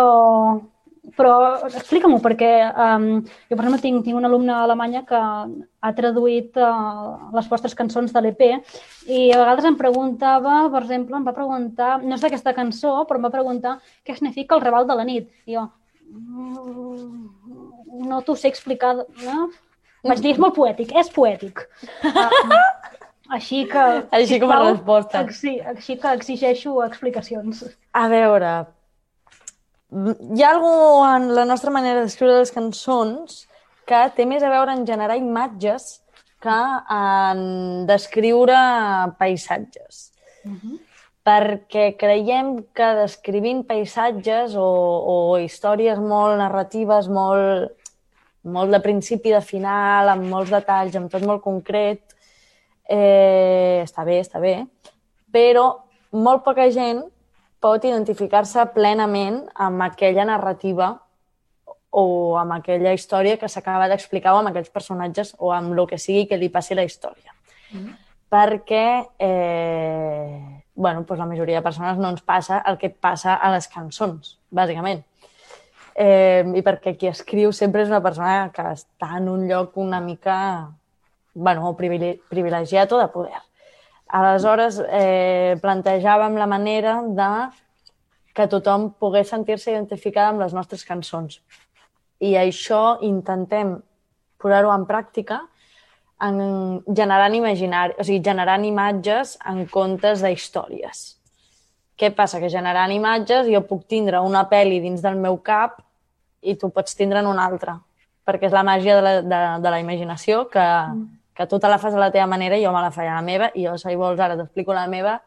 però 1.15 1.67
explica-m'ho, 1.69 2.19
perquè 2.25 2.51
um, 2.73 3.07
jo, 3.23 3.55
per 3.55 3.63
exemple, 3.63 3.81
tinc, 3.85 4.03
tinc 4.07 4.19
una 4.19 4.27
alumna 4.31 4.59
alemanya 4.65 5.05
que 5.07 5.21
ha 5.21 5.93
traduït 5.95 6.57
uh, 6.59 7.31
les 7.37 7.49
vostres 7.53 7.77
cançons 7.79 8.13
de 8.13 8.23
l'EP 8.25 8.43
i 8.49 9.21
a 9.31 9.39
vegades 9.39 9.69
em 9.71 9.79
preguntava, 9.79 10.65
per 10.73 10.83
exemple, 10.83 11.17
em 11.21 11.27
va 11.29 11.37
preguntar, 11.37 11.93
no 12.03 12.19
és 12.19 12.25
d'aquesta 12.25 12.57
cançó, 12.57 12.99
però 13.07 13.21
em 13.21 13.29
va 13.29 13.35
preguntar 13.37 13.79
què 14.03 14.17
significa 14.17 14.59
el 14.59 14.65
Raval 14.67 14.89
de 14.89 14.99
la 14.99 15.07
nit. 15.07 15.31
I 15.47 15.55
jo, 15.61 15.69
"Mm, 16.11 17.29
no 18.09 18.23
t'ho 18.23 18.37
sé 18.37 18.49
explicar. 18.49 18.97
No? 19.25 19.49
Vaig 20.07 20.21
dir, 20.23 20.35
és 20.35 20.39
molt 20.43 20.55
poètic, 20.55 20.93
és 20.95 21.11
poètic. 21.11 21.65
Uh, 22.05 22.61
així 23.37 23.65
que... 23.71 23.85
Així 24.15 24.39
com 24.43 24.53
a 24.55 24.61
resposta. 24.63 25.25
Així, 25.25 25.59
així 25.75 25.97
que 26.03 26.13
exigeixo 26.19 26.77
explicacions. 26.85 27.65
A 27.97 28.07
veure, 28.13 28.53
hi 29.93 30.43
ha 30.43 30.51
alguna 30.51 31.17
en 31.17 31.29
la 31.35 31.45
nostra 31.45 31.71
manera 31.71 32.03
d'escriure 32.03 32.41
les 32.41 32.51
cançons 32.51 33.45
que 33.87 34.01
té 34.17 34.27
més 34.27 34.43
a 34.43 34.51
veure 34.51 34.75
en 34.75 34.85
generar 34.87 35.17
imatges 35.21 36.01
que 36.43 36.59
en 36.93 37.87
descriure 37.87 38.59
paisatges. 39.19 40.11
Perquè 41.27 41.93
creiem 41.99 42.53
que 42.75 42.91
descrivint 43.01 43.65
paisatges 43.67 44.55
o, 44.59 44.67
o 44.67 45.17
històries 45.43 45.99
molt 45.99 46.39
narratives, 46.39 47.09
molt, 47.09 47.73
molt 48.43 48.75
de 48.75 48.83
principi 48.83 49.35
de 49.35 49.43
final, 49.43 50.13
amb 50.13 50.29
molts 50.31 50.55
detalls, 50.55 50.95
amb 50.99 51.11
tot 51.11 51.27
molt 51.27 51.43
concret, 51.43 52.03
eh, 52.87 53.83
està 53.83 54.07
bé, 54.07 54.21
està 54.23 54.43
bé, 54.43 54.61
però 55.35 55.67
molt 56.15 56.45
poca 56.47 56.69
gent 56.71 57.03
pot 57.67 57.85
identificar-se 57.89 58.63
plenament 58.77 59.43
amb 59.67 59.83
aquella 59.91 60.25
narrativa 60.29 60.93
o 61.91 62.37
amb 62.39 62.53
aquella 62.61 62.93
història 62.95 63.39
que 63.41 63.49
s'acaba 63.51 63.89
d'explicar 63.91 64.35
o 64.37 64.41
amb 64.43 64.53
aquells 64.53 64.71
personatges 64.71 65.35
o 65.39 65.51
amb 65.57 65.73
el 65.75 65.87
que 65.91 65.99
sigui 65.99 66.27
que 66.31 66.39
li 66.39 66.51
passi 66.53 66.77
la 66.79 66.85
història. 66.87 67.33
Perquè 68.31 68.87
eh, 69.19 70.63
bueno, 70.77 71.03
doncs 71.09 71.19
la 71.19 71.27
majoria 71.31 71.59
de 71.61 71.65
persones 71.65 71.97
no 71.99 72.11
ens 72.13 72.23
passa 72.23 72.61
el 72.69 72.77
que 72.79 72.91
passa 72.91 73.35
a 73.41 73.51
les 73.55 73.67
cançons, 73.73 74.37
bàsicament. 74.51 75.03
eh, 75.97 76.45
i 76.55 76.61
perquè 76.61 76.93
qui 77.01 77.09
escriu 77.09 77.53
sempre 77.57 77.81
és 77.83 77.89
una 77.89 78.03
persona 78.05 78.51
que 78.53 78.63
està 78.77 79.15
en 79.17 79.31
un 79.33 79.47
lloc 79.49 79.79
una 79.81 80.01
mica 80.05 80.69
bueno, 81.33 81.73
privile- 81.79 82.19
privilegiat 82.29 82.93
o 82.93 82.99
de 83.01 83.09
poder. 83.09 83.41
Aleshores, 84.07 84.79
eh, 84.87 85.57
plantejàvem 85.63 86.37
la 86.39 86.47
manera 86.47 87.01
de 87.03 87.31
que 88.37 88.47
tothom 88.47 88.93
pogués 89.01 89.29
sentir-se 89.33 89.73
identificada 89.73 90.31
amb 90.31 90.45
les 90.45 90.55
nostres 90.55 90.85
cançons. 90.85 91.41
I 92.21 92.37
això 92.39 92.99
intentem 93.03 93.75
posar-ho 94.39 94.71
en 94.73 94.87
pràctica 94.87 95.41
en 96.23 96.39
generant 96.97 97.35
imaginari, 97.35 97.97
o 97.99 98.05
sigui, 98.05 98.23
generant 98.25 98.65
imatges 98.65 99.37
en 99.45 99.67
comptes 99.73 100.23
de 100.25 100.33
històries. 100.33 101.17
Què 101.97 102.13
passa? 102.15 102.41
Que 102.41 102.53
generant 102.53 102.93
imatges 102.93 103.49
jo 103.49 103.63
puc 103.69 103.87
tindre 103.89 104.21
una 104.21 104.47
pel·li 104.49 104.81
dins 104.85 105.03
del 105.03 105.17
meu 105.21 105.39
cap 105.45 105.81
i 106.43 106.55
tu 106.57 106.71
pots 106.71 106.95
tindre 106.95 107.21
en 107.25 107.29
una 107.29 107.45
altra, 107.49 107.79
perquè 108.25 108.49
és 108.49 108.55
la 108.55 108.65
màgia 108.65 108.97
de 108.97 109.03
la, 109.03 109.15
de, 109.23 109.41
de 109.65 109.73
la 109.73 109.81
imaginació 109.81 110.45
que, 110.53 110.67
que 111.37 111.47
tu 111.47 111.59
te 111.61 111.69
la 111.69 111.79
fas 111.79 111.95
a 111.95 112.01
la 112.01 112.11
teva 112.13 112.27
manera 112.27 112.57
i 112.57 112.65
jo 112.65 112.73
me 112.73 112.81
la 112.81 112.91
faig 112.91 113.09
a 113.11 113.15
la 113.19 113.23
meva 113.23 113.51
i 113.55 113.67
jo, 113.67 113.77
si 113.79 113.95
vols, 113.95 114.21
ara 114.21 114.37
t'explico 114.39 114.73
la 114.75 114.87
meva, 114.89 115.19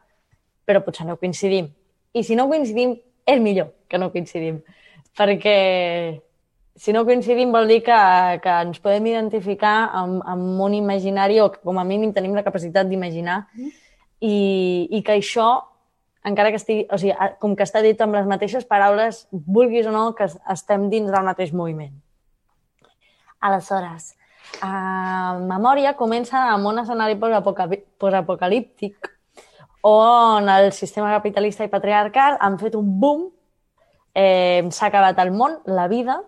però 0.66 0.82
potser 0.86 1.06
no 1.06 1.18
coincidim. 1.18 1.68
I 2.14 2.24
si 2.26 2.36
no 2.36 2.48
coincidim, 2.50 2.96
és 3.30 3.40
millor 3.42 3.72
que 3.90 3.98
no 4.02 4.10
coincidim, 4.12 4.62
perquè 5.18 6.22
si 6.80 6.94
no 6.96 7.04
coincidim 7.06 7.52
vol 7.54 7.68
dir 7.68 7.82
que, 7.84 8.00
que 8.42 8.54
ens 8.64 8.80
podem 8.82 9.06
identificar 9.12 9.90
amb, 9.94 10.22
amb 10.26 10.62
un 10.66 10.74
imaginari 10.78 11.40
o 11.44 11.50
que 11.52 11.60
com 11.62 11.78
a 11.78 11.84
mínim 11.86 12.14
tenim 12.16 12.34
la 12.38 12.44
capacitat 12.46 12.88
d'imaginar 12.90 13.44
i, 14.20 14.88
i 14.90 15.02
que 15.04 15.18
això, 15.20 15.50
encara 16.26 16.50
que 16.52 16.58
estigui, 16.62 16.86
o 16.92 16.98
sigui, 16.98 17.14
com 17.40 17.54
que 17.56 17.64
està 17.68 17.82
dit 17.86 18.00
amb 18.02 18.16
les 18.18 18.26
mateixes 18.28 18.66
paraules, 18.66 19.28
vulguis 19.32 19.86
o 19.88 19.92
no, 19.92 20.14
que 20.16 20.26
es- 20.30 20.40
estem 20.52 20.90
dins 20.90 21.12
del 21.12 21.24
mateix 21.28 21.54
moviment. 21.54 21.94
Aleshores, 23.40 24.16
a 24.62 25.38
Memòria 25.40 25.96
comença 26.00 26.42
amb 26.52 26.68
un 26.68 26.82
escenari 26.82 27.16
posapocalíptic 27.20 29.10
on 29.88 30.50
el 30.50 30.72
sistema 30.74 31.14
capitalista 31.14 31.64
i 31.64 31.72
patriarcal 31.72 32.38
han 32.40 32.58
fet 32.60 32.76
un 32.76 33.00
boom, 33.00 33.30
eh, 34.14 34.68
s'ha 34.72 34.90
acabat 34.90 35.20
el 35.24 35.32
món, 35.32 35.60
la 35.66 35.88
vida, 35.88 36.20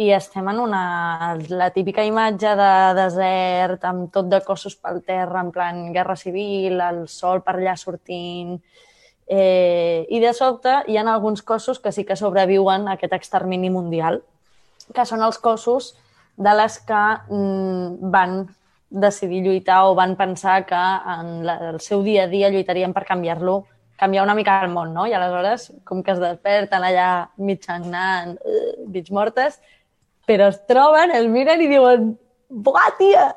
i 0.00 0.10
estem 0.16 0.46
en 0.48 0.60
una, 0.60 1.36
la 1.48 1.70
típica 1.74 2.04
imatge 2.06 2.52
de 2.56 2.72
desert 2.96 3.84
amb 3.84 4.10
tot 4.12 4.28
de 4.30 4.40
cossos 4.44 4.76
pel 4.76 5.02
terra, 5.04 5.42
en 5.42 5.50
plan 5.52 5.80
guerra 5.92 6.16
civil, 6.16 6.80
el 6.80 7.06
sol 7.08 7.42
per 7.44 7.58
allà 7.58 7.76
sortint... 7.76 8.60
Eh, 9.32 10.08
I 10.10 10.18
de 10.18 10.32
sobte 10.34 10.72
hi 10.90 10.96
ha 10.98 11.04
alguns 11.06 11.44
cossos 11.46 11.78
que 11.78 11.92
sí 11.94 12.02
que 12.02 12.16
sobreviuen 12.18 12.88
a 12.88 12.96
aquest 12.96 13.12
extermini 13.14 13.68
mundial, 13.70 14.24
que 14.90 15.04
són 15.06 15.22
els 15.22 15.38
cossos 15.38 15.92
de 16.40 16.54
les 16.56 16.78
que 16.88 17.02
mm, 17.28 18.10
van 18.12 18.40
decidir 18.90 19.42
lluitar 19.44 19.84
o 19.86 19.94
van 19.94 20.16
pensar 20.16 20.64
que 20.66 20.74
en 20.74 21.44
la, 21.46 21.58
el 21.70 21.80
seu 21.80 22.02
dia 22.02 22.24
a 22.24 22.30
dia 22.32 22.48
lluitarien 22.50 22.94
per 22.96 23.04
canviar-lo, 23.06 23.66
canviar 24.00 24.24
una 24.24 24.34
mica 24.34 24.56
el 24.64 24.72
món, 24.72 24.94
no? 24.96 25.04
I 25.06 25.12
aleshores, 25.14 25.68
com 25.84 26.02
que 26.02 26.14
es 26.16 26.22
desperten 26.22 26.82
allà 26.82 27.28
mig 27.36 27.68
uh, 27.68 28.88
mig 28.88 29.12
mortes, 29.12 29.60
però 30.26 30.48
es 30.48 30.58
troben, 30.66 31.12
el 31.12 31.28
miren 31.28 31.60
i 31.60 31.68
diuen 31.68 32.14
buah, 32.48 32.96
tia, 32.98 33.28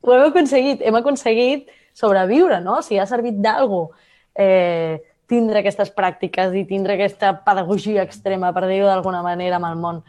ho 0.00 0.14
hem 0.14 0.26
aconseguit, 0.30 0.82
hem 0.82 0.96
aconseguit 0.96 1.68
sobreviure, 1.92 2.60
no? 2.64 2.80
Sigui, 2.82 3.00
ha 3.00 3.06
servit 3.06 3.36
d'algú 3.44 3.90
eh, 4.34 5.02
tindre 5.28 5.60
aquestes 5.60 5.92
pràctiques 5.92 6.54
i 6.56 6.64
tindre 6.68 6.96
aquesta 6.96 7.34
pedagogia 7.44 8.04
extrema, 8.06 8.52
per 8.56 8.66
dir-ho 8.66 8.88
d'alguna 8.88 9.22
manera, 9.26 9.60
amb 9.60 9.68
el 9.70 9.80
món 9.80 10.04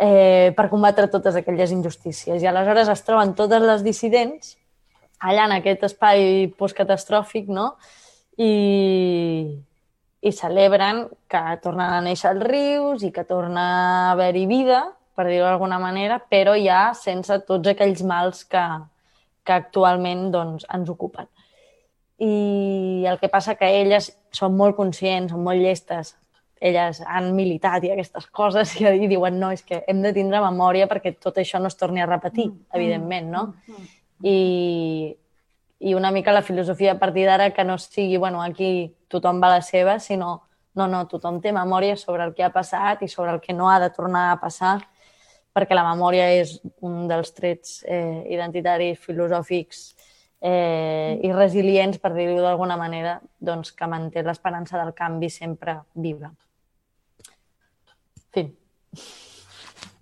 eh, 0.00 0.52
per 0.56 0.70
combatre 0.72 1.10
totes 1.12 1.36
aquelles 1.36 1.72
injustícies. 1.76 2.40
I 2.40 2.48
aleshores 2.48 2.88
es 2.88 3.02
troben 3.04 3.34
totes 3.36 3.62
les 3.62 3.84
dissidents 3.84 4.56
allà 5.20 5.44
en 5.44 5.58
aquest 5.58 5.84
espai 5.90 6.48
postcatastròfic, 6.56 7.50
no? 7.52 7.74
I, 8.40 8.52
i 10.24 10.32
celebren 10.32 11.04
que 11.28 11.42
tornen 11.60 11.98
a 11.98 12.00
néixer 12.04 12.32
els 12.32 12.46
rius 12.46 13.04
i 13.04 13.12
que 13.12 13.26
torna 13.28 13.66
a 13.66 14.06
haver-hi 14.14 14.46
vida, 14.48 14.86
per 15.12 15.26
dir-ho 15.28 15.44
d'alguna 15.44 15.76
manera, 15.82 16.16
però 16.32 16.56
ja 16.56 16.94
sense 16.96 17.36
tots 17.44 17.68
aquells 17.68 18.00
mals 18.00 18.46
que, 18.48 18.64
que 19.44 19.52
actualment 19.52 20.30
doncs, 20.32 20.64
ens 20.72 20.88
ocupen. 20.88 21.28
I 22.20 23.04
el 23.08 23.20
que 23.20 23.28
passa 23.32 23.56
que 23.60 23.68
elles 23.82 24.08
són 24.32 24.56
molt 24.56 24.78
conscients, 24.80 25.34
són 25.34 25.44
molt 25.44 25.60
llestes, 25.60 26.14
elles 26.60 27.00
han 27.06 27.32
militat 27.34 27.84
i 27.84 27.90
aquestes 27.94 28.26
coses 28.28 28.74
i, 28.80 28.84
i 28.84 29.08
diuen 29.08 29.38
no, 29.40 29.48
és 29.50 29.64
que 29.64 29.80
hem 29.88 30.02
de 30.04 30.12
tindre 30.12 30.42
memòria 30.44 30.86
perquè 30.90 31.14
tot 31.16 31.40
això 31.40 31.58
no 31.58 31.70
es 31.72 31.78
torni 31.80 32.04
a 32.04 32.08
repetir, 32.08 32.50
evidentment, 32.76 33.30
no? 33.32 33.46
I, 34.22 35.16
i 35.80 35.94
una 35.96 36.10
mica 36.12 36.36
la 36.36 36.44
filosofia 36.44 36.92
a 36.92 36.98
partir 37.00 37.24
d'ara 37.24 37.50
que 37.56 37.64
no 37.64 37.78
sigui, 37.80 38.18
bueno, 38.20 38.42
aquí 38.44 38.92
tothom 39.08 39.40
va 39.40 39.48
a 39.48 39.56
la 39.56 39.62
seva, 39.64 39.98
sinó, 39.98 40.42
no, 40.76 40.86
no, 40.86 41.06
tothom 41.08 41.40
té 41.40 41.54
memòria 41.56 41.96
sobre 41.96 42.26
el 42.28 42.34
que 42.36 42.44
ha 42.44 42.52
passat 42.52 43.02
i 43.02 43.08
sobre 43.08 43.32
el 43.32 43.40
que 43.40 43.56
no 43.56 43.70
ha 43.70 43.80
de 43.80 43.88
tornar 43.96 44.28
a 44.30 44.38
passar, 44.42 44.76
perquè 45.56 45.74
la 45.74 45.88
memòria 45.88 46.28
és 46.36 46.58
un 46.86 47.08
dels 47.10 47.32
trets 47.34 47.80
eh, 47.88 48.22
identitaris, 48.36 49.00
filosòfics 49.00 49.80
eh, 50.40 51.18
i 51.24 51.32
resilients, 51.32 51.98
per 51.98 52.12
dir-ho 52.14 52.38
d'alguna 52.44 52.76
manera, 52.76 53.16
doncs, 53.40 53.72
que 53.72 53.88
manté 53.88 54.22
l'esperança 54.22 54.78
del 54.78 54.94
canvi 54.94 55.32
sempre 55.32 55.80
viva. 55.94 56.30
Fin. 58.34 58.52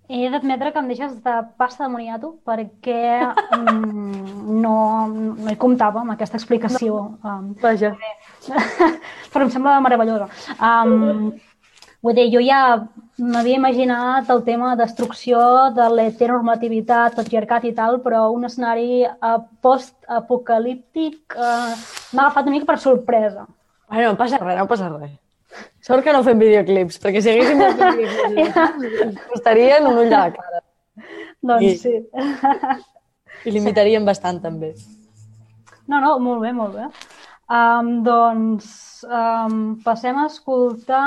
He 0.09 0.29
d'admetre 0.33 0.71
que 0.73 0.81
em 0.81 0.87
deixes 0.89 1.11
de 1.21 1.33
pasta 1.61 1.83
de 1.85 1.91
moniato 1.93 2.31
perquè 2.45 3.19
mm, 3.29 4.55
no, 4.57 4.77
no 5.09 5.51
hi 5.51 5.57
comptava 5.61 6.01
amb 6.01 6.15
aquesta 6.15 6.39
explicació. 6.39 7.03
Um, 7.21 7.51
Vaja. 7.61 7.91
però 9.31 9.45
em 9.45 9.51
sembla 9.53 9.75
meravellosa. 9.85 10.25
Um, 10.57 11.29
vull 12.01 12.17
dir, 12.17 12.25
jo 12.33 12.41
ja 12.41 12.63
m'havia 13.19 13.59
imaginat 13.59 14.33
el 14.33 14.41
tema 14.49 14.73
de 14.73 14.81
destrucció 14.81 15.39
de 15.77 15.85
l'heteronormativitat, 15.93 17.13
patriarcat 17.19 17.69
i 17.69 17.75
tal, 17.77 18.01
però 18.01 18.25
un 18.33 18.49
escenari 18.49 19.03
uh, 19.05 19.37
post-apocalíptic 19.61 21.37
uh, 21.37 21.77
m'ha 22.15 22.25
agafat 22.25 22.49
una 22.49 22.57
mica 22.57 22.69
per 22.73 22.81
sorpresa. 22.81 23.45
Bueno, 23.89 24.15
no 24.15 24.17
passa 24.17 24.41
res, 24.41 24.57
no 24.57 24.69
passa 24.69 24.89
res. 24.97 25.17
Sort 25.81 26.03
que 26.05 26.13
no 26.13 26.21
fem 26.23 26.37
videoclips, 26.39 26.99
perquè 27.01 27.21
si 27.23 27.31
haguéssim 27.31 27.61
fer 27.61 27.91
videoclips 27.99 29.01
ens 29.05 29.21
costarien 29.31 29.87
un 29.89 29.97
ull 30.03 30.09
de 30.11 30.17
la 30.17 30.31
cara. 30.35 30.61
Doncs 31.41 31.63
I- 31.65 31.77
sí. 31.77 31.93
I 33.47 33.53
limitaríem 33.55 34.05
bastant, 34.05 34.41
també. 34.43 34.73
No, 35.87 35.99
no, 36.03 36.17
molt 36.21 36.41
bé, 36.43 36.51
molt 36.53 36.75
bé. 36.75 36.87
Um, 37.49 38.03
doncs 38.05 38.67
um, 39.09 39.79
passem 39.81 40.17
a 40.21 40.27
escoltar 40.29 41.05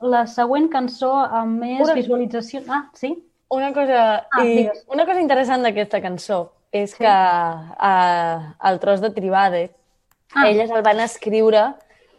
la 0.00 0.22
següent 0.30 0.70
cançó 0.72 1.10
amb 1.26 1.58
més 1.60 1.82
Una- 1.84 1.96
visualització. 1.98 2.62
Ah, 2.72 2.86
sí? 2.96 3.10
Una 3.52 3.72
cosa, 3.72 3.98
Ah, 4.30 4.44
i 4.44 4.54
digues. 4.62 4.84
una 4.92 5.04
cosa 5.08 5.20
interessant 5.20 5.62
d'aquesta 5.64 6.00
cançó 6.04 6.52
és 6.72 6.90
Sí. 6.92 6.98
que 7.02 7.08
uh, 7.10 8.48
el 8.70 8.78
tros 8.80 9.00
de 9.00 9.10
Tribade, 9.10 9.70
Ah. 10.34 10.48
elles 10.48 10.70
el 10.70 10.82
van 10.84 11.00
escriure 11.00 11.74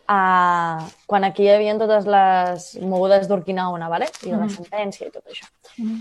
uh, 0.09 0.83
quan 1.07 1.23
aquí 1.27 1.43
hi 1.45 1.51
havia 1.53 1.77
totes 1.79 2.05
les 2.09 2.69
mogudes 2.81 3.27
d'Urquinaona, 3.29 3.87
vale? 3.89 4.09
i 4.25 4.29
de 4.31 4.37
la 4.37 4.45
Mhm. 4.45 4.55
sentència 4.55 5.07
i 5.07 5.11
tot 5.11 5.25
això. 5.27 5.47
Mhm. 5.77 5.99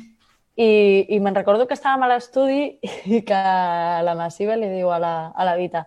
I, 0.58 1.06
i 1.14 1.20
me'n 1.20 1.36
recordo 1.36 1.68
que 1.68 1.74
estàvem 1.74 2.02
a 2.02 2.08
l'estudi 2.10 2.78
i 3.16 3.20
que 3.22 3.42
la 4.02 4.14
Massiva 4.18 4.56
li 4.56 4.68
diu 4.72 4.90
a 4.90 4.98
la, 4.98 5.12
a 5.30 5.44
la 5.44 5.54
Vita 5.56 5.86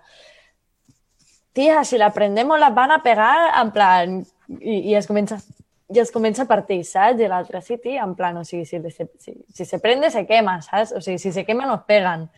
tia, 1.54 1.84
si 1.84 1.98
la 1.98 2.12
prendemos 2.14 2.60
la 2.60 2.70
van 2.70 2.92
a 2.92 3.02
pegar, 3.04 3.60
en 3.62 3.72
plan... 3.72 4.22
I, 4.60 4.92
i 4.92 4.96
es 4.96 5.08
comença 5.08 5.38
i 5.94 6.00
es 6.00 6.10
comença 6.12 6.44
a 6.44 6.48
partir, 6.48 6.86
saps? 6.88 7.20
I 7.20 7.28
l'altre, 7.28 7.60
sí, 7.62 7.76
tia, 7.78 8.04
en 8.06 8.14
plan, 8.16 8.38
o 8.40 8.46
sigui, 8.48 8.64
si, 8.66 8.80
si, 8.96 9.06
si, 9.20 9.34
si 9.52 9.66
se 9.66 9.80
prende, 9.84 10.10
se 10.10 10.26
quema, 10.26 10.62
saps? 10.64 10.94
O 10.96 11.02
sigui, 11.04 11.18
si 11.20 11.34
se 11.36 11.44
quema, 11.44 11.66
nos 11.68 11.82
peguen. 11.84 12.30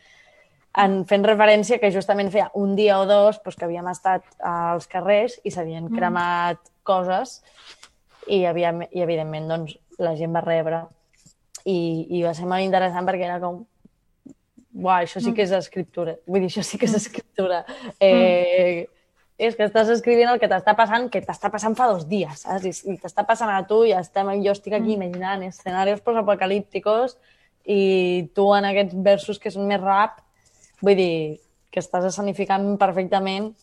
En, 0.81 1.03
fent 1.05 1.25
referència 1.25 1.77
que 1.77 1.91
justament 1.93 2.31
feia 2.33 2.49
un 2.57 2.75
dia 2.75 2.97
o 2.99 3.05
dos 3.05 3.37
doncs, 3.43 3.57
que 3.59 3.65
havíem 3.67 3.87
estat 3.91 4.25
als 4.39 4.87
carrers 4.89 5.39
i 5.43 5.51
s'havien 5.53 5.85
Mm. 5.85 5.97
cremat 5.97 6.59
coses 6.83 7.43
i, 8.27 8.45
havia, 8.45 8.73
i 8.91 9.03
evidentment, 9.05 9.47
doncs, 9.47 9.77
la 9.99 10.15
gent 10.17 10.33
va 10.33 10.41
rebre 10.41 10.85
i, 11.65 12.07
i 12.09 12.23
va 12.23 12.33
ser 12.33 12.47
molt 12.49 12.65
interessant 12.65 13.05
perquè 13.05 13.29
era 13.29 13.39
com 13.39 13.65
Uau, 14.73 15.03
això 15.03 15.21
sí 15.21 15.29
que 15.37 15.43
és 15.43 15.51
escriptura. 15.53 16.15
Vull 16.25 16.41
dir, 16.41 16.47
això 16.49 16.63
sí 16.65 16.79
que 16.81 16.87
és 16.89 16.95
escriptura. 16.97 17.59
Eh, 18.01 18.87
és 19.37 19.55
que 19.55 19.67
estàs 19.67 19.91
escrivint 19.93 20.31
el 20.31 20.39
que 20.41 20.49
t'està 20.49 20.73
passant, 20.73 21.05
que 21.13 21.21
t'està 21.21 21.51
passant 21.53 21.75
fa 21.77 21.91
dos 21.91 22.07
dies, 22.09 22.41
saps? 22.41 22.65
I, 22.65 22.93
i 22.93 22.97
t'està 22.97 23.21
passant 23.27 23.51
a 23.53 23.61
tu 23.69 23.83
i 23.85 23.93
estem, 23.93 24.31
jo 24.41 24.53
estic 24.53 24.73
aquí 24.73 24.95
imaginant 24.95 25.45
escenaris 25.45 26.01
postapocalípticos 26.01 27.17
i 27.69 28.29
tu 28.33 28.47
en 28.57 28.65
aquests 28.71 28.97
versos 29.05 29.37
que 29.39 29.53
són 29.53 29.69
més 29.69 29.81
rap, 29.81 30.23
vull 30.83 30.97
dir, 30.99 31.39
que 31.71 31.81
estàs 31.81 32.05
escenificant 32.11 32.75
perfectament 32.77 33.53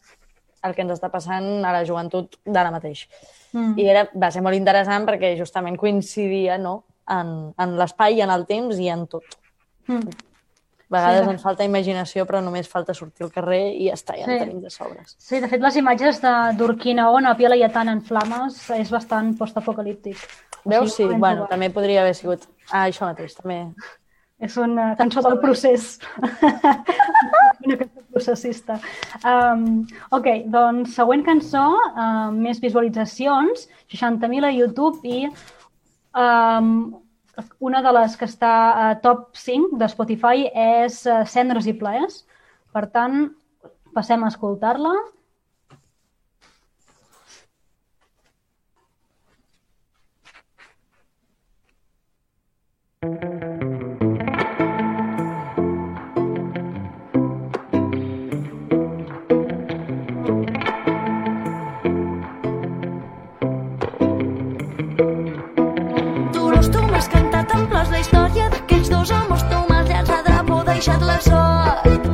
el 0.66 0.74
que 0.76 0.82
ens 0.84 0.92
està 0.96 1.08
passant 1.12 1.62
a 1.64 1.70
la 1.72 1.84
joventut 1.88 2.34
d'ara 2.44 2.72
mateix. 2.74 3.06
Mm. 3.52 3.76
I 3.80 3.86
era, 3.92 4.02
va 4.14 4.28
ser 4.34 4.42
molt 4.44 4.56
interessant 4.58 5.06
perquè 5.08 5.34
justament 5.38 5.76
coincidia 5.80 6.58
no? 6.60 6.82
en, 7.08 7.52
en 7.58 7.76
l'espai, 7.78 8.18
i 8.18 8.24
en 8.26 8.30
el 8.34 8.44
temps 8.50 8.76
i 8.78 8.90
en 8.92 9.06
tot. 9.10 9.38
Mm. 9.88 10.10
A 10.90 10.96
vegades 10.96 11.24
Sí. 11.24 11.30
ens 11.30 11.42
falta 11.46 11.64
imaginació, 11.64 12.24
però 12.26 12.40
només 12.42 12.66
falta 12.68 12.92
sortir 12.98 13.22
al 13.24 13.30
carrer 13.30 13.62
i 13.78 13.86
ja 13.88 13.94
està, 13.94 14.16
ja 14.18 14.26
Sí. 14.26 14.32
en 14.32 14.38
tenim 14.42 14.60
de 14.60 14.70
sobres. 14.74 15.14
Sí, 15.22 15.38
de 15.40 15.46
fet, 15.48 15.60
les 15.62 15.76
imatges 15.76 16.20
de- 16.20 16.52
d'Urquina 16.58 17.10
on 17.14 17.26
a 17.26 17.36
Pia 17.36 17.48
Laietana 17.48 17.92
en 17.92 18.02
flames 18.02 18.58
és 18.74 18.90
bastant 18.90 19.36
postapocalíptic. 19.38 20.16
O 20.64 20.68
Veus? 20.68 20.90
Sí, 20.90 20.96
sigui, 21.04 21.12
ben 21.14 21.20
bueno, 21.20 21.46
també 21.48 21.70
podria 21.70 22.02
haver 22.02 22.14
sigut... 22.14 22.42
Ah, 22.72 22.88
això 22.88 23.06
mateix, 23.06 23.34
també. 23.38 23.72
És 24.40 24.56
una 24.56 24.94
cançó 24.96 25.20
del 25.24 25.36
procés. 25.42 25.98
una 27.66 27.76
cançó 27.76 28.04
processista. 28.14 28.78
Um, 29.20 29.84
ok, 30.16 30.28
doncs 30.52 30.96
següent 30.96 31.24
cançó, 31.26 31.66
uh, 31.90 32.30
més 32.32 32.62
visualitzacions, 32.62 33.68
60.000 33.92 34.48
a 34.48 34.52
YouTube 34.54 35.04
i 35.04 35.28
um, 36.16 36.72
una 37.60 37.84
de 37.84 37.94
les 38.00 38.16
que 38.16 38.28
està 38.28 38.54
a 38.86 38.88
top 39.04 39.30
5 39.36 39.78
de 39.80 39.88
Spotify 39.92 40.48
és 40.50 41.04
uh, 41.06 41.22
Cendres 41.28 41.68
i 41.70 41.76
Plaers. 41.76 42.24
Per 42.72 42.86
tant, 42.94 43.30
passem 43.94 44.24
a 44.24 44.32
escoltar-la. 44.32 44.96
Dolors, 53.00 53.40
tu 53.40 53.49
dos. 68.90 69.10
Tu 69.50 69.60
m'has 69.68 69.88
llançat 69.88 70.28
la 70.28 70.42
por, 70.46 70.64
deixat 70.68 71.02
la 71.02 71.20
sort. 71.24 72.08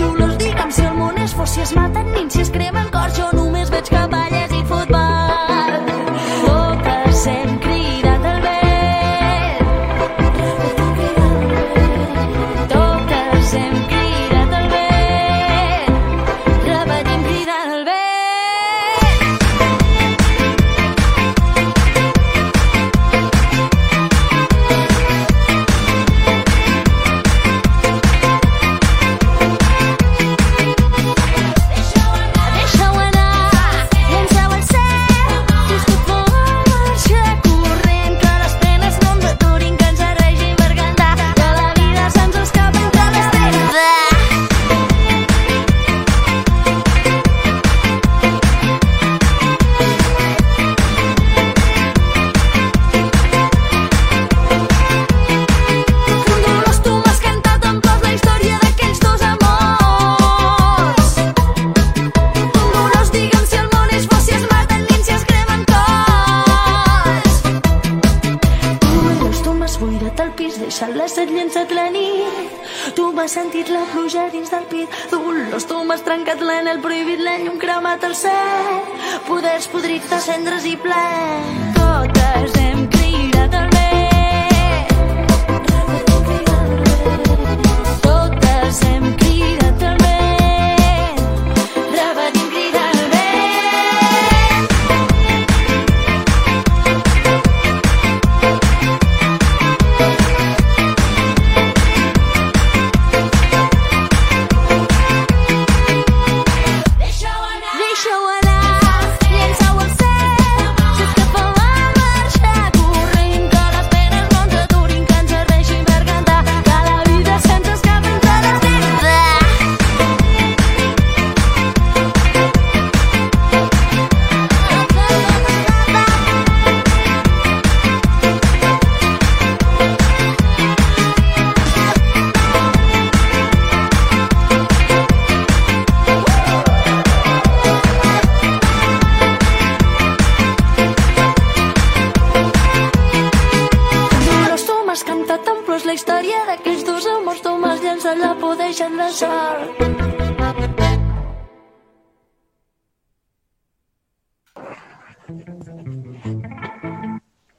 Dolors, 0.00 0.36
digue'm 0.42 0.72
si 0.72 0.84
el 0.88 0.98
món 0.98 1.22
és 1.22 1.34
fos, 1.34 1.54
si 1.54 1.64
es 1.64 1.76
maten 1.78 2.12
nins, 2.12 2.34
si 2.34 2.44
es 2.44 2.50
cremen 2.50 2.90
cors. 2.92 3.16
Jo 3.18 3.30
només 3.32 3.72
veig 3.72 3.92
i 3.92 4.45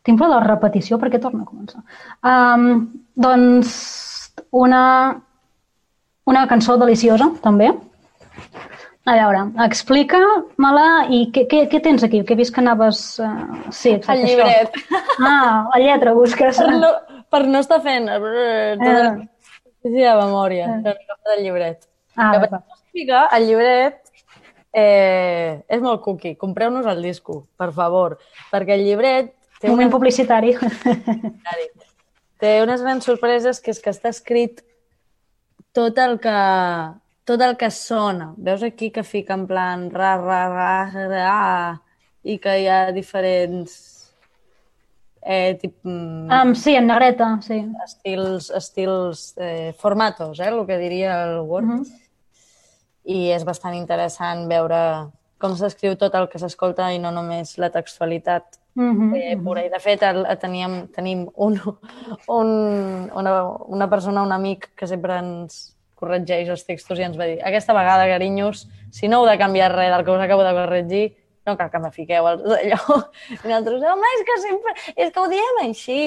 Tinc 0.07 0.19
por 0.19 0.29
de 0.31 0.37
la 0.37 0.43
repetició 0.45 0.97
perquè 1.01 1.19
torna 1.19 1.43
a 1.43 1.49
començar. 1.49 1.81
Um, 2.23 2.87
doncs 3.19 3.73
una, 4.55 4.81
una 6.31 6.45
cançó 6.47 6.77
deliciosa, 6.79 7.33
també. 7.43 7.73
A 9.07 9.13
veure, 9.15 9.41
explica-me-la 9.63 10.87
i 11.15 11.21
què, 11.31 11.45
què, 11.47 11.61
què 11.71 11.79
tens 11.83 12.03
aquí? 12.03 12.19
Que 12.27 12.35
he 12.35 12.39
vist 12.39 12.53
que 12.55 12.59
anaves... 12.63 12.99
Uh, 13.23 13.69
sí, 13.71 13.93
El 13.93 14.01
exacte, 14.01 14.25
llibret. 14.25 14.75
Això. 14.75 15.03
Ah, 15.27 15.69
la 15.71 15.79
lletra 15.79 16.15
busques. 16.15 16.59
Per 16.59 16.73
no, 16.75 16.89
per 17.31 17.41
no 17.47 17.61
estar 17.63 17.79
fent 17.85 18.09
tota 18.11 18.97
la 18.97 19.05
Eh. 19.13 19.29
sí, 19.83 19.93
de 19.95 20.15
memòria, 20.19 20.67
Eh. 20.75 20.97
del 21.29 21.43
llibret. 21.45 21.87
Ah, 22.17 22.33
que 22.33 22.43
per 22.43 22.59
explicar, 22.59 23.23
el 23.37 23.47
llibret 23.47 24.01
eh, 24.73 25.63
és 25.67 25.81
molt 25.81 26.01
cookie. 26.03 26.35
Compreu-nos 26.35 26.85
el 26.91 27.01
disco, 27.07 27.45
per 27.55 27.71
favor, 27.71 28.17
perquè 28.51 28.75
el 28.75 28.83
llibret 28.89 29.33
té 29.59 29.69
Moment 29.71 29.89
una 29.89 29.95
publicitari.Ari. 29.95 31.67
Té 32.37 32.53
unes 32.61 32.83
grans 32.85 33.05
sorpreses 33.09 33.59
que 33.63 33.73
és 33.73 33.81
que 33.81 33.89
està 33.89 34.11
escrit 34.13 34.61
tot 35.73 35.97
el 35.97 36.17
que, 36.21 36.37
tot 37.25 37.41
el 37.41 37.57
que 37.57 37.69
sona. 37.73 38.31
Veus 38.37 38.63
aquí 38.63 38.91
que 38.93 39.03
fica 39.03 39.33
en 39.33 39.47
plan 39.49 39.87
ra, 39.89 40.15
ra, 40.21 40.41
ra, 40.53 41.07
ra, 41.09 41.37
i 42.21 42.37
que 42.41 42.57
hi 42.61 42.67
ha 42.69 42.81
diferents 42.93 43.77
eh, 45.27 45.57
tip, 45.59 45.75
um, 45.83 46.53
sí, 46.55 46.75
en 46.75 46.87
negreta, 46.87 47.39
sí. 47.41 47.59
estils, 47.83 48.49
estils 48.49 49.33
eh, 49.37 49.73
formatos, 49.77 50.39
eh, 50.39 50.47
el 50.47 50.65
que 50.65 50.77
diria 50.77 51.23
el 51.25 51.39
Word. 51.39 51.65
Mhm. 51.65 51.85
I 53.07 53.31
és 53.31 53.43
bastant 53.47 53.75
interessant 53.75 54.47
veure 54.49 54.79
com 55.39 55.53
s'escriu 55.55 55.95
tot 55.95 56.15
el 56.15 56.27
que 56.27 56.39
s'escolta 56.39 56.89
i 56.91 56.99
no 56.99 57.11
només 57.11 57.57
la 57.61 57.69
textualitat 57.71 58.57
Mhm, 58.77 59.15
eh, 59.17 59.37
pura. 59.41 59.63
I 59.65 59.69
de 59.73 59.79
fet 59.81 60.03
el, 60.05 60.21
teníem, 60.39 60.87
tenim 60.93 61.25
un, 61.35 61.57
un, 62.27 62.49
una, 63.15 63.33
una 63.73 63.89
persona, 63.89 64.21
un 64.23 64.31
amic 64.35 64.69
que 64.77 64.87
sempre 64.87 65.17
ens, 65.17 65.73
corregeix 65.97 66.51
els 66.53 66.61
textos 66.67 66.99
i 67.01 67.05
ens 67.07 67.15
va 67.17 67.25
dir 67.25 67.39
aquesta 67.41 67.73
vegada, 67.73 68.03
carinyos, 68.05 68.67
si 68.93 69.07
no 69.09 69.23
heu 69.23 69.29
de 69.31 69.37
canviar 69.41 69.71
res 69.73 69.89
del 69.89 70.03
que 70.05 70.13
us 70.13 70.21
acabo 70.21 70.43
de 70.45 70.51
corregir, 70.53 71.05
no 71.47 71.55
cal 71.57 71.71
que 71.73 71.79
me 71.81 71.89
fiqueu 71.95 72.27
al 72.29 72.43
allò. 72.59 72.97
I 73.33 73.47
nosaltres, 73.47 73.81
home, 73.81 74.11
és 74.19 74.25
que 74.27 74.35
sempre, 74.43 74.73
és 74.93 75.09
que 75.15 75.23
ho 75.23 75.27
diem 75.31 75.61
així, 75.63 75.97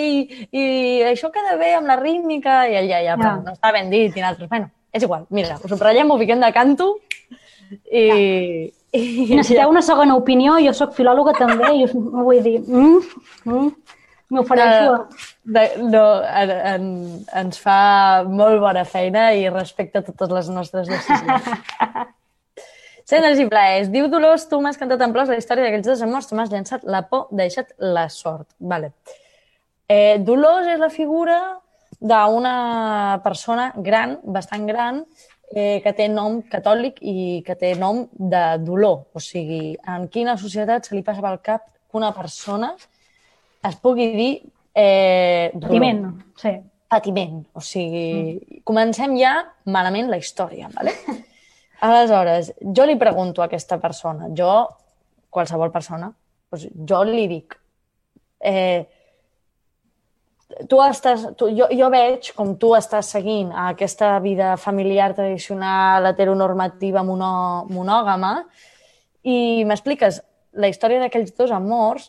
i 0.55 0.64
això 1.11 1.33
queda 1.35 1.57
bé 1.59 1.73
amb 1.75 1.91
la 1.91 1.97
rítmica, 1.99 2.68
i 2.71 2.77
ella 2.85 3.03
ja, 3.03 3.16
però 3.18 3.33
Ja. 3.35 3.43
no 3.49 3.57
està 3.57 3.73
ben 3.75 3.91
dit, 3.91 4.14
i 4.14 4.21
nosaltres, 4.23 4.49
bueno, 4.53 4.71
és 4.95 5.03
igual, 5.03 5.27
mira, 5.31 5.59
ho 5.59 5.68
subratllem, 5.75 6.11
ho 6.14 6.18
fiquem 6.23 6.41
de 6.47 6.53
canto, 6.55 6.93
i... 7.91 8.05
i 8.07 8.71
Necessiteu 8.93 9.70
una 9.70 9.82
segona 9.86 10.16
opinió, 10.18 10.57
jo 10.62 10.72
sóc 10.74 10.97
filòloga 10.97 11.36
també, 11.38 11.70
i 11.78 11.84
us 11.86 11.93
vull 12.26 12.41
dir, 12.43 12.59
mm, 12.64 13.20
mm, 13.47 13.68
m'ofereixo 14.34 14.97
de, 15.45 15.66
no, 15.84 16.05
en, 16.43 16.55
en, 16.72 16.88
ens 17.43 17.61
fa 17.62 17.80
molt 18.26 18.59
bona 18.62 18.84
feina 18.88 19.30
i 19.38 19.47
respecta 19.51 20.03
totes 20.07 20.34
les 20.34 20.51
nostres 20.55 20.91
decisions. 20.91 21.47
Cendres 23.11 23.41
i 23.43 23.47
plaers. 23.51 23.88
Diu 23.91 24.07
Dolors, 24.11 24.45
tu 24.47 24.61
m'has 24.62 24.78
cantat 24.78 25.01
en 25.03 25.14
plors 25.14 25.30
la 25.30 25.38
història 25.41 25.66
d'aquells 25.66 25.88
dos 25.88 26.03
amors, 26.07 26.28
tu 26.30 26.38
m'has 26.38 26.53
llançat 26.53 26.84
la 26.86 27.03
por, 27.11 27.26
deixat 27.34 27.72
la 27.82 28.07
sort. 28.12 28.47
Vale. 28.59 28.93
Eh, 29.91 30.20
Dolors 30.22 30.68
és 30.70 30.78
la 30.78 30.91
figura 30.95 31.41
d'una 31.99 33.20
persona 33.24 33.72
gran, 33.76 34.18
bastant 34.22 34.68
gran, 34.68 35.03
eh, 35.55 35.80
que 35.82 35.92
té 35.96 36.07
nom 36.09 36.40
catòlic 36.51 37.01
i 37.03 37.42
que 37.46 37.57
té 37.59 37.74
nom 37.78 38.05
de 38.12 38.44
dolor. 38.64 39.07
O 39.14 39.22
sigui, 39.22 39.76
en 39.86 40.07
quina 40.12 40.38
societat 40.40 40.86
se 40.86 40.96
li 40.96 41.05
passa 41.07 41.24
pel 41.24 41.40
cap 41.44 41.66
que 41.90 41.98
una 41.98 42.12
persona 42.16 42.74
es 43.66 43.76
pugui 43.82 44.11
dir 44.14 44.32
eh, 44.74 45.51
dolor, 45.55 45.66
Patiment, 45.66 46.05
sí. 46.40 46.55
patiment. 46.88 47.40
O 47.55 47.62
sigui, 47.64 48.61
comencem 48.64 49.16
ja 49.18 49.34
malament 49.66 50.11
la 50.11 50.20
història, 50.20 50.70
¿vale? 50.74 50.94
Aleshores, 51.80 52.53
jo 52.61 52.86
li 52.86 52.96
pregunto 53.01 53.42
a 53.42 53.48
aquesta 53.48 53.80
persona, 53.80 54.28
jo, 54.36 54.53
qualsevol 55.32 55.72
persona, 55.72 56.11
doncs 56.51 56.66
jo 56.88 57.03
li 57.09 57.26
dic, 57.30 57.57
eh, 58.44 58.84
tu 60.68 60.80
estàs, 60.82 61.26
tu, 61.38 61.48
jo, 61.55 61.68
jo 61.76 61.88
veig 61.92 62.30
com 62.36 62.55
tu 62.61 62.72
estàs 62.76 63.11
seguint 63.14 63.53
aquesta 63.68 64.16
vida 64.24 64.55
familiar 64.61 65.12
tradicional, 65.14 66.11
heteronormativa, 66.11 67.05
mono, 67.07 67.32
monògama, 67.70 68.34
i 69.22 69.64
m'expliques 69.68 70.20
la 70.57 70.70
història 70.70 71.03
d'aquells 71.05 71.34
dos 71.36 71.53
amors 71.55 72.09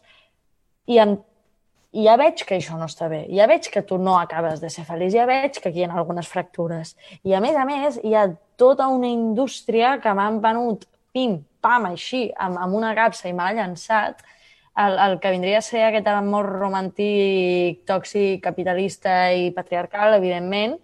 i, 0.89 0.97
i 0.97 2.05
ja 2.07 2.15
veig 2.19 2.43
que 2.47 2.57
això 2.57 2.79
no 2.79 2.87
està 2.89 3.09
bé, 3.11 3.25
ja 3.35 3.47
veig 3.51 3.69
que 3.73 3.83
tu 3.85 3.99
no 4.01 4.17
acabes 4.19 4.63
de 4.63 4.71
ser 4.73 4.85
feliç, 4.87 5.13
ja 5.17 5.27
veig 5.29 5.59
que 5.59 5.69
aquí 5.69 5.83
hi 5.83 5.89
ha 5.89 5.93
algunes 5.93 6.29
fractures. 6.31 6.95
I 7.27 7.35
a 7.37 7.41
més 7.43 7.57
a 7.57 7.67
més 7.67 7.99
hi 8.03 8.15
ha 8.15 8.29
tota 8.57 8.87
una 8.89 9.09
indústria 9.11 9.97
que 10.01 10.13
m'han 10.17 10.39
venut 10.41 10.87
pim, 11.11 11.41
pam, 11.61 11.89
així, 11.91 12.29
amb, 12.39 12.57
amb 12.57 12.77
una 12.79 12.93
capsa 12.97 13.29
i 13.29 13.35
me 13.35 13.45
l'ha 13.45 13.59
llançat, 13.61 14.23
el, 14.78 14.97
el 14.99 15.19
que 15.19 15.32
vindria 15.32 15.59
a 15.59 15.65
ser 15.65 15.84
aquest 15.88 16.07
amor 16.11 16.47
romàntic, 16.55 17.82
tòxic, 17.89 18.41
capitalista 18.43 19.32
i 19.36 19.49
patriarcal, 19.55 20.15
evidentment, 20.15 20.78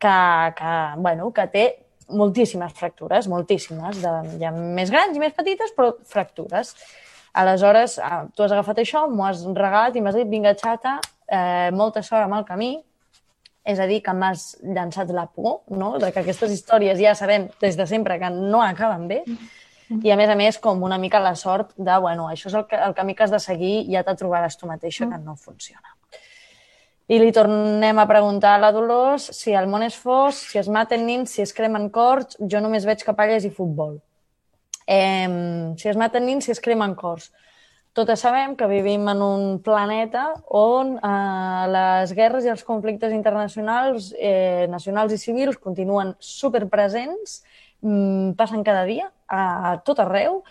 que, 0.00 0.16
que, 0.56 0.74
bueno, 1.00 1.30
que 1.36 1.46
té 1.52 1.64
moltíssimes 2.10 2.74
fractures, 2.74 3.28
moltíssimes, 3.30 4.00
de, 4.02 4.12
ja 4.42 4.50
més 4.50 4.90
grans 4.90 5.16
i 5.16 5.22
més 5.22 5.34
petites, 5.36 5.72
però 5.76 5.94
fractures. 6.08 6.74
Aleshores, 7.40 7.98
eh, 8.02 8.20
tu 8.34 8.44
has 8.44 8.52
agafat 8.52 8.82
això, 8.82 9.06
m'ho 9.08 9.26
has 9.28 9.44
regalat 9.46 9.96
i 9.96 10.02
m'has 10.02 10.18
dit, 10.18 10.28
vinga, 10.28 10.56
xata, 10.58 10.98
eh, 11.28 11.70
molta 11.70 12.02
sort 12.02 12.24
amb 12.24 12.40
el 12.40 12.46
camí, 12.48 12.72
és 13.70 13.78
a 13.78 13.86
dir, 13.86 14.00
que 14.02 14.12
m'has 14.16 14.56
llançat 14.64 15.12
la 15.14 15.26
por, 15.28 15.60
no? 15.68 15.92
de 16.00 16.10
que 16.10 16.24
aquestes 16.24 16.50
històries 16.50 16.98
ja 16.98 17.14
sabem 17.14 17.48
des 17.60 17.76
de 17.76 17.86
sempre 17.86 18.18
que 18.18 18.30
no 18.32 18.62
acaben 18.64 19.06
bé, 19.08 19.22
i 19.90 20.10
a 20.12 20.16
més 20.16 20.30
a 20.30 20.36
més 20.38 20.58
com 20.62 20.82
una 20.86 20.98
mica 21.02 21.18
la 21.22 21.34
sort 21.34 21.72
de, 21.76 21.96
bueno, 21.98 22.28
això 22.30 22.46
és 22.50 22.54
el, 22.54 22.66
que, 22.70 22.78
el 22.78 22.94
camí 22.94 23.16
que 23.18 23.24
has 23.26 23.32
de 23.34 23.40
seguir 23.42 23.80
i 23.80 23.96
ja 23.96 24.04
te 24.06 24.14
trobaràs 24.18 24.58
tu 24.60 24.68
mateixa 24.70 25.08
que 25.10 25.18
no 25.18 25.34
funciona. 25.34 25.96
I 27.10 27.18
li 27.18 27.32
tornem 27.34 27.98
a 27.98 28.06
preguntar 28.06 28.54
a 28.54 28.62
la 28.62 28.70
Dolors 28.70 29.24
si 29.34 29.50
el 29.58 29.66
món 29.66 29.82
és 29.82 29.96
fos, 29.98 30.44
si 30.52 30.60
es 30.60 30.68
maten 30.70 31.02
nins, 31.08 31.32
si 31.34 31.42
es 31.42 31.52
cremen 31.56 31.88
cors, 31.90 32.38
jo 32.38 32.62
només 32.62 32.86
veig 32.86 33.02
capalles 33.02 33.44
i 33.48 33.50
futbol. 33.50 33.96
Eh, 34.86 35.74
si 35.76 35.90
es 35.90 35.98
maten 35.98 36.28
nins, 36.28 36.46
si 36.46 36.54
es 36.54 36.62
cremen 36.62 36.94
cors. 36.94 37.32
Totes 37.98 38.22
sabem 38.22 38.54
que 38.54 38.68
vivim 38.70 39.08
en 39.10 39.22
un 39.26 39.46
planeta 39.66 40.28
on 40.54 40.94
eh, 41.02 41.64
les 41.74 42.14
guerres 42.14 42.46
i 42.46 42.52
els 42.52 42.62
conflictes 42.62 43.10
internacionals, 43.10 44.12
eh, 44.14 44.68
nacionals 44.70 45.10
i 45.10 45.18
civils 45.18 45.58
continuen 45.58 46.14
superpresents, 46.22 47.40
mm, 47.82 48.38
passen 48.38 48.62
cada 48.62 48.86
dia 48.86 49.10
a, 49.30 49.78
tot 49.86 50.02
arreu, 50.02 50.42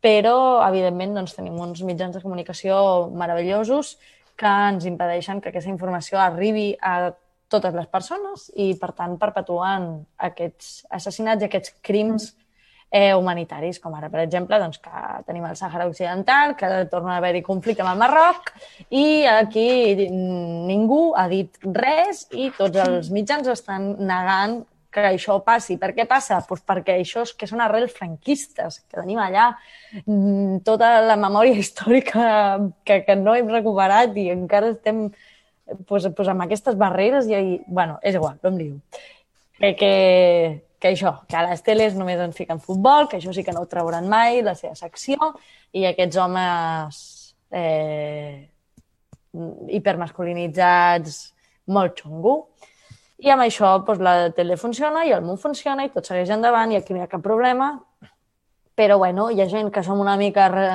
però, 0.00 0.36
evidentment, 0.66 1.14
doncs, 1.16 1.36
tenim 1.36 1.58
uns 1.60 1.82
mitjans 1.86 2.16
de 2.16 2.22
comunicació 2.24 2.76
meravellosos 3.12 3.96
que 4.40 4.52
ens 4.70 4.86
impedeixen 4.88 5.40
que 5.40 5.50
aquesta 5.52 5.72
informació 5.72 6.20
arribi 6.20 6.72
a 6.80 7.12
totes 7.50 7.74
les 7.74 7.88
persones 7.90 8.48
i, 8.54 8.72
per 8.80 8.92
tant, 8.96 9.18
perpetuen 9.20 9.90
aquests 10.30 10.86
assassinats 10.96 11.44
i 11.44 11.50
aquests 11.50 11.74
crims 11.84 12.30
eh, 12.90 13.12
humanitaris, 13.14 13.78
com 13.82 13.94
ara, 13.94 14.08
per 14.10 14.22
exemple, 14.24 14.58
doncs, 14.62 14.80
que 14.82 15.02
tenim 15.26 15.44
el 15.46 15.58
Sàhara 15.58 15.86
Occidental, 15.90 16.56
que 16.58 16.70
torna 16.90 17.14
a 17.14 17.20
haver-hi 17.20 17.42
conflicte 17.46 17.84
amb 17.84 17.92
el 17.92 18.00
Marroc, 18.00 18.50
i 18.90 19.24
aquí 19.30 19.68
ningú 20.10 21.10
ha 21.18 21.28
dit 21.30 21.60
res 21.76 22.26
i 22.32 22.50
tots 22.56 22.80
els 22.86 23.12
mitjans 23.14 23.50
estan 23.52 23.92
negant 24.00 24.60
que 24.90 25.04
això 25.06 25.38
passi. 25.46 25.76
Per 25.80 25.92
què 25.96 26.06
passa? 26.08 26.40
Pues 26.48 26.62
perquè 26.66 26.98
això 26.98 27.24
és 27.26 27.32
que 27.38 27.48
són 27.48 27.62
arrels 27.64 27.94
franquistes, 27.96 28.80
que 28.82 28.98
tenim 28.98 29.20
allà 29.22 29.50
mm, 30.04 30.62
tota 30.66 30.96
la 31.06 31.16
memòria 31.20 31.56
històrica 31.62 32.24
que, 32.84 33.02
que 33.06 33.18
no 33.18 33.36
hem 33.38 33.50
recuperat 33.52 34.16
i 34.18 34.30
encara 34.34 34.72
estem 34.74 35.08
pues, 35.86 36.08
pues 36.16 36.28
amb 36.28 36.44
aquestes 36.46 36.76
barreres 36.78 37.30
i, 37.30 37.36
i 37.36 37.60
bueno, 37.66 37.98
és 38.02 38.18
igual, 38.18 38.38
no 38.42 38.52
em 38.52 38.60
diu. 38.60 38.76
Que, 39.60 39.74
que, 39.76 39.94
que 40.80 40.94
això, 40.94 41.18
que 41.28 41.36
a 41.36 41.44
les 41.50 41.62
teles 41.62 41.96
només 41.98 42.20
ens 42.20 42.36
fiquen 42.36 42.62
futbol, 42.64 43.08
que 43.08 43.18
això 43.20 43.34
sí 43.36 43.44
que 43.44 43.52
no 43.52 43.64
ho 43.64 43.70
trauran 43.70 44.08
mai, 44.08 44.40
la 44.42 44.56
seva 44.58 44.74
secció, 44.78 45.34
i 45.76 45.84
aquests 45.86 46.18
homes 46.18 47.02
eh, 47.52 48.48
hipermasculinitzats, 49.78 51.20
molt 51.70 52.00
xungo. 52.00 52.34
I 53.20 53.28
amb 53.28 53.44
això 53.44 53.74
doncs, 53.84 54.00
la 54.00 54.30
tele 54.32 54.56
funciona 54.56 55.04
i 55.04 55.12
el 55.12 55.24
món 55.24 55.36
funciona 55.40 55.84
i 55.84 55.90
tot 55.92 56.08
segueix 56.08 56.30
endavant 56.32 56.72
i 56.72 56.78
aquí 56.78 56.94
no 56.94 57.02
hi 57.02 57.04
ha 57.04 57.10
cap 57.10 57.22
problema. 57.24 57.74
Però 58.78 58.96
bueno, 58.96 59.28
hi 59.28 59.42
ha 59.42 59.48
gent 59.50 59.68
que 59.74 59.82
som 59.84 60.00
una 60.00 60.16
mica 60.16 60.48
re 60.48 60.68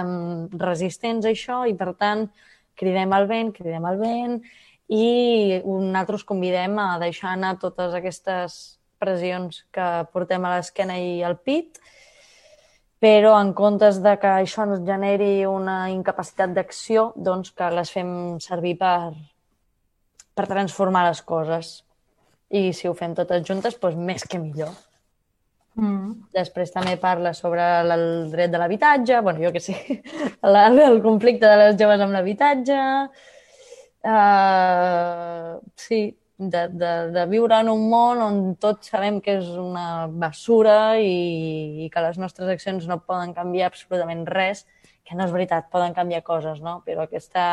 resistents 0.62 1.26
a 1.26 1.32
això 1.34 1.64
i 1.66 1.74
per 1.74 1.96
tant 1.98 2.28
cridem 2.78 3.14
al 3.18 3.26
vent, 3.26 3.50
cridem 3.56 3.86
al 3.89 3.98
vent 3.98 4.39
i 4.93 5.62
nosaltres 5.66 6.26
convidem 6.30 6.78
a 6.78 7.00
deixar 7.02 7.32
anar 7.34 7.56
totes 7.58 7.96
aquestes 7.98 8.58
pressions 9.02 9.64
que 9.74 9.88
portem 10.14 10.46
a 10.46 10.56
l'esquena 10.56 11.00
i 11.02 11.24
al 11.26 11.39
pit, 11.41 11.80
però 13.02 13.34
en 13.39 13.54
comptes 13.58 13.98
de 14.06 14.14
que 14.22 14.36
això 14.43 14.68
ens 14.68 14.86
generi 14.86 15.48
una 15.50 15.89
incapacitat 15.89 16.54
d'acció, 16.54 17.12
doncs 17.16 17.52
que 17.58 17.72
les 17.74 17.91
fem 17.91 18.14
servir 18.39 18.78
per, 18.78 19.14
per 20.38 20.48
transformar 20.52 21.08
les 21.10 21.26
coses. 21.26 21.84
I 22.54 22.72
si 22.78 22.88
ho 22.88 22.93
fem 22.93 23.16
totes 23.18 23.46
juntes, 23.48 23.78
doncs 23.82 23.98
més 23.98 24.26
que 24.30 24.39
millor. 24.39 24.74
Mm. 25.76 26.28
Després 26.36 26.72
també 26.72 26.96
parla 27.02 27.34
sobre 27.36 27.64
el 27.84 28.06
dret 28.32 28.52
de 28.52 28.60
l'habitatge, 28.62 29.22
bueno, 29.26 29.41
jo 29.43 29.52
què 29.52 29.62
sé, 29.64 29.76
la, 30.56 30.68
el 30.70 31.02
conflicte 31.04 31.50
de 31.50 31.58
les 31.60 31.80
joves 31.80 32.04
amb 32.06 32.16
l'habitatge, 32.16 32.78
uh, 34.08 35.58
sí, 35.76 36.00
de, 36.38 36.68
de, 36.68 36.93
de 37.12 37.26
viure 37.32 37.60
en 37.60 37.72
un 37.72 37.84
món 37.91 38.22
on 38.24 38.39
tots 38.60 38.91
sabem 38.91 39.22
que 39.24 39.38
és 39.39 39.52
una 39.60 40.08
basura 40.08 40.98
i, 41.00 41.86
i 41.86 41.89
que 41.91 42.04
les 42.04 42.20
nostres 42.20 42.52
accions 42.52 42.88
no 42.88 43.02
poden 43.04 43.36
canviar 43.36 43.72
absolutament 43.72 44.26
res, 44.28 44.66
que 45.06 45.16
no 45.16 45.28
és 45.28 45.36
veritat, 45.36 45.70
poden 45.72 45.96
canviar 45.96 46.24
coses, 46.24 46.62
no? 46.64 46.82
Però 46.88 47.06
aquesta 47.06 47.46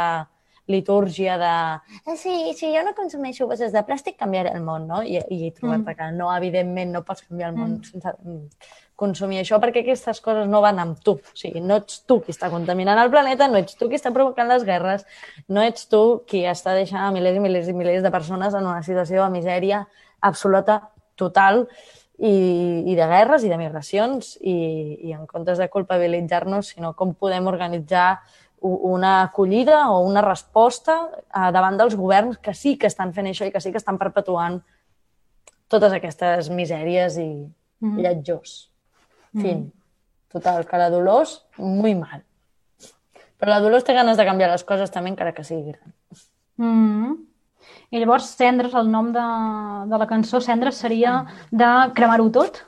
litúrgia 0.66 1.38
de 1.38 1.44
"Ah, 1.46 1.82
sí, 2.16 2.52
si 2.54 2.70
jo 2.74 2.84
no 2.84 2.94
consumeixo 2.94 3.46
bosses 3.46 3.72
de 3.72 3.82
plàstic, 3.82 4.16
canviaré 4.16 4.52
el 4.54 4.62
món, 4.62 4.86
no? 4.86 5.02
I, 5.02 5.18
i 5.30 5.50
trobar-te 5.50 5.90
mm. 5.90 5.96
que 5.98 6.12
no, 6.12 6.30
evidentment, 6.36 6.92
no 6.92 7.02
pots 7.02 7.26
canviar 7.26 7.50
el 7.50 7.56
món 7.58 7.78
mm. 7.78 7.90
sense 7.90 8.14
mm, 8.22 8.46
consumir 9.02 9.40
això, 9.40 9.58
perquè 9.62 9.82
aquestes 9.82 10.20
coses 10.22 10.46
no 10.48 10.60
van 10.62 10.78
amb 10.78 11.00
tu. 11.02 11.16
O 11.18 11.38
sigui, 11.38 11.62
no 11.64 11.80
ets 11.82 12.02
tu 12.06 12.20
qui 12.22 12.34
està 12.34 12.50
contaminant 12.52 13.00
el 13.02 13.10
planeta, 13.10 13.48
no 13.50 13.58
ets 13.58 13.74
tu 13.78 13.88
qui 13.90 13.98
està 13.98 14.12
provocant 14.14 14.50
les 14.50 14.66
guerres, 14.68 15.06
no 15.48 15.64
ets 15.66 15.88
tu 15.90 16.22
qui 16.28 16.44
està 16.46 16.76
deixant 16.78 17.02
a 17.02 17.10
milers 17.14 17.40
i 17.40 17.42
milers 17.42 17.72
i 17.72 17.74
milers 17.76 18.04
de 18.06 18.14
persones 18.14 18.54
en 18.54 18.68
una 18.68 18.82
situació 18.86 19.24
de 19.24 19.34
misèria 19.34 19.86
absoluta, 20.20 20.78
total, 21.18 21.66
i, 22.22 22.34
i 22.86 22.94
de 22.94 23.06
guerres 23.10 23.42
i 23.42 23.50
de 23.50 23.58
migracions, 23.58 24.36
i, 24.38 24.54
i 25.08 25.16
en 25.16 25.26
comptes 25.26 25.58
de 25.58 25.68
culpabilitzar-nos, 25.72 26.74
sinó 26.76 26.92
com 26.98 27.16
podem 27.18 27.48
organitzar 27.50 28.20
una 28.62 29.22
acollida 29.22 29.90
o 29.90 30.00
una 30.06 30.22
resposta 30.22 31.08
eh, 31.34 31.50
davant 31.52 31.76
dels 31.80 31.96
governs 31.98 32.38
que 32.38 32.54
sí 32.54 32.76
que 32.78 32.86
estan 32.86 33.12
fent 33.12 33.26
això 33.30 33.46
i 33.46 33.52
que 33.52 33.60
sí 33.60 33.70
que 33.72 33.78
estan 33.82 33.98
perpetuant 33.98 34.60
totes 35.68 35.92
aquestes 35.92 36.50
misèries 36.50 37.18
i 37.18 37.28
Mhm. 37.82 37.98
lletjors. 37.98 38.70
Fin. 39.34 39.72
Total, 40.30 40.64
que 40.66 40.78
la 40.78 40.88
Dolors, 40.90 41.44
muy 41.58 41.94
mal. 41.94 42.22
Però 43.40 43.48
la 43.50 43.60
Dolors 43.60 43.82
té 43.84 43.92
ganes 43.92 44.16
de 44.16 44.24
canviar 44.24 44.50
les 44.50 44.62
coses 44.64 44.90
també, 44.90 45.10
encara 45.10 45.32
que 45.34 45.42
sigui 45.42 45.72
gran. 45.72 45.92
Mm. 46.56 47.16
I 47.90 47.98
llavors 47.98 48.30
Cendres, 48.36 48.74
el 48.74 48.88
nom 48.90 49.10
de, 49.12 49.24
de 49.90 49.98
la 49.98 50.06
cançó 50.06 50.40
Cendres 50.40 50.76
seria 50.76 51.26
de 51.50 51.68
cremar-ho 51.94 52.30
tot? 52.30 52.62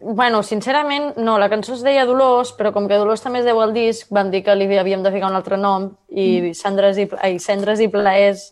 Bueno, 0.00 0.42
sincerament, 0.42 1.14
no, 1.16 1.36
la 1.38 1.48
cançó 1.48 1.76
es 1.76 1.84
deia 1.86 2.04
Dolors, 2.04 2.50
però 2.58 2.72
com 2.74 2.88
que 2.90 2.98
Dolors 2.98 3.22
també 3.22 3.40
es 3.40 3.46
deu 3.46 3.60
al 3.62 3.72
disc, 3.72 4.10
vam 4.10 4.32
dir 4.32 4.42
que 4.44 4.56
li 4.58 4.66
havíem 4.78 5.04
de 5.04 5.12
ficar 5.14 5.30
un 5.30 5.38
altre 5.38 5.56
nom 5.56 5.92
i 6.10 6.52
Cendres 6.58 6.98
i, 6.98 7.06
ai, 7.22 7.38
Cendres 7.38 7.80
i 7.80 7.88
Plaers 7.92 8.50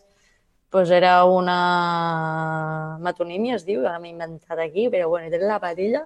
pues 0.73 0.89
era 0.89 1.23
una 1.25 2.97
metonímia, 2.99 3.59
es 3.59 3.65
diu, 3.67 3.83
ara 3.85 3.99
m'he 4.01 4.09
inventat 4.09 4.57
aquí, 4.57 4.87
però 4.89 5.05
bueno, 5.11 5.29
té 5.29 5.37
la 5.37 5.59
patilla. 5.61 6.01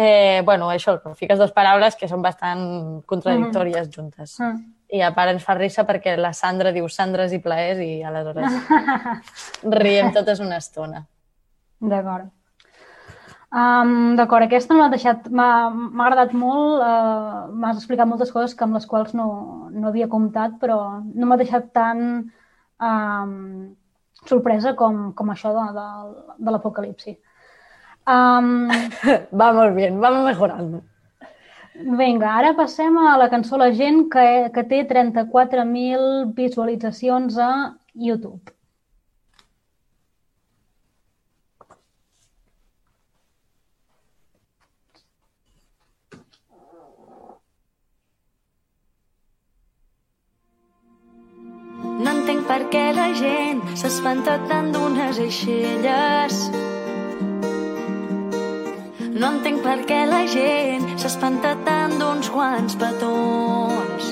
Eh, 0.00 0.42
bueno, 0.44 0.68
això, 0.68 0.98
que 1.00 1.14
fiques 1.16 1.40
dues 1.40 1.54
paraules 1.56 1.96
que 1.96 2.06
són 2.06 2.20
bastant 2.22 2.60
contradictòries 3.08 3.88
juntes. 3.94 4.36
Mm. 4.44 4.60
I 4.98 5.00
a 5.02 5.08
part 5.16 5.32
ens 5.32 5.42
fa 5.42 5.56
risa 5.56 5.86
perquè 5.88 6.18
la 6.20 6.34
Sandra 6.36 6.70
diu 6.76 6.86
Sandres 6.92 7.32
i 7.32 7.40
plaers 7.40 7.80
i 7.80 7.90
aleshores 8.04 8.60
riem 9.80 10.12
totes 10.12 10.44
una 10.44 10.60
estona. 10.60 11.06
D'acord. 11.80 12.28
Um, 13.48 14.14
D'acord, 14.18 14.44
aquesta 14.44 14.76
m'ha 14.76 14.90
deixat, 14.92 15.28
m'ha 15.32 16.04
agradat 16.04 16.34
molt, 16.36 16.82
uh, 16.84 17.46
m'has 17.56 17.78
explicat 17.80 18.08
moltes 18.10 18.32
coses 18.34 18.52
que 18.54 18.66
amb 18.66 18.76
les 18.76 18.84
quals 18.86 19.14
no, 19.16 19.28
no 19.72 19.88
havia 19.88 20.08
comptat, 20.12 20.58
però 20.60 20.76
no 21.00 21.28
m'ha 21.28 21.38
deixat 21.40 21.70
tan 21.72 22.02
um, 22.90 23.32
sorpresa 24.28 24.74
com, 24.76 25.14
com 25.16 25.32
això 25.32 25.54
de, 25.56 25.64
de, 25.78 25.86
de 26.44 26.54
l'apocalipsi. 26.54 27.16
Um, 28.04 28.68
Vamos 29.42 29.74
bien, 29.74 29.98
vamos 30.00 30.24
mejorando. 30.26 30.82
vinga, 31.78 32.28
ara 32.34 32.54
passem 32.58 32.96
a 32.98 33.16
la 33.16 33.28
cançó 33.30 33.56
La 33.56 33.70
gent 33.72 34.08
que, 34.12 34.50
que 34.52 34.64
té 34.66 34.84
34.000 34.92 36.32
visualitzacions 36.36 37.38
a 37.38 37.50
YouTube. 37.94 38.57
No 52.58 52.64
entenc 52.64 52.72
per 52.72 52.74
què 52.74 52.94
la 52.96 53.10
gent 53.14 53.60
s'espanta 53.78 54.32
tant 54.50 54.72
d'unes 54.74 55.18
eixelles. 55.22 56.38
No 59.14 59.28
entenc 59.28 59.62
per 59.62 59.76
què 59.86 59.98
la 60.10 60.24
gent 60.32 60.88
s'espanta 60.98 61.52
tant 61.68 61.94
d'uns 62.00 62.30
quants 62.34 62.74
petons. 62.80 64.10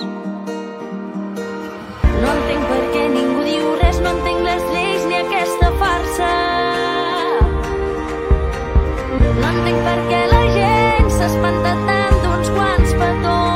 No 2.20 2.30
entenc 2.36 2.70
per 2.70 2.80
què 2.94 3.04
ningú 3.16 3.48
diu 3.48 3.74
res, 3.82 4.00
no 4.06 4.14
entenc 4.14 4.46
les 4.46 4.64
lleis 4.76 5.10
ni 5.10 5.18
aquesta 5.24 5.74
farsa. 5.82 6.32
No 9.42 9.50
entenc 9.50 9.84
per 9.90 9.98
què 10.12 10.24
la 10.36 10.42
gent 10.54 11.12
s'espanta 11.18 11.76
tant 11.90 12.18
d'uns 12.22 12.56
quants 12.60 12.98
petons. 13.02 13.55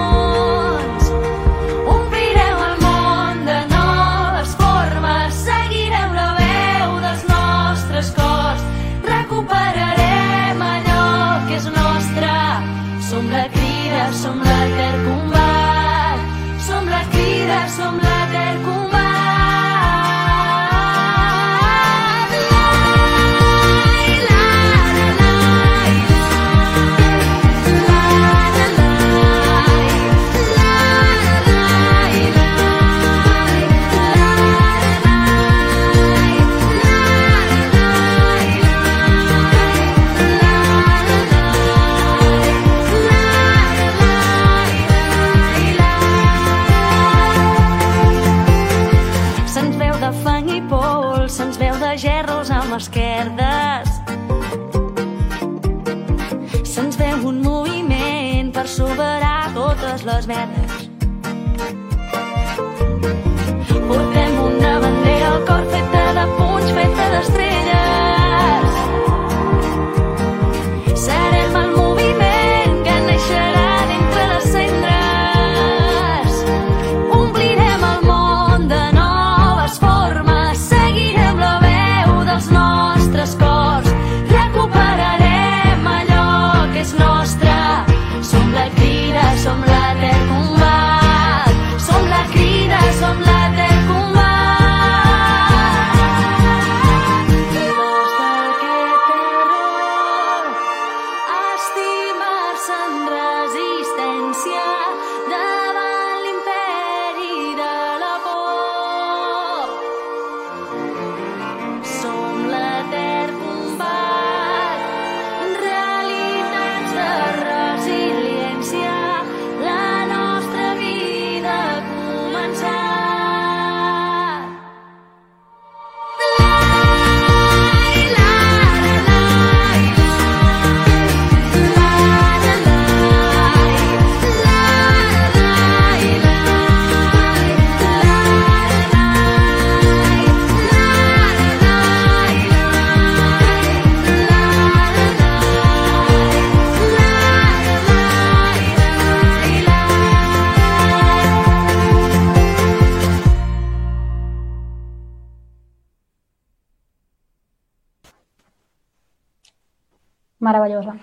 Meravellosa. 160.51 160.96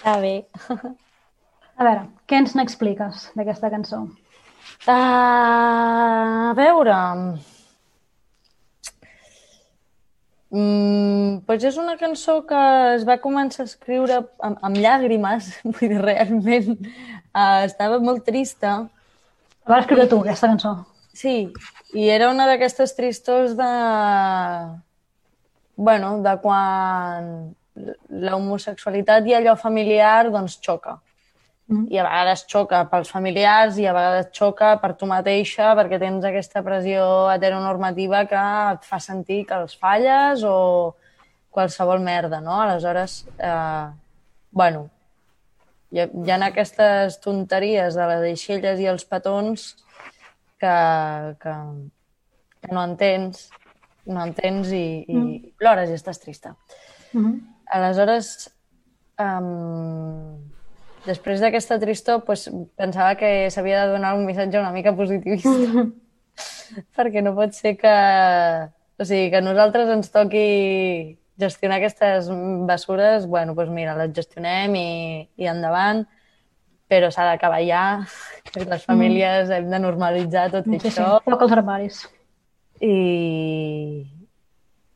Està 0.00 0.16
bé. 0.18 0.34
A 1.80 1.86
veure, 1.86 2.02
què 2.26 2.42
ens 2.42 2.56
n'expliques 2.58 3.30
d'aquesta 3.38 3.70
cançó? 3.72 4.02
Uh, 4.84 6.50
a 6.50 6.52
veure... 6.58 6.96
Mm, 10.50 11.44
doncs 11.46 11.64
és 11.68 11.76
una 11.78 11.94
cançó 11.94 12.40
que 12.48 12.60
es 12.96 13.04
va 13.06 13.20
començar 13.22 13.62
a 13.62 13.68
escriure 13.70 14.16
amb, 14.42 14.58
amb 14.66 14.80
llàgrimes, 14.82 15.52
vull 15.76 15.92
dir, 15.92 16.00
realment 16.02 16.72
uh, 16.74 17.62
estava 17.68 18.00
molt 18.02 18.26
trista. 18.26 18.72
La 19.62 19.76
vas 19.76 19.84
escriure 19.84 20.08
tu, 20.10 20.18
aquesta 20.24 20.50
cançó. 20.50 20.74
Sí, 21.14 21.36
i 21.94 22.10
era 22.10 22.32
una 22.34 22.48
d'aquestes 22.50 22.96
tristors 22.98 23.54
de... 23.58 23.70
bueno, 25.78 26.16
de 26.26 26.34
quan 26.42 27.30
la 28.08 28.36
homosexualitat 28.36 29.26
i 29.26 29.34
allò 29.34 29.56
familiar 29.56 30.30
doncs 30.30 30.58
xoca. 30.62 30.98
Mm. 31.70 31.86
I 31.90 31.98
a 32.00 32.04
vegades 32.08 32.44
xoca 32.50 32.80
pels 32.90 33.10
familiars 33.14 33.76
i 33.78 33.86
a 33.86 33.92
vegades 33.94 34.30
xoca 34.34 34.72
per 34.82 34.94
tu 34.98 35.06
mateixa 35.06 35.74
perquè 35.78 36.00
tens 36.02 36.24
aquesta 36.26 36.64
pressió 36.66 37.04
heteronormativa 37.30 38.24
que 38.30 38.40
et 38.72 38.88
fa 38.88 38.98
sentir 38.98 39.44
que 39.46 39.54
els 39.54 39.76
falles 39.78 40.42
o 40.44 40.96
qualsevol 41.50 42.02
merda, 42.02 42.40
no? 42.40 42.56
Aleshores, 42.60 43.24
eh, 43.38 43.86
bueno, 44.50 44.88
hi 45.90 46.00
ha, 46.02 46.08
hi 46.10 46.30
ha 46.30 46.40
aquestes 46.46 47.20
tonteries 47.22 47.94
de 47.98 48.06
les 48.12 48.26
eixelles 48.32 48.82
i 48.82 48.86
els 48.90 49.06
petons 49.06 49.70
que, 50.60 50.74
que, 51.42 51.54
que 52.60 52.74
no 52.74 52.84
entens, 52.84 53.48
no 54.06 54.22
entens 54.26 54.70
i, 54.74 54.84
i 55.06 55.16
Mm. 55.16 55.54
plores 55.58 55.90
i 55.90 55.94
estàs 55.98 56.18
trista. 56.22 56.54
Mhm. 57.12 57.38
Aleshores, 57.70 58.50
um, 59.20 60.40
després 61.06 61.42
d'aquesta 61.42 61.78
tristor, 61.82 62.24
pues, 62.26 62.48
pensava 62.78 63.14
que 63.20 63.50
s'havia 63.52 63.84
de 63.86 63.94
donar 63.94 64.14
un 64.18 64.26
missatge 64.26 64.60
una 64.60 64.74
mica 64.74 64.94
positivista. 64.96 65.86
Perquè 66.96 67.22
no 67.24 67.34
pot 67.38 67.54
ser 67.56 67.76
que... 67.80 67.96
O 69.00 69.04
sigui, 69.08 69.30
que 69.32 69.40
nosaltres 69.40 69.88
ens 69.88 70.10
toqui 70.12 71.16
gestionar 71.40 71.78
aquestes 71.80 72.28
bessures, 72.68 73.24
bueno, 73.26 73.54
doncs 73.56 73.72
mira, 73.72 73.94
les 73.96 74.12
gestionem 74.12 74.74
i, 74.76 74.88
i 75.40 75.48
endavant, 75.48 76.02
però 76.90 77.08
s'ha 77.08 77.24
d'acabar 77.30 77.62
ja, 77.64 77.84
que 78.52 78.66
les 78.68 78.84
famílies 78.84 79.52
hem 79.56 79.70
de 79.72 79.80
normalitzar 79.80 80.50
tot 80.52 80.68
Sí, 80.68 80.82
sí, 80.82 80.90
això. 80.92 81.14
toca 81.24 81.46
els 81.48 81.56
armaris. 81.56 82.02
I, 82.84 84.04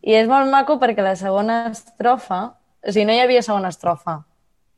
I 0.05 0.18
és 0.20 0.29
molt 0.29 0.53
maco 0.53 0.79
perquè 0.83 1.05
la 1.05 1.16
segona 1.20 1.64
estrofa... 1.72 2.43
O 2.87 2.93
sigui, 2.93 3.07
no 3.09 3.14
hi 3.16 3.22
havia 3.24 3.43
segona 3.43 3.70
estrofa. 3.72 4.18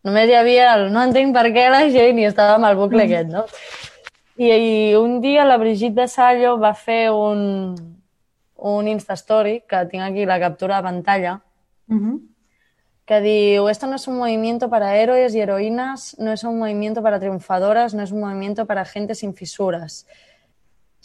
Només 0.07 0.31
hi 0.31 0.37
havia 0.39 0.71
el 0.77 0.93
no 0.95 1.03
entenc 1.03 1.35
per 1.35 1.49
què 1.51 1.67
la 1.73 1.83
gent 1.91 2.21
i 2.23 2.29
estava 2.29 2.55
amb 2.55 2.69
el 2.69 2.79
bucle 2.79 3.03
mm. 3.03 3.07
aquest, 3.09 3.33
no? 3.33 3.45
I, 4.37 4.53
I 4.53 4.95
un 4.95 5.21
dia 5.21 5.45
la 5.45 5.57
Brigitte 5.59 6.03
de 6.03 6.09
Sallo 6.09 6.57
va 6.63 6.75
fer 6.75 7.11
un, 7.11 7.75
un 8.57 8.89
Instastory, 8.89 9.63
que 9.69 9.85
tinc 9.91 10.05
aquí 10.05 10.27
la 10.27 10.39
captura 10.41 10.77
de 10.77 10.83
pantalla, 10.91 11.41
Mhm. 11.89 12.21
que 13.07 13.21
diu, 13.21 13.69
esto 13.69 13.87
no 13.87 13.95
es 13.95 14.09
un 14.09 14.17
movimiento 14.19 14.69
para 14.69 14.97
héroes 14.97 15.35
y 15.35 15.41
heroínas, 15.41 16.17
no 16.19 16.33
es 16.33 16.43
un 16.43 16.59
movimiento 16.59 17.03
para 17.03 17.21
triunfadoras, 17.21 17.95
no 17.95 18.03
es 18.03 18.11
un 18.11 18.21
movimiento 18.21 18.67
para 18.67 18.85
gente 18.85 19.15
sin 19.15 19.33
fisuras. 19.35 20.07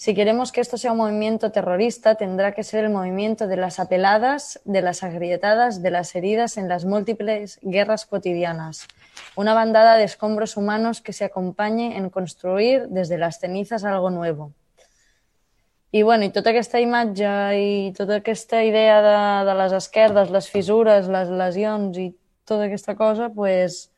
Si 0.01 0.15
queremos 0.15 0.51
que 0.51 0.61
esto 0.61 0.79
sea 0.79 0.93
un 0.93 0.97
movimiento 0.97 1.51
terrorista, 1.51 2.15
tendrá 2.15 2.53
que 2.55 2.63
ser 2.63 2.85
el 2.85 2.89
movimiento 2.89 3.45
de 3.45 3.55
las 3.55 3.79
apeladas, 3.79 4.59
de 4.65 4.81
las 4.81 5.03
agrietadas, 5.03 5.83
de 5.83 5.91
las 5.91 6.15
heridas 6.15 6.57
en 6.57 6.67
las 6.67 6.85
múltiples 6.85 7.59
guerras 7.61 8.07
cotidianas. 8.07 8.87
Una 9.35 9.53
bandada 9.53 9.97
de 9.97 10.03
escombros 10.03 10.57
humanos 10.57 11.01
que 11.01 11.13
se 11.13 11.23
acompañe 11.23 11.97
en 11.97 12.09
construir 12.09 12.87
desde 12.87 13.19
las 13.19 13.39
cenizas 13.39 13.83
algo 13.83 14.09
nuevo. 14.09 14.53
I, 15.91 16.01
bueno, 16.01 16.25
i 16.25 16.33
tota 16.33 16.49
aquesta 16.49 16.81
imatge 16.81 17.37
i 17.61 17.93
tota 17.93 18.23
aquesta 18.25 18.65
idea 18.65 18.99
de, 19.05 19.15
de 19.45 19.59
les 19.61 19.79
esquerdes, 19.85 20.33
les 20.33 20.49
fissures, 20.49 21.13
les 21.13 21.29
lesions 21.29 22.01
i 22.01 22.09
tota 22.49 22.71
aquesta 22.71 22.97
cosa, 22.97 23.29
pues, 23.29 23.91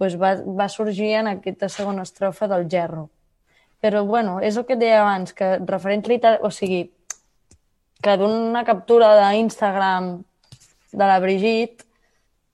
pues 0.00 0.16
va, 0.16 0.38
va 0.40 0.72
sorgir 0.72 1.18
en 1.20 1.34
aquesta 1.36 1.68
segona 1.68 2.08
estrofa 2.08 2.48
del 2.48 2.64
gerro. 2.64 3.10
Però, 3.82 4.04
bueno, 4.06 4.38
és 4.40 4.56
el 4.56 4.66
que 4.66 4.76
et 4.76 4.82
deia 4.82 5.00
abans, 5.02 5.34
que 5.34 5.56
referents 5.66 6.08
literal... 6.10 6.38
O 6.46 6.50
sigui, 6.54 6.84
que 8.02 8.18
d'una 8.18 8.64
captura 8.66 9.12
d'Instagram 9.18 10.12
de 10.92 11.06
la 11.06 11.18
Brigitte 11.22 11.86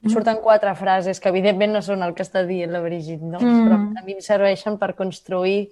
surten 0.08 0.40
quatre 0.44 0.74
frases 0.78 1.20
que, 1.20 1.30
evidentment, 1.32 1.72
no 1.74 1.82
són 1.82 2.04
el 2.06 2.14
que 2.16 2.24
està 2.24 2.44
dient 2.46 2.72
la 2.72 2.80
Brigitte, 2.84 3.24
no? 3.24 3.40
Mm. 3.40 3.64
Però 3.66 3.78
a 4.00 4.04
mi 4.06 4.16
em 4.16 4.22
serveixen 4.24 4.78
per 4.80 4.92
construir 4.96 5.70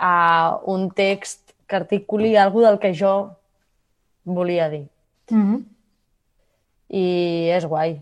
uh, 0.00 0.60
un 0.70 0.88
text 0.94 1.54
que 1.68 1.76
articuli 1.76 2.36
alguna 2.36 2.70
del 2.70 2.80
que 2.80 2.94
jo 2.96 3.14
volia 4.24 4.68
dir. 4.72 4.86
Mhm. 5.30 5.64
I 6.88 7.50
és 7.52 7.66
guai. 7.68 7.98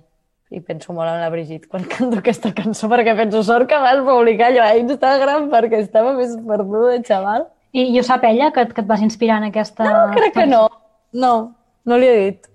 I 0.54 0.60
penso 0.62 0.92
molt 0.94 1.10
en 1.10 1.20
la 1.20 1.28
Brigitte 1.32 1.66
quan 1.68 1.84
canto 1.92 2.20
aquesta 2.20 2.52
cançó 2.54 2.88
perquè 2.92 3.16
penso, 3.18 3.42
sort 3.42 3.66
que 3.70 3.78
vas 3.82 3.98
publicar 4.06 4.52
allò 4.52 4.62
a 4.66 4.76
Instagram 4.78 5.48
perquè 5.50 5.80
estava 5.82 6.12
més 6.14 6.36
perduda, 6.46 7.00
xaval. 7.06 7.48
I, 7.74 7.82
I 7.92 7.98
ho 8.00 8.04
sap 8.06 8.24
ella, 8.24 8.52
que, 8.54 8.62
que 8.72 8.80
et 8.84 8.88
vas 8.88 9.02
inspirar 9.04 9.40
en 9.42 9.50
aquesta... 9.50 9.84
No, 9.84 10.14
crec 10.14 10.32
que 10.38 10.46
no. 10.48 10.62
No, 11.12 11.32
no 11.84 11.98
li 12.00 12.06
he 12.08 12.18
dit. 12.22 12.46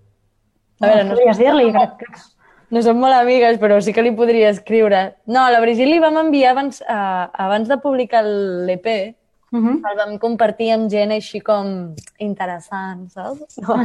A 0.82 0.88
veure, 0.88 1.04
no, 1.06 1.14
podries 1.18 1.38
dir-li, 1.38 1.68
crec, 1.76 1.98
crec. 2.00 2.22
no 2.74 2.82
som 2.82 2.98
molt 2.98 3.14
amigues, 3.20 3.60
però 3.62 3.78
sí 3.84 3.94
que 3.94 4.02
li 4.02 4.16
podria 4.18 4.50
escriure. 4.50 5.04
No, 5.30 5.44
a 5.44 5.52
la 5.54 5.60
Brigitte 5.62 5.92
li 5.92 6.00
vam 6.02 6.18
enviar 6.24 6.56
abans, 6.56 6.80
uh, 6.82 7.28
abans 7.46 7.70
de 7.70 7.78
publicar 7.84 8.24
l'EP, 8.26 9.16
Mhm. 9.52 9.82
el 9.84 9.98
vam 10.00 10.14
compartir 10.18 10.70
amb 10.72 10.88
gent 10.90 11.12
així 11.12 11.42
com 11.44 11.92
interessant, 12.24 13.10
saps? 13.12 13.58
No. 13.68 13.76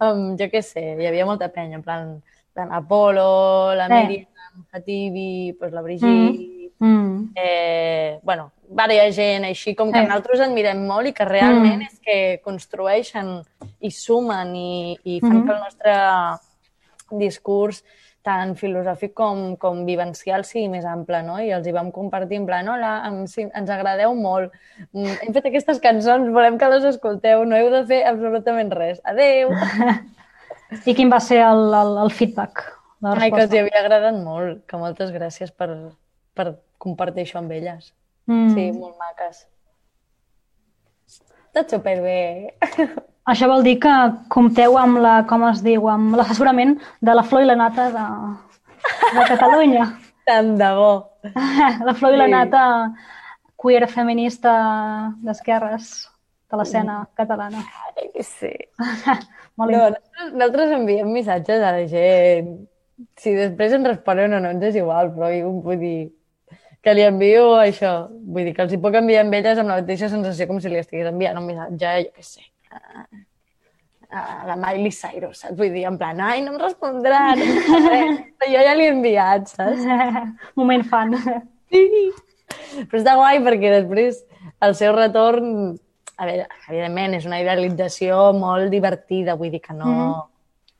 um, 0.00 0.22
jo 0.38 0.46
què 0.48 0.62
sé, 0.64 0.80
hi 0.96 1.06
havia 1.06 1.26
molta 1.28 1.50
penya, 1.52 1.76
en 1.76 1.82
plan, 1.84 2.14
Apolo, 2.56 3.74
la 3.74 3.86
Eh. 3.86 4.06
Míriam, 4.06 4.66
Hatibi, 4.72 5.52
pues 5.58 5.72
la 5.72 5.82
Brigitte... 5.82 6.52
Mm. 6.78 7.30
Eh, 7.36 8.18
bueno, 8.22 8.50
vària 8.68 9.06
gent 9.12 9.44
així 9.44 9.74
com 9.76 9.92
que 9.92 10.00
Eh. 10.00 10.02
nosaltres 10.06 10.40
admirem 10.40 10.86
molt 10.86 11.06
i 11.06 11.12
que 11.12 11.24
realment 11.24 11.78
Mm. 11.80 11.86
és 11.86 12.00
que 12.00 12.40
construeixen 12.42 13.42
i 13.80 13.90
sumen 13.90 14.54
i, 14.56 14.98
i 15.04 15.20
fan 15.20 15.38
Mhm. 15.38 15.46
que 15.46 15.52
el 15.52 15.60
nostre 15.60 15.92
discurs 17.10 17.84
tant 18.24 18.54
filosòfic 18.56 19.12
com, 19.14 19.54
com 19.56 19.84
vivencial 19.84 20.44
sigui 20.44 20.68
més 20.68 20.84
ample, 20.84 21.22
no? 21.22 21.38
I 21.40 21.50
els 21.52 21.66
hi 21.66 21.72
vam 21.72 21.90
compartir 21.92 22.38
en 22.38 22.46
plan, 22.46 22.66
hola, 22.68 23.02
em, 23.06 23.26
sí, 23.26 23.42
ens 23.54 23.70
agradeu 23.70 24.14
molt, 24.14 24.52
Mm, 24.92 25.06
hem 25.22 25.32
fet 25.32 25.46
aquestes 25.46 25.78
cançons, 25.78 26.32
volem 26.32 26.58
que 26.58 26.68
les 26.68 26.84
escolteu, 26.84 27.44
no 27.44 27.54
heu 27.56 27.70
de 27.70 27.84
fer 27.86 28.04
absolutament 28.06 28.72
res. 28.72 29.00
Adeu! 29.04 29.50
I 30.86 30.94
quin 30.96 31.10
va 31.12 31.20
ser 31.22 31.40
el, 31.46 31.66
el, 31.74 31.96
el 32.04 32.12
feedback? 32.14 32.64
La 33.04 33.14
Ai, 33.20 33.30
que 33.32 33.42
els 33.44 33.52
havia 33.52 33.80
agradat 33.82 34.16
molt, 34.16 34.62
que 34.70 34.80
moltes 34.80 35.10
gràcies 35.12 35.50
per, 35.52 35.68
per 36.36 36.54
compartir 36.80 37.26
això 37.26 37.40
amb 37.40 37.52
elles. 37.52 37.90
Mm. 38.30 38.54
Sí, 38.54 38.70
molt 38.78 38.96
maques. 39.00 39.42
Tot 41.54 41.74
superbé. 41.76 42.54
Això 43.30 43.48
vol 43.48 43.62
dir 43.64 43.76
que 43.82 43.92
compteu 44.32 44.78
amb 44.80 44.98
la, 45.04 45.18
com 45.28 45.44
es 45.50 45.60
diu, 45.64 45.86
amb 45.92 46.16
l'assessorament 46.18 46.74
de 47.04 47.14
la 47.14 47.24
Flor 47.24 47.44
i 47.44 47.48
la 47.48 47.58
Nata 47.60 47.90
de, 47.92 48.06
de 49.18 49.26
Catalunya. 49.30 49.86
Tant 50.28 50.54
de 50.56 50.70
bo. 50.76 50.92
La 51.84 51.92
Flor 51.92 52.14
i 52.16 52.18
la. 52.20 52.26
Nata 52.32 52.64
queer 53.60 53.84
feminista 53.92 54.52
d'esquerres 55.24 55.90
de 56.50 56.60
l'escena 56.60 56.98
catalana. 57.18 57.62
Sí. 58.20 58.52
Molt 59.58 59.70
No, 59.70 59.78
nosaltres, 59.78 60.32
nosaltres 60.32 60.74
enviem 60.78 61.10
missatges 61.14 61.62
a 61.62 61.72
la 61.76 61.84
gent. 61.90 62.54
Si 63.18 63.32
després 63.34 63.74
ens 63.74 63.86
responen 63.88 64.36
o 64.36 64.42
no, 64.42 64.52
ens 64.54 64.68
és 64.70 64.78
igual, 64.78 65.10
però 65.14 65.30
jo 65.34 65.50
vull 65.64 65.80
dir 65.80 65.98
que 66.84 66.94
li 66.94 67.04
envio 67.06 67.54
això. 67.58 67.94
Vull 68.10 68.48
dir 68.48 68.54
que 68.56 68.64
els 68.66 68.74
hi 68.74 68.80
puc 68.82 68.96
enviar 69.00 69.24
amb 69.24 69.36
elles 69.38 69.60
amb 69.60 69.72
la 69.72 69.78
mateixa 69.80 70.10
sensació 70.12 70.46
com 70.50 70.60
si 70.60 70.72
li 70.72 70.82
estigués 70.82 71.08
enviant 71.10 71.40
un 71.40 71.48
missatge, 71.48 71.94
jo 72.04 72.12
què 72.14 72.26
sé, 72.26 72.44
a, 72.74 73.06
a 74.14 74.24
la 74.50 74.58
Miley 74.60 74.92
Cyrus, 74.94 75.40
saps? 75.42 75.56
Vull 75.58 75.72
dir, 75.74 75.86
en 75.88 75.98
plan, 76.00 76.20
ai, 76.20 76.42
no 76.44 76.54
em 76.54 76.60
respondrà, 76.60 77.24
no 77.38 77.46
em 77.46 77.56
passa 77.70 77.94
res. 77.94 78.20
Jo 78.44 78.66
ja 78.68 78.76
li 78.76 78.86
he 78.86 78.92
enviat, 78.92 79.50
saps? 79.56 79.88
Moment 80.60 80.84
fan. 80.90 81.16
Sí. 81.72 81.84
Però 82.90 83.00
està 83.00 83.16
guai 83.18 83.40
perquè 83.42 83.72
després 83.78 84.20
el 84.62 84.76
seu 84.78 84.92
retorn, 84.94 85.74
a 86.16 86.26
veure, 86.28 86.46
evidentment 86.68 87.14
és 87.18 87.26
una 87.26 87.40
idealització 87.42 88.32
molt 88.36 88.70
divertida, 88.70 89.34
vull 89.34 89.50
dir 89.50 89.60
que 89.64 89.74
no, 89.74 89.94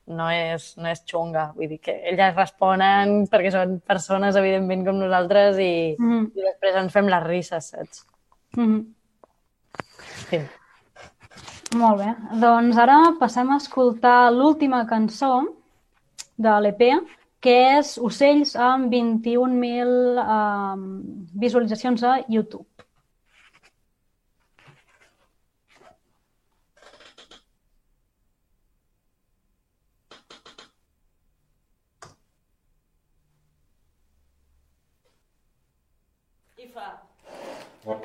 no, 0.06 0.28
és, 0.30 0.76
no 0.76 0.88
és 0.90 1.02
xunga, 1.08 1.48
vull 1.56 1.68
dir 1.68 1.80
que 1.80 1.94
elles 2.10 2.34
responen 2.36 3.26
perquè 3.32 3.50
són 3.54 3.78
persones, 3.80 4.36
evidentment, 4.36 4.84
com 4.86 4.98
nosaltres 5.00 5.58
i, 5.58 5.96
Mhm. 5.98 6.30
i 6.36 6.42
després 6.50 6.76
ens 6.82 6.92
fem 6.92 7.08
les 7.08 7.24
risses, 7.24 7.70
saps? 7.72 8.04
Mhm. 8.56 8.84
Sí. 10.28 10.40
Molt 11.76 11.98
bé. 11.98 12.14
Doncs 12.38 12.76
ara 12.78 12.98
passem 13.18 13.50
a 13.50 13.56
escoltar 13.56 14.30
l'última 14.32 14.84
cançó 14.86 15.42
de 16.36 16.60
l'EP, 16.60 16.82
que 17.40 17.78
és 17.78 17.98
Ocells 17.98 18.54
amb 18.56 18.90
21.000 18.92 20.18
um, 20.22 20.84
visualitzacions 21.34 22.02
a 22.02 22.20
YouTube. 22.28 22.66
I 36.76 38.04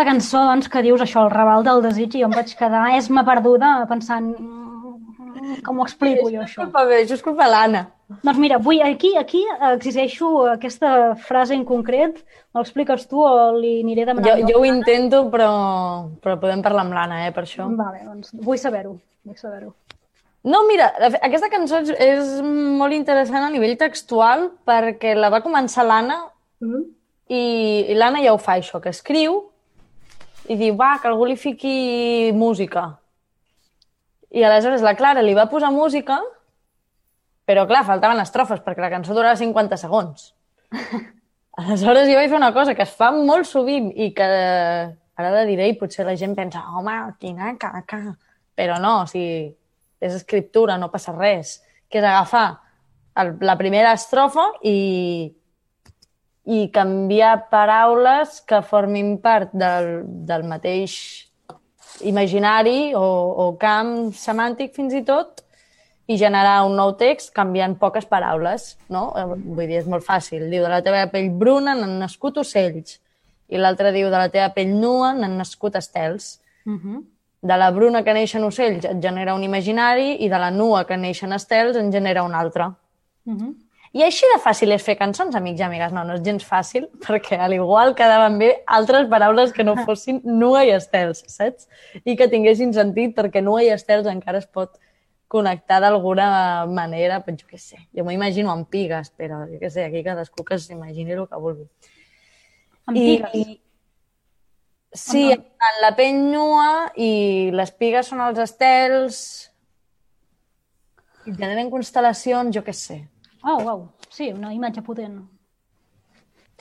aquesta 0.00 0.08
cançó 0.08 0.40
doncs, 0.48 0.68
que 0.68 0.80
dius 0.82 1.00
això, 1.02 1.24
el 1.26 1.30
raval 1.32 1.64
del 1.64 1.82
desig, 1.84 2.14
i 2.16 2.20
jo 2.22 2.28
em 2.28 2.32
vaig 2.34 2.52
quedar 2.56 2.96
esma 2.96 3.24
perduda 3.24 3.86
pensant 3.88 4.30
"Mm, 4.38 5.60
com 5.64 5.78
ho 5.78 5.84
explico 5.84 6.30
jo 6.30 6.40
això. 6.40 6.62
culpa 6.64 6.84
meva, 6.84 7.00
això 7.02 7.14
és 7.14 7.22
culpa 7.22 7.46
l'Anna. 7.48 7.86
Doncs 8.22 8.38
mira, 8.38 8.58
vull, 8.58 8.80
aquí, 8.82 9.16
aquí 9.16 9.44
exigeixo 9.72 10.46
aquesta 10.50 11.14
frase 11.16 11.54
en 11.54 11.64
concret, 11.64 12.24
me 12.54 12.60
l'expliques 12.60 13.06
tu 13.08 13.20
o 13.20 13.52
li 13.52 13.82
aniré 13.82 14.04
Jo, 14.06 14.14
demanant? 14.14 14.48
jo 14.48 14.58
ho 14.60 14.64
intento, 14.64 15.30
però, 15.30 16.08
però 16.20 16.38
podem 16.40 16.62
parlar 16.62 16.82
amb 16.84 16.92
l'Anna, 16.94 17.26
eh, 17.26 17.32
per 17.32 17.44
això. 17.44 17.68
Vale, 17.76 18.00
doncs 18.04 18.32
vull 18.34 18.58
saber-ho, 18.58 18.98
vull 19.24 19.36
saber-ho. 19.36 19.74
No, 20.42 20.64
mira, 20.66 20.90
aquesta 21.20 21.50
cançó 21.50 21.82
és, 21.82 21.90
és 21.90 22.40
molt 22.42 22.92
interessant 22.94 23.44
a 23.44 23.50
nivell 23.50 23.76
textual 23.76 24.50
perquè 24.66 25.14
la 25.14 25.28
va 25.30 25.42
començar 25.42 25.84
l'Anna 25.84 26.24
Mm? 26.62 26.82
i, 27.28 27.86
i 27.88 27.94
l'Anna 27.94 28.20
ja 28.22 28.34
ho 28.34 28.38
fa, 28.38 28.56
això, 28.58 28.80
que 28.82 28.90
escriu 28.90 29.46
i 30.50 30.56
diu, 30.58 30.74
va, 30.78 30.96
que 30.98 31.08
algú 31.10 31.28
li 31.28 31.38
fiqui 31.38 32.32
música. 32.34 32.88
I 34.34 34.42
aleshores 34.46 34.82
la 34.82 34.96
Clara 34.98 35.22
li 35.22 35.34
va 35.34 35.48
posar 35.50 35.70
música, 35.74 36.18
però 37.46 37.66
clar, 37.70 37.84
faltaven 37.86 38.22
estrofes 38.22 38.62
perquè 38.64 38.82
la 38.82 38.90
cançó 38.90 39.14
durava 39.14 39.38
50 39.38 39.78
segons. 39.78 40.32
Aleshores 41.60 42.08
jo 42.08 42.16
vaig 42.16 42.30
fer 42.30 42.38
una 42.38 42.52
cosa 42.54 42.74
que 42.78 42.86
es 42.86 42.92
fa 42.96 43.10
molt 43.14 43.46
sovint 43.46 43.90
i 43.94 44.12
que 44.16 44.26
ara 44.26 45.32
la 45.34 45.46
diré 45.48 45.66
i 45.68 45.76
potser 45.78 46.06
la 46.06 46.14
gent 46.18 46.36
pensa, 46.38 46.62
home, 46.78 46.94
quina 47.20 47.52
caca. 47.60 48.00
Però 48.56 48.78
no, 48.82 49.00
o 49.02 49.08
sigui, 49.10 49.50
és 50.00 50.14
escriptura, 50.16 50.78
no 50.78 50.90
passa 50.90 51.14
res. 51.16 51.58
Que 51.90 51.98
és 52.00 52.06
agafar 52.06 52.46
el, 53.20 53.34
la 53.44 53.58
primera 53.58 53.92
estrofa 53.98 54.46
i, 54.62 55.30
i 56.46 56.70
canviar 56.72 57.48
paraules 57.50 58.40
que 58.48 58.62
formin 58.62 59.18
part 59.20 59.52
del, 59.52 60.02
del 60.26 60.46
mateix 60.48 60.94
imaginari 62.06 62.94
o, 62.96 63.04
o 63.44 63.46
camp 63.60 64.12
semàntic 64.16 64.74
fins 64.76 64.94
i 64.96 65.04
tot 65.04 65.44
i 66.10 66.16
generar 66.18 66.64
un 66.66 66.74
nou 66.74 66.96
text 66.98 67.30
canviant 67.36 67.76
poques 67.78 68.06
paraules, 68.08 68.74
no? 68.90 69.10
Eh, 69.14 69.26
Vull 69.30 69.68
dir, 69.68 69.78
és 69.78 69.86
molt 69.86 70.02
fàcil. 70.02 70.48
Diu, 70.50 70.64
de 70.64 70.72
la 70.72 70.82
teva 70.82 71.04
pell 71.12 71.30
bruna 71.30 71.76
n'han 71.78 72.00
nascut 72.00 72.40
ocells. 72.42 72.98
I 73.50 73.60
l'altre 73.60 73.92
diu, 73.94 74.08
de 74.10 74.18
la 74.18 74.30
teva 74.32 74.48
pell 74.56 74.72
nua 74.74 75.12
n'han 75.14 75.36
nascut 75.38 75.76
estels. 75.78 76.40
Uh 76.66 76.74
-huh. 76.74 77.04
De 77.42 77.56
la 77.56 77.70
bruna 77.70 78.02
que 78.02 78.12
neixen 78.12 78.44
ocells 78.44 78.84
et 78.84 79.02
genera 79.02 79.34
un 79.34 79.44
imaginari 79.44 80.16
i 80.24 80.28
de 80.28 80.38
la 80.38 80.50
nua 80.50 80.84
que 80.84 80.96
neixen 80.96 81.32
estels 81.32 81.76
en 81.76 81.92
genera 81.92 82.22
un 82.22 82.34
altre. 82.34 82.64
Uh 83.24 83.34
-huh. 83.34 83.54
I 83.90 84.04
així 84.06 84.28
de 84.30 84.36
fàcil 84.38 84.70
és 84.70 84.84
fer 84.86 84.94
cançons, 84.98 85.34
amics 85.34 85.58
i 85.58 85.64
amigues? 85.66 85.94
No, 85.94 86.04
no 86.06 86.14
és 86.14 86.22
gens 86.26 86.44
fàcil, 86.46 86.86
perquè 87.06 87.40
a 87.42 87.48
l'igual 87.50 87.96
quedaven 87.98 88.38
bé 88.38 88.50
altres 88.78 89.08
paraules 89.10 89.54
que 89.56 89.66
no 89.66 89.74
fossin 89.88 90.20
nua 90.24 90.62
i 90.68 90.74
estels, 90.76 91.24
saps? 91.32 91.66
I 92.04 92.14
que 92.18 92.30
tinguessin 92.30 92.74
sentit, 92.76 93.16
perquè 93.18 93.42
nua 93.42 93.64
i 93.66 93.72
estels 93.74 94.06
encara 94.10 94.38
es 94.42 94.46
pot 94.46 94.78
connectar 95.30 95.78
d'alguna 95.82 96.66
manera, 96.66 97.20
però 97.22 97.38
jo 97.38 97.46
què 97.50 97.58
sé, 97.58 97.78
jo 97.94 98.02
m'ho 98.02 98.14
imagino 98.14 98.50
amb 98.50 98.66
pigues, 98.70 99.12
però 99.14 99.44
jo 99.46 99.60
què 99.60 99.70
sé, 99.70 99.84
aquí 99.86 100.02
cadascú 100.06 100.42
que 100.46 100.58
s'imagini 100.58 101.14
el 101.14 101.26
que 101.30 101.42
vulgui. 101.42 101.68
Amb 102.90 102.98
pigues. 102.98 103.36
I, 103.38 103.60
sí, 104.90 105.28
en 105.34 105.78
la 105.84 105.92
pell 105.98 106.18
nua 106.32 106.90
i 106.98 107.12
les 107.54 107.70
pigues 107.78 108.10
són 108.10 108.24
els 108.26 108.42
estels 108.42 109.22
i 111.26 111.34
generen 111.34 111.70
constel·lacions, 111.70 112.50
jo 112.54 112.66
què 112.66 112.74
sé. 112.74 113.04
Oh, 113.42 113.58
uau, 113.64 113.84
sí, 114.08 114.32
una 114.32 114.52
imatge 114.54 114.82
potent. 114.82 115.20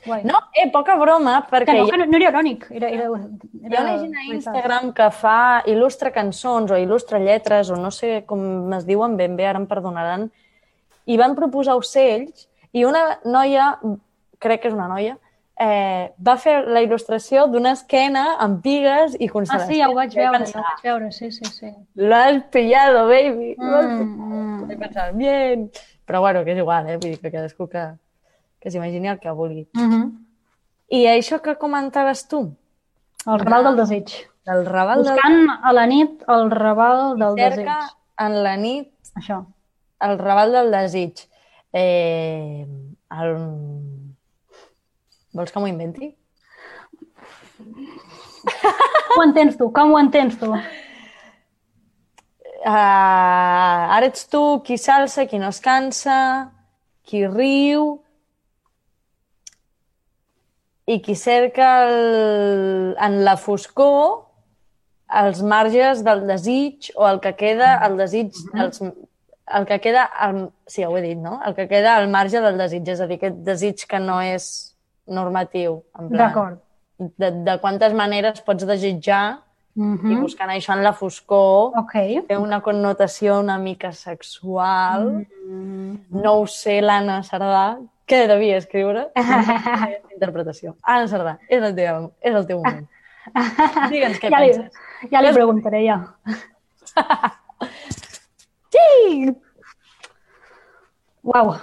Guai. 0.05 0.21
No, 0.23 0.37
eh, 0.55 0.69
poca 0.71 0.95
broma, 0.95 1.41
que 1.43 1.51
perquè 1.57 1.73
no, 1.75 1.85
hi 1.85 1.91
que 1.91 1.97
no, 1.99 2.05
no 2.07 2.17
era 2.21 2.29
irònic, 2.31 2.69
era, 2.71 2.87
era, 2.87 3.09
Hi 3.11 3.65
era 3.67 3.79
ha 3.81 3.83
una 3.83 3.95
gent 3.99 4.13
a. 4.15 4.35
Instagram 4.37 4.93
que 4.95 5.09
fa, 5.11 5.39
il·lustra 5.67 6.13
cançons 6.15 6.71
o 6.71 6.77
il·lustra 6.79 7.19
lletres 7.19 7.67
o 7.69 7.75
no 7.75 7.91
sé 7.91 8.21
com 8.29 8.71
es 8.77 8.85
diuen 8.87 9.17
ben 9.19 9.35
bé, 9.35 9.49
ara 9.49 9.59
em 9.59 9.67
perdonaran, 9.67 10.29
i 11.05 11.17
van 11.19 11.35
proposar 11.35 11.75
ocells 11.75 12.47
i 12.71 12.85
una 12.87 13.19
noia, 13.25 13.73
crec 14.39 14.61
que 14.63 14.71
és 14.71 14.77
una 14.77 14.87
noia, 14.87 15.17
eh, 15.59 16.13
va 16.23 16.37
fer 16.39 16.61
la 16.71 16.79
il·lustració 16.85 17.49
d'una 17.51 17.75
esquena 17.75 18.37
amb 18.39 18.63
pigues 18.63 19.17
i 19.19 19.27
Ah, 19.27 19.33
constel·lacions. 19.35 19.67
sí, 19.67 19.81
ja 19.81 19.89
ho 19.89 19.95
vaig 19.99 20.15
veure, 20.15 20.37
pensar, 20.37 20.61
ja 20.63 20.63
ho 20.63 20.71
vaig 20.77 20.87
veure, 20.87 21.11
sí, 21.11 21.31
sí, 21.35 21.43
sí. 21.51 21.75
Lo 21.95 22.15
has 22.15 22.43
pillado, 22.55 23.07
baby. 23.09 23.55
Mm, 23.57 24.63
mm. 24.63 24.77
Pensar, 24.79 25.11
bien. 25.13 25.69
Però 26.09 26.21
bueno, 26.23 26.41
que 26.43 26.55
és 26.55 26.57
igual, 26.57 26.87
eh? 26.89 26.95
Vull 26.97 27.11
dir 27.13 27.19
que 27.21 27.29
cadascú 27.29 27.67
que, 27.69 27.83
que 28.59 28.71
s'imagini 28.73 29.11
el 29.11 29.19
que 29.21 29.29
vulgui. 29.37 29.67
Mhm. 29.77 30.07
I 30.97 31.03
això 31.11 31.37
que 31.45 31.53
comentaves 31.61 32.23
tu, 32.27 32.47
El 33.27 33.39
raval 33.43 33.65
del 33.67 33.75
desig. 33.83 34.09
del 34.49 34.65
Raval 34.65 35.03
del 35.03 35.13
Buscant 35.13 35.49
a 35.61 35.73
la 35.75 35.85
nit 35.85 36.23
el 36.27 36.49
raval 36.49 37.19
del 37.19 37.35
desig. 37.35 37.59
cerca 37.59 37.75
en 38.25 38.37
la 38.43 38.55
nit 38.57 38.89
Això. 39.19 39.45
el 40.01 40.17
Raval 40.17 40.51
del 40.55 40.71
desig. 40.71 41.27
Eh, 41.73 42.65
el... 43.11 43.35
Vols 45.33 45.51
que 45.51 45.59
m'ho 45.59 45.67
inventi? 45.67 46.15
Ho 49.17 49.21
entens 49.23 49.57
tu? 49.59 49.69
Com 49.71 49.93
ho 49.93 49.99
entens 49.99 50.39
tu? 50.39 50.49
Uh, 52.59 53.95
ara 53.95 54.09
ets 54.09 54.25
tu 54.27 54.41
qui 54.67 54.75
s'alça, 54.77 55.25
qui 55.29 55.39
no 55.39 55.47
es 55.53 55.61
cansa, 55.63 56.51
qui 57.07 57.23
riu 57.27 58.01
i 60.89 60.97
qui 61.05 61.15
cerca 61.15 61.69
el, 61.87 62.97
en 62.99 63.21
la 63.23 63.37
foscor 63.39 64.25
els 65.21 65.41
marges 65.41 66.03
del 66.05 66.25
desig 66.27 66.91
o 66.95 67.07
el 67.07 67.21
que 67.23 67.33
queda 67.37 67.77
el 67.87 67.95
desig 67.97 68.35
els, 68.53 68.81
el 69.49 69.65
que 69.65 69.79
queda 69.81 70.03
al, 70.03 70.49
sí, 70.67 70.83
ja 70.83 70.89
ho 70.89 70.97
he 70.97 71.01
dit, 71.01 71.17
no? 71.17 71.39
El 71.45 71.55
que 71.57 71.67
queda 71.69 71.95
al 71.97 72.09
marge 72.09 72.41
del 72.41 72.57
desig, 72.59 72.87
és 72.87 73.01
a 73.01 73.07
dir, 73.09 73.17
aquest 73.17 73.39
desig 73.45 73.85
que 73.89 73.99
no 74.03 74.19
és 74.21 74.49
normatiu, 75.09 75.79
D'acord. 76.11 76.59
de, 76.99 77.31
de 77.47 77.55
quantes 77.63 77.95
maneres 77.97 78.43
pots 78.45 78.67
desitjar 78.69 79.39
Mhm. 79.75 80.11
i 80.11 80.15
buscant 80.19 80.49
això 80.49 80.73
en 80.75 80.83
la 80.83 80.91
foscor 80.93 81.77
Ok. 81.77 81.93
té 82.27 82.37
una 82.37 82.59
connotació 82.61 83.39
una 83.39 83.57
mica 83.57 83.91
sexual. 83.93 85.25
Mm. 85.45 85.95
No 86.09 86.33
ho 86.41 86.47
sé, 86.47 86.81
l'Anna 86.81 87.21
Cerdà, 87.23 87.79
què 88.07 88.27
devia 88.27 88.57
escriure? 88.57 89.07
Interpretació. 90.13 90.75
Anna 90.83 91.07
Cerdà, 91.07 91.37
és 91.47 91.61
el 91.63 91.75
teu, 91.75 92.11
és 92.21 92.35
el 92.35 92.47
teu 92.47 92.57
moment. 92.63 92.87
Digue'ns 93.91 94.19
què 94.19 94.29
ja, 94.31 94.39
li, 94.41 94.51
penses. 94.51 94.71
ja 95.11 95.21
li 95.21 95.33
preguntaré, 95.33 95.83
ja. 95.85 95.99
Sí! 98.69 99.29
Uau, 101.23 101.55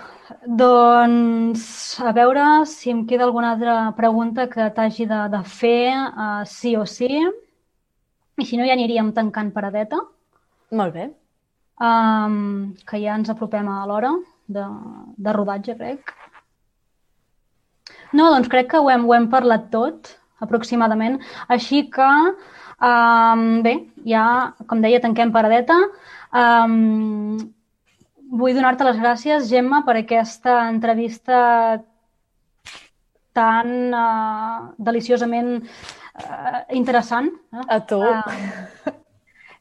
doncs 0.45 1.65
a 2.03 2.13
veure 2.13 2.67
si 2.67 2.91
em 2.91 3.05
queda 3.07 3.25
alguna 3.25 3.53
altra 3.55 3.93
pregunta 3.97 4.49
que 4.51 4.67
t'hagi 4.75 5.07
de, 5.07 5.21
de 5.33 5.43
fer, 5.47 5.95
uh, 5.95 6.43
sí 6.45 6.75
o 6.77 6.85
sí. 6.87 7.09
I 8.37 8.45
si 8.45 8.59
no, 8.59 8.67
ja 8.69 8.75
aniríem 8.77 9.13
tancant 9.17 9.53
paradeta, 9.55 9.99
Molt 10.77 10.93
bé. 10.95 11.07
um, 11.81 12.75
que 12.89 13.01
ja 13.01 13.17
ens 13.17 13.31
apropem 13.33 13.69
a 13.69 13.85
l'hora 13.89 14.13
de, 14.47 14.65
de 15.17 15.33
rodatge, 15.33 15.77
crec. 15.79 16.13
No, 18.13 18.29
doncs 18.31 18.49
crec 18.53 18.71
que 18.71 18.79
ho 18.81 18.91
hem, 18.93 19.07
ho 19.07 19.15
hem 19.17 19.29
parlat 19.33 19.71
tot, 19.73 20.13
aproximadament. 20.45 21.19
Així 21.49 21.87
que, 21.93 22.11
um, 22.91 23.47
bé, 23.65 23.75
ja, 24.05 24.27
com 24.69 24.85
deia, 24.85 25.01
tanquem 25.01 25.33
paradeta. 25.33 25.77
Um, 26.37 27.37
vull 28.37 28.57
donar-te 28.57 28.85
les 28.87 29.01
gràcies, 29.01 29.49
Gemma, 29.51 29.83
per 29.87 29.97
aquesta 30.01 30.67
entrevista 30.71 31.83
tan 33.37 33.93
uh, 33.93 34.73
deliciosament 34.81 35.59
uh, 36.17 36.63
interessant. 36.77 37.31
Eh? 37.53 37.65
A 37.69 37.81
tu. 37.87 38.01
Ah, 38.03 38.93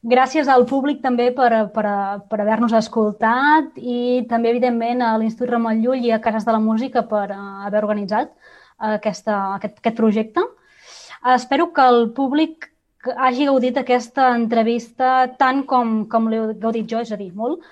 gràcies 0.06 0.48
al 0.48 0.66
públic 0.70 1.02
també 1.02 1.30
per, 1.34 1.50
per, 1.74 1.86
per 2.30 2.40
haver-nos 2.42 2.76
escoltat 2.78 3.78
i 3.80 4.24
també, 4.30 4.52
evidentment, 4.54 5.02
a 5.02 5.16
l'Institut 5.18 5.52
Ramon 5.54 5.82
Llull 5.82 6.04
i 6.06 6.14
a 6.14 6.20
Cases 6.22 6.46
de 6.46 6.54
la 6.54 6.62
Música 6.62 7.04
per 7.08 7.26
uh, 7.34 7.42
haver 7.66 7.82
organitzat 7.82 8.32
aquesta, 8.78 9.40
aquest, 9.56 9.80
aquest 9.82 9.98
projecte. 9.98 10.44
Uh, 11.22 11.34
espero 11.34 11.72
que 11.72 11.84
el 11.84 12.10
públic 12.16 12.70
hagi 13.16 13.46
gaudit 13.46 13.76
aquesta 13.78 14.30
entrevista 14.34 15.26
tant 15.38 15.62
com, 15.68 16.00
com 16.10 16.30
l'he 16.30 16.40
gaudit 16.58 16.88
jo, 16.90 17.02
és 17.04 17.12
a 17.12 17.18
dir, 17.20 17.32
molt. 17.34 17.62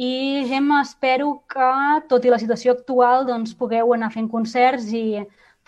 I, 0.00 0.46
Gemma, 0.48 0.80
espero 0.80 1.42
que, 1.50 1.70
tot 2.08 2.24
i 2.24 2.32
la 2.32 2.38
situació 2.40 2.72
actual, 2.72 3.26
doncs, 3.28 3.52
pugueu 3.58 3.92
anar 3.92 4.08
fent 4.14 4.30
concerts 4.32 4.88
i 4.96 5.20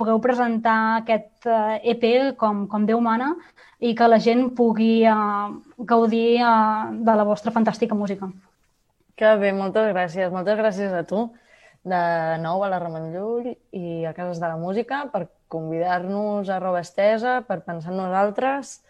pugueu 0.02 0.18
presentar 0.18 0.78
aquest 0.98 1.46
eh, 1.46 1.94
EP 1.94 2.34
com, 2.38 2.66
com 2.66 2.86
Déu 2.88 2.98
mana 3.00 3.36
i 3.82 3.94
que 3.98 4.08
la 4.10 4.18
gent 4.22 4.48
pugui 4.58 5.04
uh, 5.10 5.54
gaudir 5.78 6.42
uh, 6.42 6.90
de 7.06 7.14
la 7.18 7.26
vostra 7.26 7.50
fantàstica 7.54 7.98
música. 7.98 8.28
Que 9.18 9.32
bé, 9.38 9.50
moltes 9.54 9.88
gràcies. 9.90 10.30
Moltes 10.34 10.58
gràcies 10.58 10.94
a 10.94 11.02
tu, 11.06 11.24
de 11.82 12.02
nou 12.42 12.62
a 12.62 12.70
la 12.70 12.78
Ramon 12.82 13.10
Llull 13.10 13.50
i 13.74 14.04
a 14.06 14.14
Cases 14.14 14.38
de 14.38 14.46
la 14.46 14.58
Música, 14.58 15.02
per 15.10 15.26
convidar-nos 15.50 16.50
a 16.50 16.60
Roba 16.62 16.82
Estesa, 16.86 17.40
per 17.46 17.60
pensar 17.66 17.90
en 17.90 18.00
nosaltres 18.04 18.80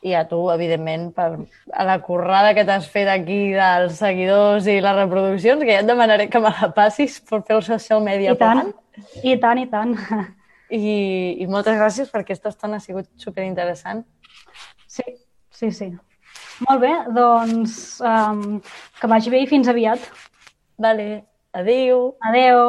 i 0.00 0.14
a 0.16 0.24
tu, 0.28 0.40
evidentment, 0.48 1.10
per 1.12 1.28
a 1.76 1.84
la 1.84 1.98
currada 2.00 2.54
que 2.56 2.64
t'has 2.64 2.88
fet 2.88 3.08
aquí 3.12 3.50
dels 3.52 4.00
seguidors 4.00 4.64
i 4.64 4.78
les 4.80 4.96
reproduccions, 4.96 5.60
que 5.60 5.74
ja 5.74 5.82
et 5.84 5.88
demanaré 5.88 6.30
que 6.32 6.40
me 6.40 6.52
la 6.56 6.70
passis 6.76 7.20
per 7.20 7.42
fer 7.44 7.58
el 7.58 7.66
social 7.66 8.00
media 8.04 8.32
I 8.32 8.40
tant, 8.40 8.62
plan. 8.64 8.72
I 9.22 9.36
tant, 9.40 9.60
i 9.62 9.66
tant. 9.70 9.96
I, 10.70 10.82
I 11.42 11.46
moltes 11.50 11.74
gràcies 11.74 12.10
per 12.12 12.20
aquesta 12.22 12.52
estona 12.52 12.78
ha 12.78 12.84
sigut 12.84 13.08
superinteressant. 13.18 14.04
Sí, 14.86 15.02
sí, 15.50 15.72
sí. 15.74 15.88
Molt 16.68 16.82
bé, 16.84 16.92
doncs 17.16 17.74
um, 18.04 18.60
que 19.00 19.10
vagi 19.10 19.32
bé 19.32 19.40
i 19.42 19.48
fins 19.50 19.70
aviat. 19.72 20.04
Vale, 20.80 21.08
adéu. 21.56 22.12
Adeu. 22.30 22.62